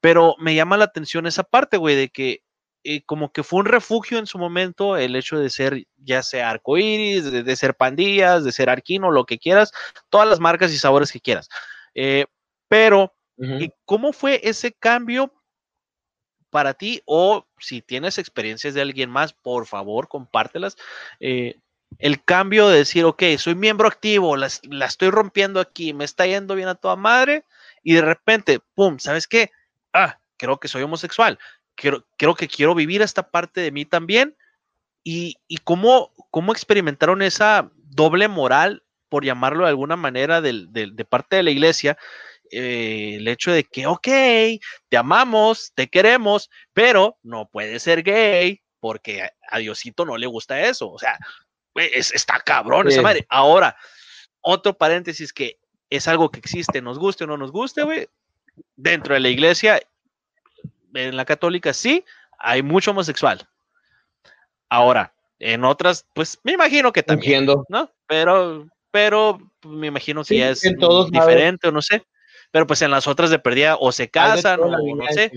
[0.00, 2.42] Pero me llama la atención esa parte, güey, de que
[2.88, 6.50] eh, como que fue un refugio en su momento el hecho de ser ya sea
[6.50, 9.72] arcoíris, de, de, ser pandillas, de ser arquino, lo que quieras,
[10.08, 11.48] todas las marcas y sabores que quieras.
[11.96, 12.26] Eh,
[12.68, 13.74] pero, uh -huh.
[13.84, 15.32] ¿cómo fue ese cambio
[16.50, 17.02] para ti?
[17.06, 20.76] O si tienes experiencias de alguien más, por favor, compártelas.
[21.18, 21.56] Eh,
[21.98, 26.24] el cambio de decir, ok, soy miembro activo, la, la estoy rompiendo aquí, me está
[26.24, 27.44] yendo bien a toda madre,
[27.82, 29.50] y de repente, pum, ¿sabes qué?
[29.92, 31.38] Ah, creo que soy homosexual
[31.76, 34.36] creo, creo que quiero vivir esta parte de mí también.
[35.04, 40.90] Y, y cómo, cómo experimentaron esa doble moral, por llamarlo de alguna manera, de, de,
[40.90, 41.96] de parte de la iglesia,
[42.50, 44.08] eh, el hecho de que, ok,
[44.88, 50.60] te amamos, te queremos, pero no puedes ser gay porque a Diosito no le gusta
[50.60, 50.90] eso.
[50.90, 51.18] O sea,
[51.74, 53.26] es, está cabrón esa madre.
[53.28, 53.76] Ahora,
[54.40, 55.58] otro paréntesis que
[55.90, 58.08] es algo que existe, nos guste o no nos guste, güey,
[58.76, 59.80] dentro de la iglesia
[60.96, 62.04] en la católica sí,
[62.38, 63.48] hay mucho homosexual.
[64.68, 67.64] Ahora, en otras, pues me imagino que también, Entiendo.
[67.68, 67.90] ¿no?
[68.06, 70.62] Pero, pero pues, me imagino que sí, ya es
[71.10, 72.04] diferente o no sé.
[72.50, 75.30] Pero pues en las otras de perdida o se casan o no sé.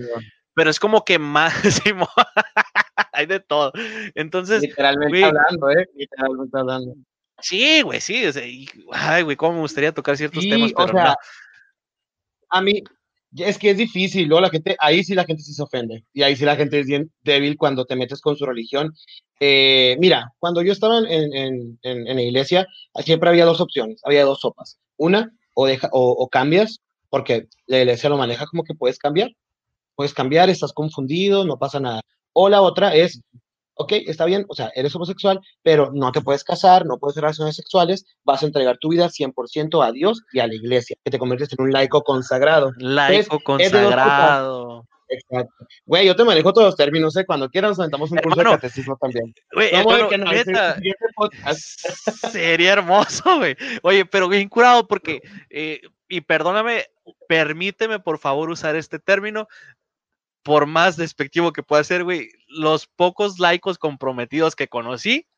[0.54, 1.52] Pero es como que más,
[3.12, 3.72] hay de todo.
[4.14, 5.88] Entonces, literalmente güey, hablando, ¿eh?
[5.94, 6.94] Literalmente hablando.
[7.40, 8.26] Sí, güey, sí.
[8.26, 11.04] O sea, y, ay, güey, cómo me gustaría tocar ciertos sí, temas, pero o sea,
[11.04, 11.14] no.
[12.50, 12.82] A mí,
[13.36, 14.40] es que es difícil, ¿no?
[14.40, 16.04] La gente, ahí sí la gente se ofende.
[16.12, 18.92] Y ahí sí la gente es bien débil cuando te metes con su religión.
[19.38, 22.66] Eh, mira, cuando yo estaba en, en, en, en, la iglesia,
[23.04, 24.78] siempre había dos opciones, había dos sopas.
[24.96, 29.30] Una, o, deja, o, o, cambias, porque la iglesia lo maneja como que puedes cambiar.
[29.94, 32.02] Puedes cambiar, estás confundido, no pasa nada.
[32.32, 33.22] O la otra es,
[33.80, 37.24] ok, está bien, o sea, eres homosexual, pero no te puedes casar, no puedes tener
[37.24, 41.10] relaciones sexuales, vas a entregar tu vida 100% a Dios y a la iglesia, que
[41.10, 42.72] te conviertes en un laico consagrado.
[42.76, 44.86] Laico Entonces, consagrado.
[45.08, 45.66] Exacto.
[45.86, 47.24] Güey, yo te manejo todos los términos, ¿eh?
[47.26, 49.34] Cuando quieras nos aventamos un curso hermano, de catecismo también.
[49.52, 49.70] Güey,
[50.08, 50.76] que no, neta,
[52.30, 53.56] sería hermoso, güey.
[53.82, 56.84] Oye, pero bien curado porque, eh, y perdóname,
[57.28, 59.48] permíteme por favor usar este término,
[60.50, 65.28] por más despectivo que pueda ser, güey, los pocos laicos comprometidos que conocí,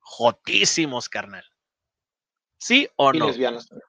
[0.00, 1.44] jotísimos, carnal.
[2.56, 3.26] ¿Sí o Y no?
[3.26, 3.88] lesbianas también.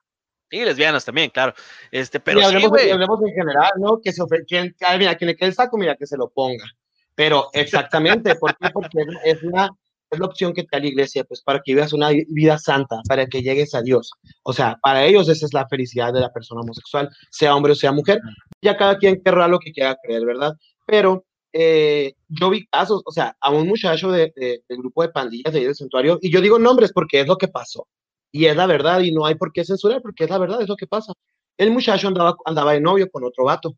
[0.50, 1.54] Y lesbianas también, claro.
[1.90, 4.02] Este, pero y sí, hablemos, y hablemos en general, ¿no?
[4.02, 6.28] Que se ofre quien, ay, mira, quien le quede el saco, mira, que se lo
[6.28, 6.66] ponga.
[7.14, 8.68] Pero exactamente, ¿por qué?
[8.68, 9.70] Porque es una,
[10.10, 13.00] es la opción que te da la iglesia, pues para que vivas una vida santa,
[13.08, 14.10] para que llegues a Dios.
[14.44, 17.74] O sea, para ellos esa es la felicidad de la persona homosexual, sea hombre o
[17.76, 18.20] sea mujer.
[18.62, 20.52] Ya cada quien querrá lo que quiera creer, ¿verdad?
[20.86, 25.08] Pero eh, yo vi casos, o sea, a un muchacho de, de- del grupo de
[25.10, 27.86] pandillas de ahí del santuario, y yo digo nombres porque es lo que pasó.
[28.32, 30.68] Y es la verdad, y no hay por qué censurar, porque es la verdad, es
[30.68, 31.12] lo que pasa.
[31.56, 33.74] El muchacho andaba, andaba de novio con otro vato.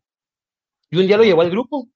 [0.91, 1.87] Y un día lo llevó al grupo.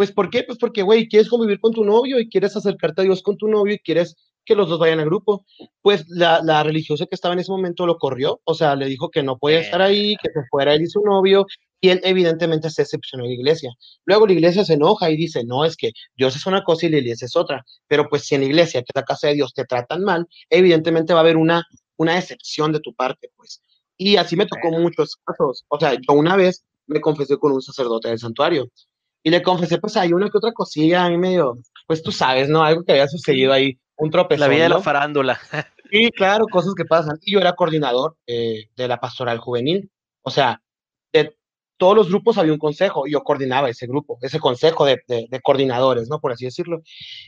[0.00, 0.44] Pues, ¿por qué?
[0.44, 3.48] Pues porque, güey, quieres convivir con tu novio y quieres acercarte a Dios con tu
[3.48, 4.16] novio y quieres
[4.46, 5.44] que los dos vayan al grupo.
[5.82, 9.10] Pues la, la religiosa que estaba en ese momento lo corrió, o sea, le dijo
[9.10, 11.44] que no podía estar ahí, que se fuera él y su novio,
[11.82, 13.74] y él evidentemente se decepcionó de la iglesia.
[14.06, 16.88] Luego la iglesia se enoja y dice, no, es que Dios es una cosa y
[16.88, 17.62] la iglesia es otra.
[17.86, 20.26] Pero pues si en la iglesia, que es la casa de Dios, te tratan mal,
[20.48, 21.62] evidentemente va a haber una,
[21.98, 23.60] una decepción de tu parte, pues.
[23.98, 25.66] Y así me tocó muchos casos.
[25.68, 28.70] O sea, yo una vez me confesé con un sacerdote del santuario
[29.22, 32.48] y le confesé, pues hay una que otra cosilla a mí medio, pues tú sabes,
[32.48, 32.62] ¿no?
[32.62, 34.40] Algo que había sucedido ahí, un tropezón.
[34.40, 34.82] La vida de la ¿no?
[34.82, 35.38] farándula.
[35.90, 37.18] Sí, claro, cosas que pasan.
[37.22, 39.90] Y yo era coordinador eh, de la pastoral juvenil.
[40.22, 40.62] O sea,
[41.12, 41.36] de
[41.76, 45.26] todos los grupos había un consejo y yo coordinaba ese grupo, ese consejo de, de-
[45.30, 46.20] de coordinadores, ¿no?
[46.20, 46.82] Por así decirlo.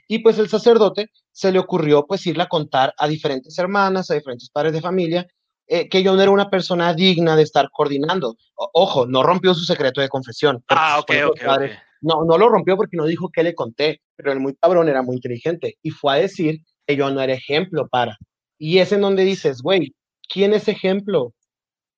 [0.07, 4.15] Y pues el sacerdote se le ocurrió pues irle a contar a diferentes hermanas, a
[4.15, 5.27] diferentes padres de familia,
[5.67, 8.37] eh, que yo no era una persona digna de estar coordinando.
[8.55, 10.63] O- ojo, no rompió su secreto de confesión.
[10.69, 11.83] Ah, ok, que ok, los padres- ok.
[12.03, 15.03] no, no lo rompió porque no dijo qué le conté, pero el muy cabrón era
[15.03, 18.17] muy inteligente y fue a decir que yo no era ejemplo para.
[18.59, 19.95] Y es en donde dices, güey,
[20.29, 21.33] ¿quién es ejemplo?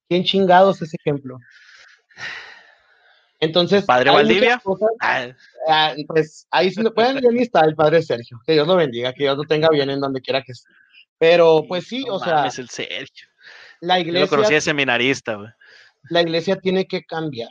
[0.09, 1.39] ¿Quién chingados es ejemplo?
[3.41, 4.59] Entonces, ¿Padre Valdivia?
[4.63, 5.27] cosas, Ah,
[5.69, 6.83] ah, pues ahí ya
[7.31, 10.01] ni está el padre Sergio, que Dios lo bendiga, que Dios lo tenga bien en
[10.01, 10.71] donde quiera que esté.
[11.19, 13.27] Pero, pues sí, no o sea, mames, el Sergio.
[13.85, 15.51] La Yo lo conocí iglesia, de seminarista, güey.
[16.11, 17.51] la iglesia tiene que cambiar.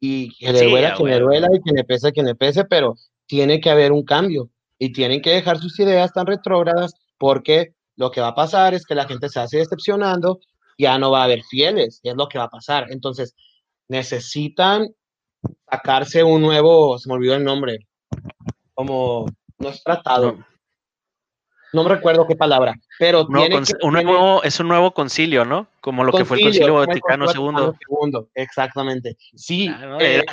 [0.00, 2.64] Y que Sí, le duela que le duela y que le pese que le pese,
[2.64, 2.94] pero
[3.26, 8.10] tiene que haber un cambio y tienen que dejar sus ideas tan retrógradas porque lo
[8.10, 10.40] que va a pasar es que la gente se hace decepcionando,
[10.78, 12.86] ya no va a haber fieles, es lo que va a pasar.
[12.90, 13.34] Entonces,
[13.88, 14.88] necesitan
[15.70, 17.86] sacarse un nuevo, se me olvidó el nombre,
[18.74, 19.26] como
[19.58, 20.49] no es tratado, No.
[21.72, 25.68] No, me recuerdo qué palabra, pero tiene que, un nuevo- es un nuevo concilio, ¿no?
[25.80, 27.40] Como lo que fue el Concilio Vaticano II.
[27.54, 29.16] Vaticano II, Exactamente.
[29.34, 30.24] Sí, Ah, eh,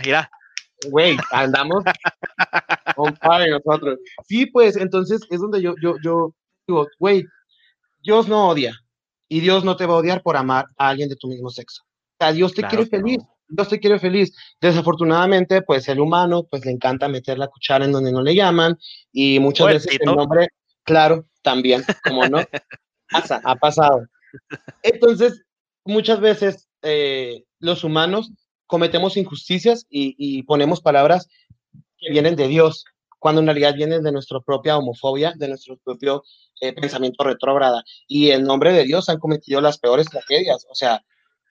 [0.90, 1.84] güey, andamos
[2.98, 4.00] on fire nosotros.
[4.28, 6.34] Sí, pues entonces es donde yo, yo, yo
[6.68, 7.26] digo, güey,
[8.02, 8.74] Dios no odia
[9.28, 11.84] y Dios no te va a odiar por amar a alguien de tu mismo sexo.
[11.84, 13.34] O sea, Dios te Claro quiere feliz, no.
[13.50, 14.36] Dios te quiere feliz.
[14.60, 18.78] Desafortunadamente, pues el humano, pues le encanta meter la cuchara en donde no le llaman
[19.12, 20.48] y muchas veces el nombre,
[20.88, 22.40] claro, también, como no,
[23.12, 24.08] pasa, ha pasado.
[24.82, 25.44] Entonces,
[25.86, 28.32] muchas veces eh, los humanos
[28.66, 31.28] cometemos injusticias y, y ponemos palabras
[32.00, 32.86] que vienen de Dios,
[33.20, 36.24] cuando en realidad vienen de nuestra propia homofobia, de nuestro propio
[36.62, 37.84] eh, pensamiento retrógrada.
[38.08, 40.66] Y en nombre de Dios han cometido las peores tragedias.
[40.70, 41.04] O sea,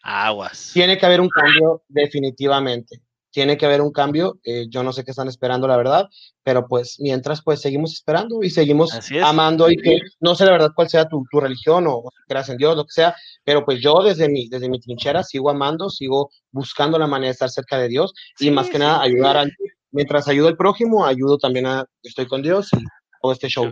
[0.02, 0.70] Aguas.
[0.72, 3.02] tiene que haber un cambio definitivamente.
[3.36, 4.38] Tiene que haber un cambio.
[4.44, 6.08] eh, yo no sé qué están esperando, la verdad,
[6.42, 10.70] pero pues mientras pues seguimos esperando y seguimos amando y que no sé la verdad
[10.74, 13.14] cuál sea tu, tu religión o, o creas en Dios, lo que sea,
[13.44, 17.32] pero pues yo desde mi, desde mi trinchera sigo amando, sigo buscando la manera de
[17.32, 19.10] estar cerca de Dios y Sí, más que sí, nada sí.
[19.10, 19.52] ayudar al,
[19.90, 22.82] mientras ayudo al prójimo, ayudo también a, estoy con Dios y
[23.20, 23.70] todo este show.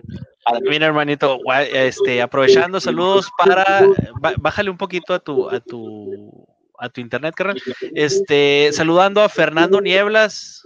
[0.68, 1.38] Mira, hermanito,
[1.72, 3.88] este, aprovechando, saludos para,
[4.40, 6.46] bájale un poquito a tu, a tu,
[6.78, 7.56] a tu internet, carnal.
[7.94, 10.62] Este, saludando a Fernando Nieblas.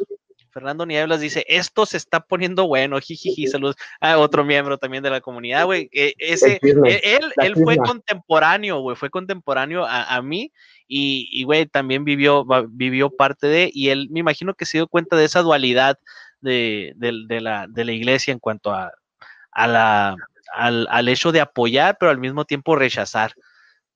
[0.51, 5.11] Fernando Nieblas dice, esto se está poniendo bueno, jijiji, saludos a otro miembro también de
[5.11, 5.89] la comunidad, güey.
[5.89, 10.51] que ese, chisme, él, él, fue contemporáneo, güey, fue contemporáneo a, a mí
[10.89, 14.89] y, y, güey, también vivió, vivió parte de, y él me imagino que se dio
[14.89, 15.99] cuenta de esa dualidad
[16.41, 18.91] de, de- de la, de la iglesia en cuanto a,
[19.53, 20.17] a la,
[20.55, 23.33] al, al hecho de apoyar, pero al mismo tiempo rechazar.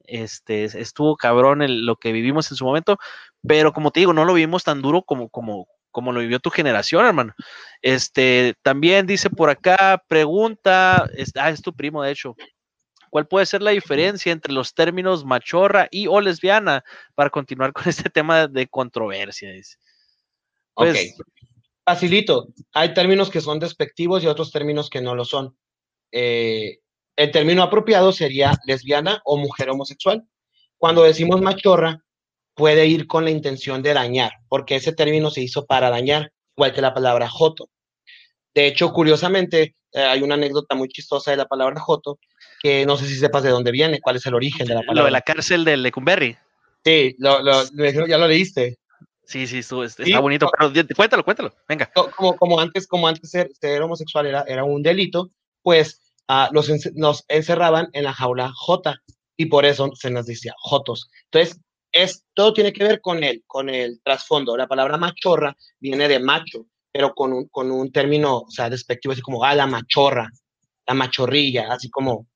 [0.06, 2.98] Este, es- estuvo cabrón el- lo que vivimos en su momento,
[3.46, 6.50] pero como te digo, no lo vivimos tan duro como, como, como lo vivió tu
[6.50, 7.34] generación, hermano.
[7.82, 12.34] Este, también dice por acá, pregunta, es, ah, es tu primo, de hecho.
[13.10, 16.82] ¿Cuál puede ser la diferencia entre los términos machorra y o lesbiana
[17.14, 19.50] para continuar con este tema de controversia?
[19.52, 19.76] Dice.
[20.74, 21.26] Pues, Ok.
[21.84, 22.48] Facilito.
[22.72, 25.56] Hay términos que son despectivos y otros términos que no lo son.
[26.12, 26.78] Eh,
[27.16, 30.24] el término apropiado sería lesbiana o mujer homosexual.
[30.78, 32.02] Cuando decimos machorra,
[32.54, 36.72] puede ir con la intención de dañar, porque ese término se hizo para dañar, igual
[36.72, 37.68] que la palabra joto.
[38.54, 42.18] De hecho, curiosamente, eh, hay una anécdota muy chistosa de la palabra joto,
[42.60, 45.02] que no sé si sepas de dónde viene, cuál es el origen de la palabra.
[45.02, 46.36] Lo de la cárcel de Lecumberri.
[46.84, 48.78] Sí, lo, lo, lo- ya lo leíste.
[49.24, 50.50] Sí, sí, estuvo- está Sí, bonito.
[50.58, 51.54] Pero cuéntalo, cuéntalo.
[51.68, 51.90] Venga.
[51.94, 55.30] Co- como, como antes, como antes ser, ser homosexual era, era un delito,
[55.62, 56.00] pues
[56.52, 58.96] ence- los encerraban en la jaula J
[59.36, 61.08] y por eso se nos decía Jotos.
[61.30, 61.58] Entonces,
[61.92, 64.56] es, todo tiene que ver con el, con el trasfondo.
[64.56, 69.12] La palabra machorra viene de macho, pero con un, con un término, o sea, despectivo,
[69.12, 70.28] así como, ah, la machorra,
[70.86, 72.26] la machorrilla, así como,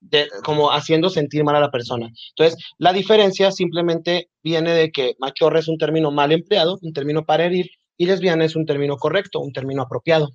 [0.00, 2.08] de- como haciendo sentir mal a la persona.
[2.36, 7.24] Entonces, la diferencia simplemente viene de que machorra es un término mal empleado, un término
[7.24, 10.30] para herir, y lesbiana es un término correcto, un término apropiado.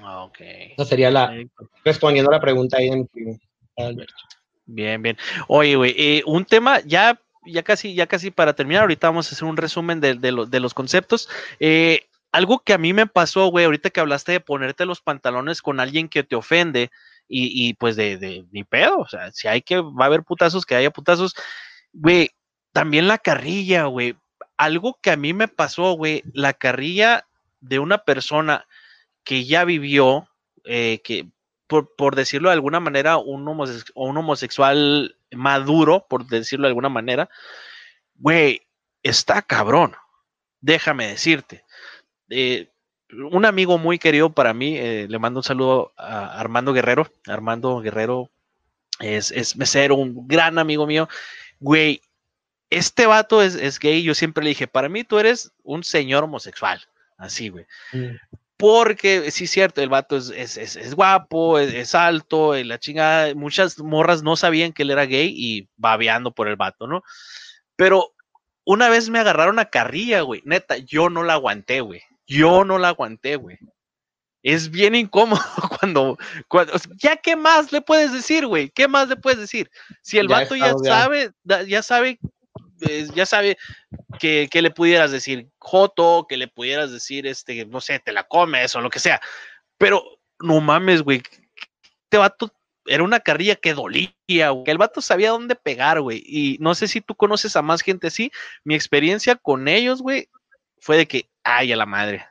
[0.00, 0.38] Ah, Ok.
[0.40, 1.34] Esa sería la,
[1.84, 3.38] respondiendo a la pregunta ahí primo,
[3.76, 4.14] Alberto.
[4.64, 5.16] Bien, bien.
[5.48, 8.82] Oye, güey, eh, un tema ya, ya casi, ya casi para terminar.
[8.82, 11.28] Ahorita vamos a hacer un resumen de, de lo- de los conceptos.
[11.60, 15.60] Eh, algo que a mí me pasó, güey, ahorita que hablaste de ponerte los pantalones
[15.60, 16.90] con alguien que te ofende
[17.28, 18.98] y, y, pues de, de ni pedo.
[18.98, 21.34] O sea, si hay que, va a haber putazos, que haya putazos.
[21.92, 22.30] Güey,
[22.72, 24.16] también la carrilla, güey.
[24.56, 27.26] Algo que a mí me pasó, güey, la carrilla
[27.60, 28.66] de una persona
[29.24, 30.28] que ya vivió,
[30.64, 31.26] eh, que
[31.66, 37.30] por, por decirlo de alguna manera, un, un homosexual maduro, por decirlo de alguna manera,
[38.14, 38.62] güey,
[39.02, 39.94] está cabrón.
[40.60, 41.64] Déjame decirte.
[42.28, 42.68] Eh,
[43.12, 47.10] un amigo muy querido para mí, eh, le mando un saludo a Armando Guerrero.
[47.26, 48.30] Armando Guerrero
[49.00, 51.08] es, es mesero, un gran amigo mío.
[51.60, 52.00] Güey,
[52.70, 54.02] este vato es, es gay.
[54.02, 56.82] Yo siempre le dije, para mí tú eres un señor homosexual.
[57.18, 57.66] Así, güey.
[58.62, 63.34] Porque sí es cierto, el vato es, es, es- es guapo, es, alto, la chingada.
[63.34, 67.02] Muchas morras no sabían que él era gay y babeando por el vato, ¿no?
[67.74, 68.14] Pero
[68.64, 70.42] una vez me agarraron a carrilla, güey.
[70.44, 72.02] Neta, yo no la aguanté, güey.
[72.24, 73.58] Yo no la aguanté, güey.
[74.44, 75.40] Es bien incómodo
[75.80, 76.16] cuando,
[76.46, 76.72] cuando.
[77.02, 78.70] ¿Ya qué más le puedes decir, güey?
[78.70, 79.70] ¿Qué más le puedes decir?
[80.02, 81.32] Si el Ya vato ya sabe,
[81.66, 82.20] ya sabe,
[82.88, 83.56] eh, ya sabe
[84.18, 88.24] que, que le pudieras decir joto, que le pudieras decir, este, no sé, te la
[88.24, 89.20] comes o lo que sea.
[89.78, 90.04] Pero
[90.40, 91.22] no mames, güey.
[92.04, 92.52] Este vato
[92.86, 94.64] era una carrilla que dolía, güey.
[94.66, 96.22] El vato sabía dónde pegar, güey.
[96.24, 98.30] Y no sé si tú conoces a más gente así.
[98.64, 100.28] Mi experiencia con ellos, güey,
[100.78, 102.26] fue de que, ay, a la madre.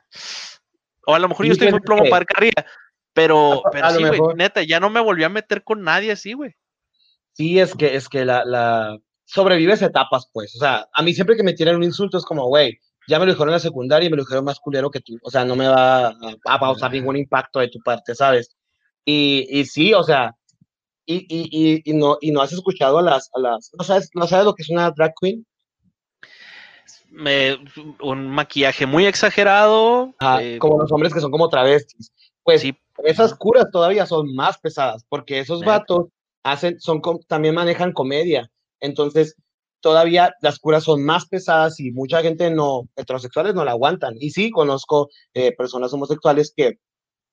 [1.06, 2.66] O a lo mejor yo estoy muy plomo para carrilla.
[3.14, 6.54] Pero, pero sí, güey, neta, ya no me volví a meter con nadie así, güey.
[7.34, 8.98] Sí, es que, es que la, la
[9.32, 10.54] sobrevives etapas, pues.
[10.56, 12.78] O sea, a mí siempre que me tiran un insulto es como, güey,
[13.08, 15.18] ya me lo dijeron en la secundaria y me lo dijeron más culero que tú.
[15.22, 16.14] O sea, no me va a,
[16.46, 18.54] a causar ningún impacto de tu parte, ¿sabes?
[19.04, 20.34] Y, y sí, o sea,
[21.04, 24.10] y, y, y, y no, y no has escuchado a las, a las, ¿no sabes,
[24.14, 25.44] no sabes lo que es una drag queen?
[27.10, 27.58] Me-
[28.00, 30.14] un maquillaje muy exagerado.
[30.18, 32.12] Ajá, eh, como los hombres que son como travestis.
[32.42, 36.06] Pues sí, esas curas todavía son más pesadas, porque esos vatos
[36.42, 38.50] hacen, son, también manejan comedia.
[38.82, 39.36] Entonces,
[39.80, 44.16] todavía las curas son más pesadas y mucha gente no, heterosexuales no la aguantan.
[44.20, 46.78] Y sí, conozco eh, personas homosexuales que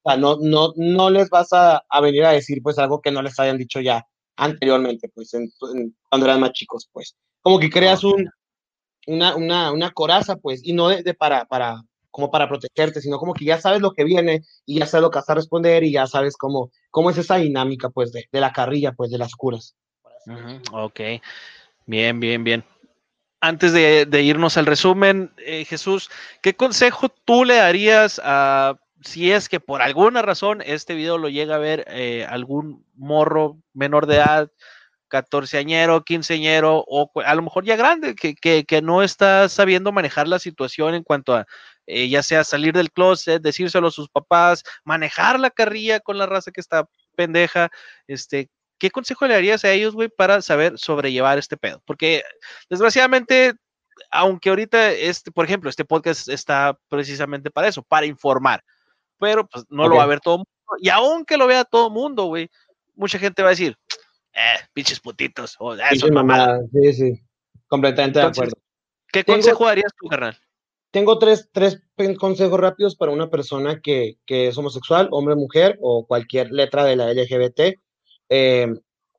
[0.04, 3.12] o sea, no, no, no les vas a, a venir a decir pues algo que
[3.12, 4.06] no les hayan dicho ya
[4.38, 7.16] anteriormente, pues en- en- cuando eran más chicos, pues.
[7.42, 8.30] Como que creas un,
[9.08, 11.82] una, una, una coraza, pues, y no de, de para, para,
[12.12, 15.12] como para protegerte, sino como que ya sabes lo que viene y ya sabes lo
[15.12, 18.42] que vas a responder y ya sabes cómo, cómo es esa dinámica, pues, de, de
[18.42, 19.76] la carrilla, pues, de las curas.
[20.72, 21.00] Ok,
[21.86, 22.64] bien, bien, bien.
[23.42, 26.10] Antes de, irnos al resumen, eh, Jesús,
[26.42, 31.30] ¿qué consejo tú le darías a si es que por alguna razón este video lo
[31.30, 34.52] llega a ver eh, algún morro menor de edad,
[35.08, 40.28] 14 añero, 15 añero, o a lo mejor ya grande, que no está sabiendo manejar
[40.28, 41.48] la situación en cuanto a
[41.92, 46.28] eh, ya sea salir del closet, decírselo a sus papás, manejar la carrilla con la
[46.28, 47.72] raza que está pendeja,
[48.06, 51.82] este, ¿qué consejo le darías a ellos, güey, para saber sobrellevar este pedo?
[51.86, 52.24] Porque
[52.70, 53.54] desgraciadamente,
[54.12, 58.64] aunque ahorita, este, por ejemplo, este podcast está precisamente para eso, para informar,
[59.20, 60.50] pero pues no lo va a ver todo el mundo.
[60.82, 62.50] Y aunque lo vea todo el mundo, güey,
[62.96, 63.76] mucha gente va a decir,
[64.34, 66.48] eh, pinches putitos, o "Ah, Sí, son mamadas".
[66.48, 67.22] mamá, sí, sí,
[67.68, 68.64] completamente Entonces, de acuerdo.
[69.12, 70.38] ¿Qué tengo- consejo darías tú, carnal?
[70.92, 71.82] Tengo tres, tres
[72.18, 76.96] consejos rápidos para una persona que, que es homosexual, hombre, mujer o cualquier letra de
[76.96, 77.76] la LGBT.
[78.30, 78.74] Eh,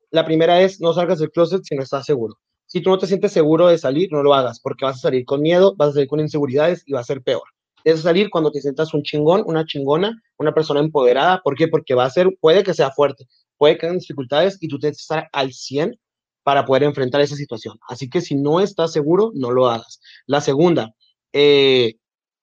[0.09, 2.35] la primera es no salgas del closet si no estás seguro.
[2.65, 5.25] Si tú no te sientes seguro de salir, no lo hagas porque vas a salir
[5.25, 7.43] con miedo, vas a salir con inseguridades y va a ser peor.
[7.83, 11.41] Es salir cuando te sientas un chingón, una chingona, una persona empoderada.
[11.43, 11.67] ¿Por qué?
[11.67, 13.27] Porque va a ser, puede que sea fuerte,
[13.57, 15.99] puede que haya dificultades y tú tienes que estar al 100
[16.43, 17.77] para poder enfrentar esa situación.
[17.87, 19.99] Así que si no estás seguro, no lo hagas.
[20.25, 20.93] La segunda,
[21.33, 21.95] eh,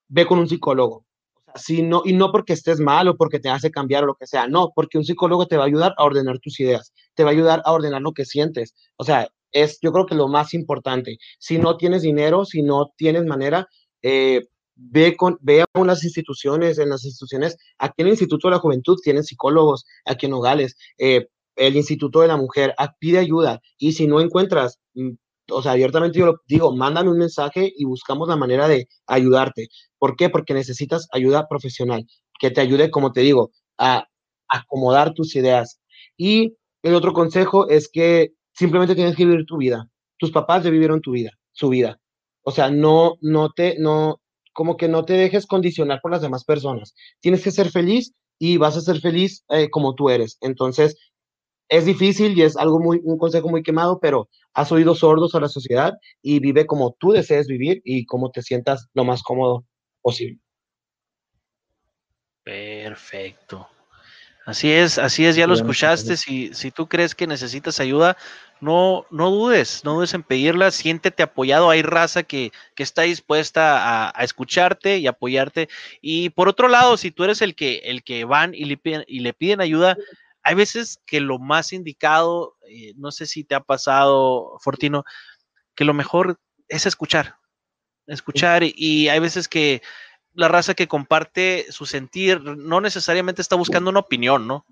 [0.08, 1.06] ve con un psicólogo.
[1.58, 4.08] O sea, si no, y no porque estés mal o porque te hace cambiar o
[4.08, 6.92] lo que sea, no, porque un psicólogo te va a ayudar a ordenar tus ideas,
[7.14, 8.74] te va a ayudar a ordenar lo que sientes.
[8.96, 11.18] O sea, es yo creo que lo más importante.
[11.38, 13.66] Si no tienes dinero, si no tienes manera,
[14.02, 14.42] eh,
[14.76, 15.38] ve, con,
[15.74, 19.84] a unas instituciones, en las instituciones, aquí en el Instituto de la Juventud tienen psicólogos,
[20.04, 21.26] aquí en Nogales, eh,
[21.56, 25.10] el Instituto de la Mujer, ah, pide ayuda y si no encuentras, mm,
[25.50, 29.68] o sea, abiertamente yo lo digo, mándame un mensaje y buscamos la manera de ayudarte.
[29.98, 30.30] ¿Por qué?
[30.30, 32.06] Porque necesitas ayuda profesional
[32.38, 34.06] que te ayude, como te digo, a
[34.48, 35.80] acomodar tus ideas.
[36.16, 39.88] Y el otro consejo es que simplemente tienes que vivir tu vida.
[40.18, 42.00] Tus papás ya vivieron tu vida, su vida.
[42.42, 44.20] O sea, no, no te, no,
[44.52, 46.94] como que no te dejes condicionar por las demás personas.
[47.20, 50.38] Tienes que ser feliz y vas a ser feliz eh, como tú eres.
[50.40, 50.96] Entonces,
[51.68, 55.40] es difícil y es algo muy, un consejo muy quemado, pero has oído sordos a
[55.40, 59.64] la sociedad y vive como tú desees vivir y como te sientas lo más cómodo
[60.00, 60.40] posible.
[62.42, 63.68] Perfecto.
[64.46, 66.16] Así es, así es, ya lo escuchaste.
[66.16, 68.16] Si, si tú crees que necesitas ayuda,
[68.62, 71.68] no, no dudes, no dudes en pedirla, siéntete apoyado.
[71.68, 75.68] Hay raza que, que está dispuesta a, escucharte y apoyarte.
[76.00, 79.04] Y por otro lado, si tú eres el que, el que van y le piden,
[79.06, 79.98] y le piden ayuda,
[80.48, 85.04] hay veces que lo más indicado, eh, no sé si te ha pasado, Fortino,
[85.74, 87.36] que lo mejor es escuchar,
[88.06, 89.82] escuchar y hay veces que
[90.32, 94.64] la raza que comparte su sentir no necesariamente está buscando una opinión, ¿no?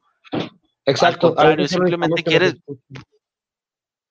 [0.86, 1.36] Exacto.
[1.68, 2.54] simplemente quiere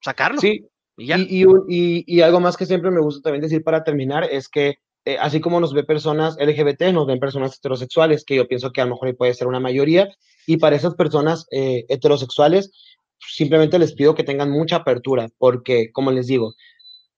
[0.04, 0.40] sacarlo.
[0.40, 0.68] Sí.
[0.98, 4.76] Y, y, algo más que siempre me gusta también decir para terminar es que
[5.06, 8.82] eh, así como nos ve personas LGBT, nos ven personas heterosexuales, que yo pienso que
[8.82, 10.10] a lo mejor puede ser una mayoría,
[10.48, 12.72] y para esas personas eh, heterosexuales,
[13.20, 16.54] simplemente les pido que tengan mucha apertura, porque, como les digo,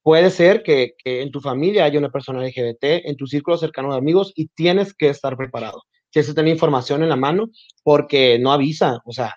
[0.07, 3.97] Puede ser que, en tu familia haya una persona LGBT, en tu círculo cercano de
[3.97, 5.84] amigos, y tienes que estar preparado.
[6.11, 7.49] Tienes que tener información en la mano
[7.84, 9.35] porque no avisa, o sea,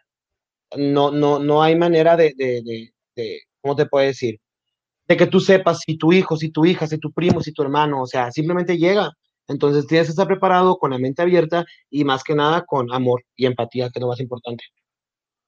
[0.77, 4.39] no, no, no hay manera de, de, de, ¿cómo te puedo decir?
[5.11, 7.63] De que tú sepas si tu hijo, si tu hija, si tu primo, si tu
[7.63, 9.11] hermano, o sea, simplemente llega.
[9.49, 13.25] Entonces tienes que estar preparado con la mente abierta y más que nada con amor
[13.35, 14.63] y empatía, que es lo más importante.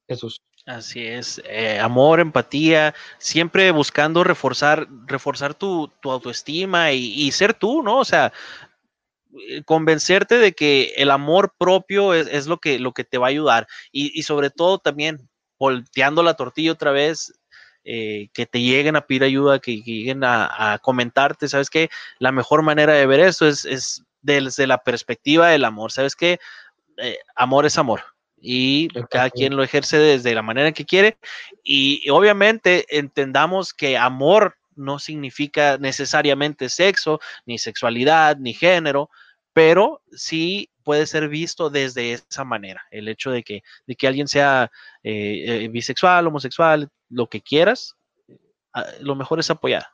[0.09, 0.43] Jesús.
[0.66, 7.98] Así es, eh, amor, empatía, siempre buscando reforzar, reforzar tu, autoestima y, ser tú, ¿no?
[7.98, 8.32] O sea,
[9.48, 13.30] eh, convencerte de que el amor propio es, lo, que, lo que te va a
[13.30, 17.32] ayudar y, sobre todo también volteando la tortilla otra vez,
[17.84, 21.90] eh, que te lleguen a pedir ayuda, que, lleguen a, comentarte, ¿sabes qué?
[22.18, 26.38] La mejor manera de ver eso es, es desde la perspectiva del amor, ¿sabes qué?
[27.34, 28.02] amor es amor
[28.40, 31.16] y cada quien lo ejerce desde la manera que quiere
[31.64, 39.10] y obviamente entendamos que amor no significa necesariamente sexo, ni sexualidad, ni género,
[39.52, 42.82] pero sí puede ser visto desde esa manera.
[42.90, 44.70] El hecho de que, de que alguien sea
[45.02, 47.97] eh, eh, bisexual, homosexual, lo que quieras,
[48.72, 49.86] ah, lo mejor es apoyar.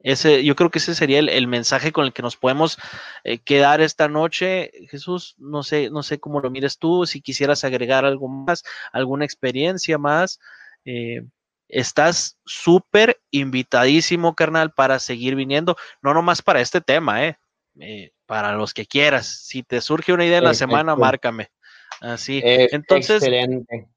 [0.00, 2.78] Ese, yo creo que ese sería el, mensaje con el que nos podemos
[3.24, 4.70] eh, quedar esta noche.
[4.90, 8.62] Jesús, no sé, no sé cómo lo mires tú, si quisieras agregar algo más,
[8.92, 10.38] alguna experiencia más.
[10.84, 11.22] Eh,
[11.68, 18.74] estás súper invitadísimo, carnal, para seguir viniendo, no nomás para este tema, eh, para los
[18.74, 19.26] que quieras.
[19.26, 21.50] Si te surge una idea en la semana, márcame.
[22.00, 22.40] Así.
[22.44, 23.88] Entonces, excelente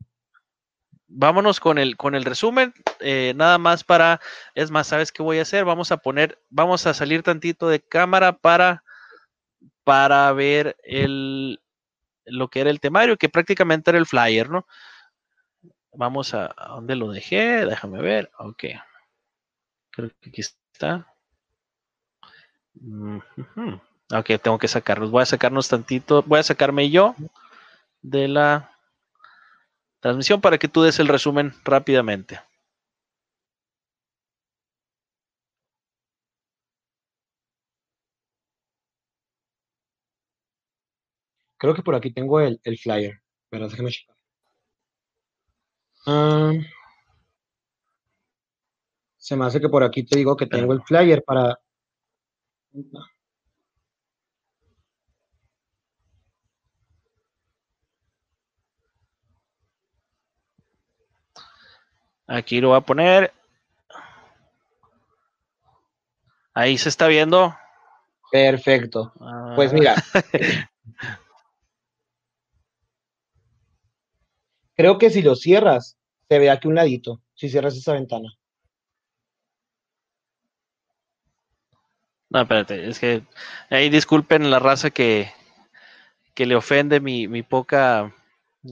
[1.14, 4.20] vámonos con el, con el resumen, eh, nada más para,
[4.56, 5.66] es más, ¿sabes qué voy a hacer?
[5.66, 8.84] Vamos a poner, vamos a salir tantito de cámara para,
[9.84, 11.60] para ver el,
[12.26, 14.66] lo que era el temario, que prácticamente era el flyer, ¿no?
[15.94, 17.66] Vamos a, ¿a dónde lo dejé?
[17.66, 18.64] Déjame ver, ok.
[19.92, 21.06] Creo que aquí está.
[24.14, 25.12] Ok, tengo que sacarlos.
[25.12, 27.16] Voy a sacarnos tantito, voy a sacarme yo
[28.02, 28.71] de la
[30.02, 32.40] transmisión para que tú des el resumen rápidamente.
[41.58, 44.16] Creo que por aquí tengo el, flyer, pero déjame checar.
[46.08, 46.52] Ah,
[49.18, 51.60] se me hace que por aquí te digo que tengo el flyer para...
[62.32, 63.34] Aquí lo voy a poner.
[66.54, 67.54] Ahí se está viendo.
[68.32, 69.12] Perfecto.
[69.58, 69.96] Pues mira.
[74.78, 75.98] creo que si lo cierras,
[76.30, 77.22] se ve aquí un ladito.
[77.34, 78.34] Si cierras esa ventana.
[82.30, 83.24] No, espérate, es que
[83.70, 85.34] ahí disculpen la raza que,
[86.34, 88.16] que le ofende mi, mi poca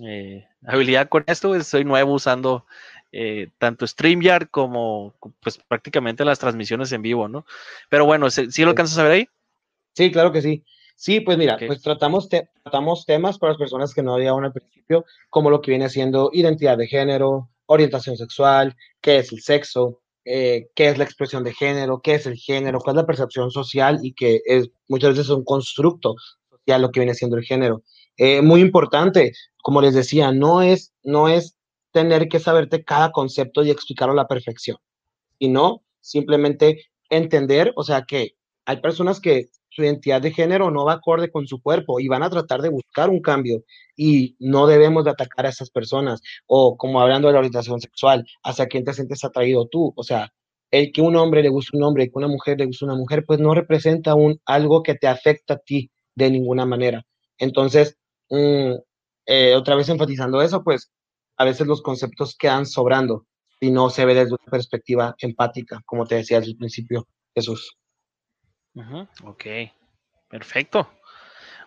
[0.01, 2.65] eh, habilidad con esto, pues, soy nuevo usando
[3.11, 7.45] eh, tanto StreamYard como pues prácticamente las transmisiones en vivo, ¿no?
[7.89, 9.29] Pero bueno, ¿sí lo alcanzas a ver ahí?
[9.95, 10.63] Sí, claro que sí.
[10.95, 15.05] Sí, pues mira, pues tratamos, tratamos temas para las personas que no llegaban al principio,
[15.29, 20.67] como lo que viene siendo identidad de género, orientación sexual, qué es el sexo, eh,
[20.75, 23.99] qué es la expresión de género, qué es el género, cuál es la percepción social
[24.03, 26.15] y que es muchas veces un constructo
[26.49, 27.81] social lo que viene siendo el género.
[28.17, 29.31] Eh, muy importante,
[29.61, 31.55] como les decía, no es, no es
[31.91, 34.77] tener que saberte cada concepto y explicarlo a la perfección,
[35.39, 38.35] sino simplemente entender, o sea, que
[38.65, 42.23] hay personas que su identidad de género no va acorde con su cuerpo y van
[42.23, 43.63] a tratar de buscar un cambio
[43.95, 46.21] y no debemos de atacar a esas personas.
[46.47, 50.31] O como hablando de la orientación sexual, hacia quién te sientes atraído tú, o sea,
[50.71, 52.95] el que un hombre le guste un hombre y que una mujer le guste una
[52.95, 57.03] mujer, pues no representa un, algo que te afecta a ti de ninguna manera.
[57.37, 57.97] Entonces,
[58.29, 58.73] mm,
[59.25, 60.91] eh, otra vez enfatizando eso, pues
[61.39, 63.25] a veces los conceptos quedan sobrando
[63.61, 67.77] y no se ve desde una perspectiva empática, como te decía el principio, Jesús.
[69.23, 69.45] Ok,
[70.29, 70.89] perfecto.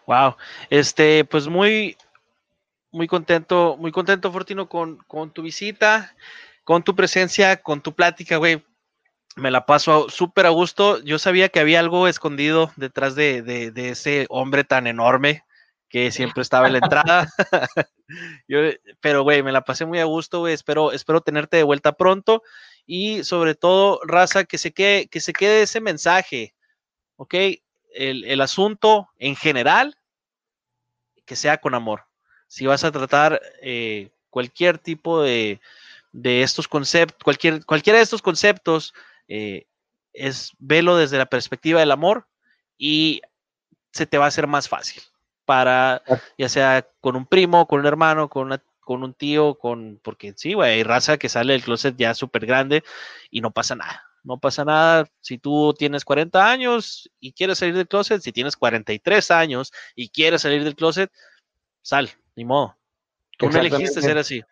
[0.06, 0.36] Wow,
[0.68, 1.96] este, pues muy,
[2.90, 6.14] muy contento, muy contento, Fortino, con, con tu visita,
[6.64, 8.62] con tu presencia, con tu plática, güey.
[9.36, 11.02] Me la paso súper a gusto.
[11.02, 15.44] Yo sabía que había algo escondido detrás de, de ese hombre tan enorme
[15.92, 17.28] que siempre estaba en la entrada.
[19.00, 20.54] pero, güey, me la pasé muy a gusto, güey.
[20.54, 22.42] Espero, espero tenerte de vuelta pronto.
[22.86, 26.54] Y sobre todo, raza, que se quede, que se quede ese mensaje,
[27.16, 27.34] ¿ok?
[27.94, 29.96] El, asunto en general,
[31.26, 32.06] que sea con amor.
[32.48, 35.60] Si vas a tratar eh, cualquier tipo de,
[36.10, 38.94] de estos conceptos, cualquier, cualquiera de estos conceptos,
[39.28, 39.66] eh,
[40.14, 42.26] es velo desde la perspectiva del amor
[42.78, 43.20] y
[43.92, 45.02] se te va a hacer más fácil
[45.44, 46.02] para,
[46.38, 50.54] ya sea con un primo, con un hermano, con, con un tío, con, porque sí,
[50.54, 52.82] güey, hay raza que sale del closet ya súper grande
[53.30, 54.04] y no pasa nada.
[54.24, 58.56] No pasa nada si tú tienes 40 años y quieres salir del closet, si tienes
[58.56, 61.10] 43 años y quieres salir del closet,
[61.80, 62.76] sal, ni modo.
[63.36, 64.42] Tú no elegiste ser así.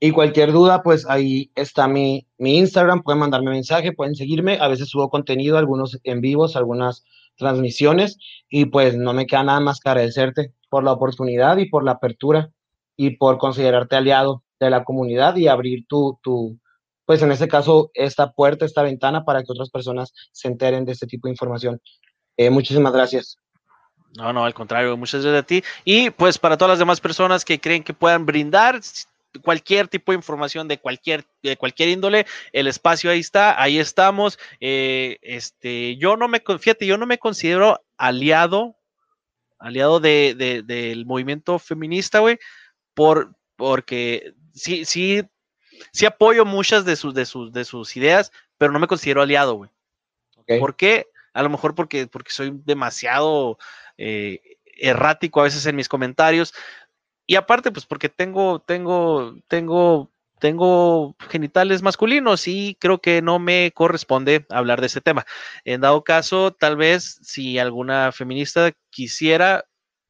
[0.00, 4.68] Y cualquier duda, pues ahí está mi, mi Instagram, pueden mandarme mensaje, pueden seguirme, a
[4.68, 7.04] veces subo contenido, algunos en vivos, algunas
[7.36, 11.84] transmisiones y pues no me queda nada más que agradecerte por la oportunidad y por
[11.84, 12.50] la apertura
[12.96, 16.58] y por considerarte aliado de la comunidad y abrir tu, tu
[17.06, 20.92] pues en este caso, esta puerta, esta ventana para que otras personas se enteren de
[20.92, 21.80] este tipo de información.
[22.36, 23.38] Eh, muchísimas gracias.
[24.16, 25.62] No, no, al contrario, muchas gracias a ti.
[25.84, 28.80] Y pues para todas las demás personas que creen que puedan brindar,
[29.42, 34.38] cualquier tipo de información de cualquier, de cualquier índole, el espacio ahí está, ahí estamos.
[34.60, 38.76] Eh, este, yo no me, fíjate, yo no me considero aliado,
[39.58, 42.38] aliado de, del movimiento feminista, güey,
[42.94, 45.22] por, porque sí, sí,
[45.92, 49.54] sí apoyo muchas de sus, de sus, de sus ideas, pero no me considero aliado,
[49.54, 49.70] güey.
[50.58, 51.06] ¿Por qué?
[51.32, 53.58] A lo mejor porque, porque soy demasiado
[53.96, 54.40] eh,
[54.76, 56.54] errático a veces en mis comentarios,
[57.26, 63.72] y aparte, pues porque tengo, tengo, tengo, tengo genitales masculinos y creo que no me
[63.72, 65.24] corresponde hablar de ese tema.
[65.64, 69.64] En dado caso, tal vez si alguna feminista quisiera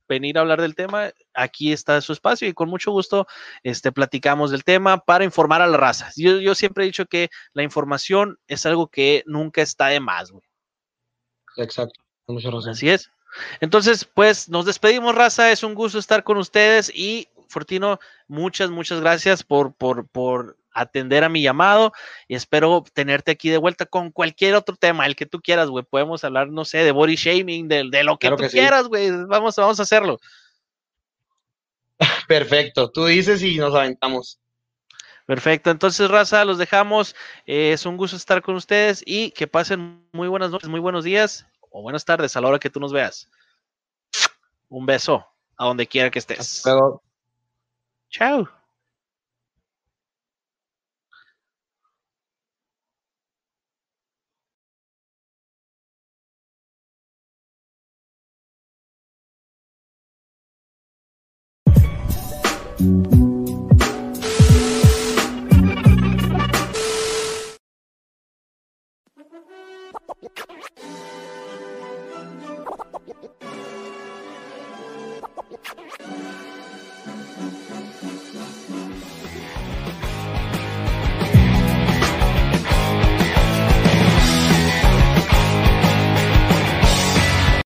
[0.08, 3.26] venir a hablar del tema, aquí está su espacio y con mucho gusto
[3.62, 6.10] este, platicamos del tema para informar a la raza.
[6.16, 10.30] Yo, yo siempre he dicho que la información es algo que nunca está de más,
[10.30, 10.44] güey.
[11.56, 12.00] Exacto,
[12.68, 13.10] Así es.
[13.60, 15.50] Entonces, pues nos despedimos, raza.
[15.50, 21.24] Es un gusto estar con ustedes y Fortino, muchas, muchas gracias por, por, por atender
[21.24, 21.92] a mi llamado
[22.26, 25.84] y espero tenerte aquí de vuelta con cualquier otro tema, el que tú quieras, güey.
[25.84, 29.10] Podemos hablar, no sé, de body shaming, de, de lo que tú quieras, güey.
[29.26, 30.18] Vamos, vamos a hacerlo.
[32.28, 34.40] Perfecto, tú dices y nos aventamos.
[35.26, 37.14] Perfecto, entonces raza, los dejamos.
[37.46, 41.04] Eh, es un gusto estar con ustedes y que pasen muy buenas noches, muy buenos
[41.04, 43.28] días o buenas tardes a la hora que tú nos veas.
[44.68, 45.26] Un beso
[45.56, 46.62] a donde quiera que estés.
[48.08, 48.48] Chao.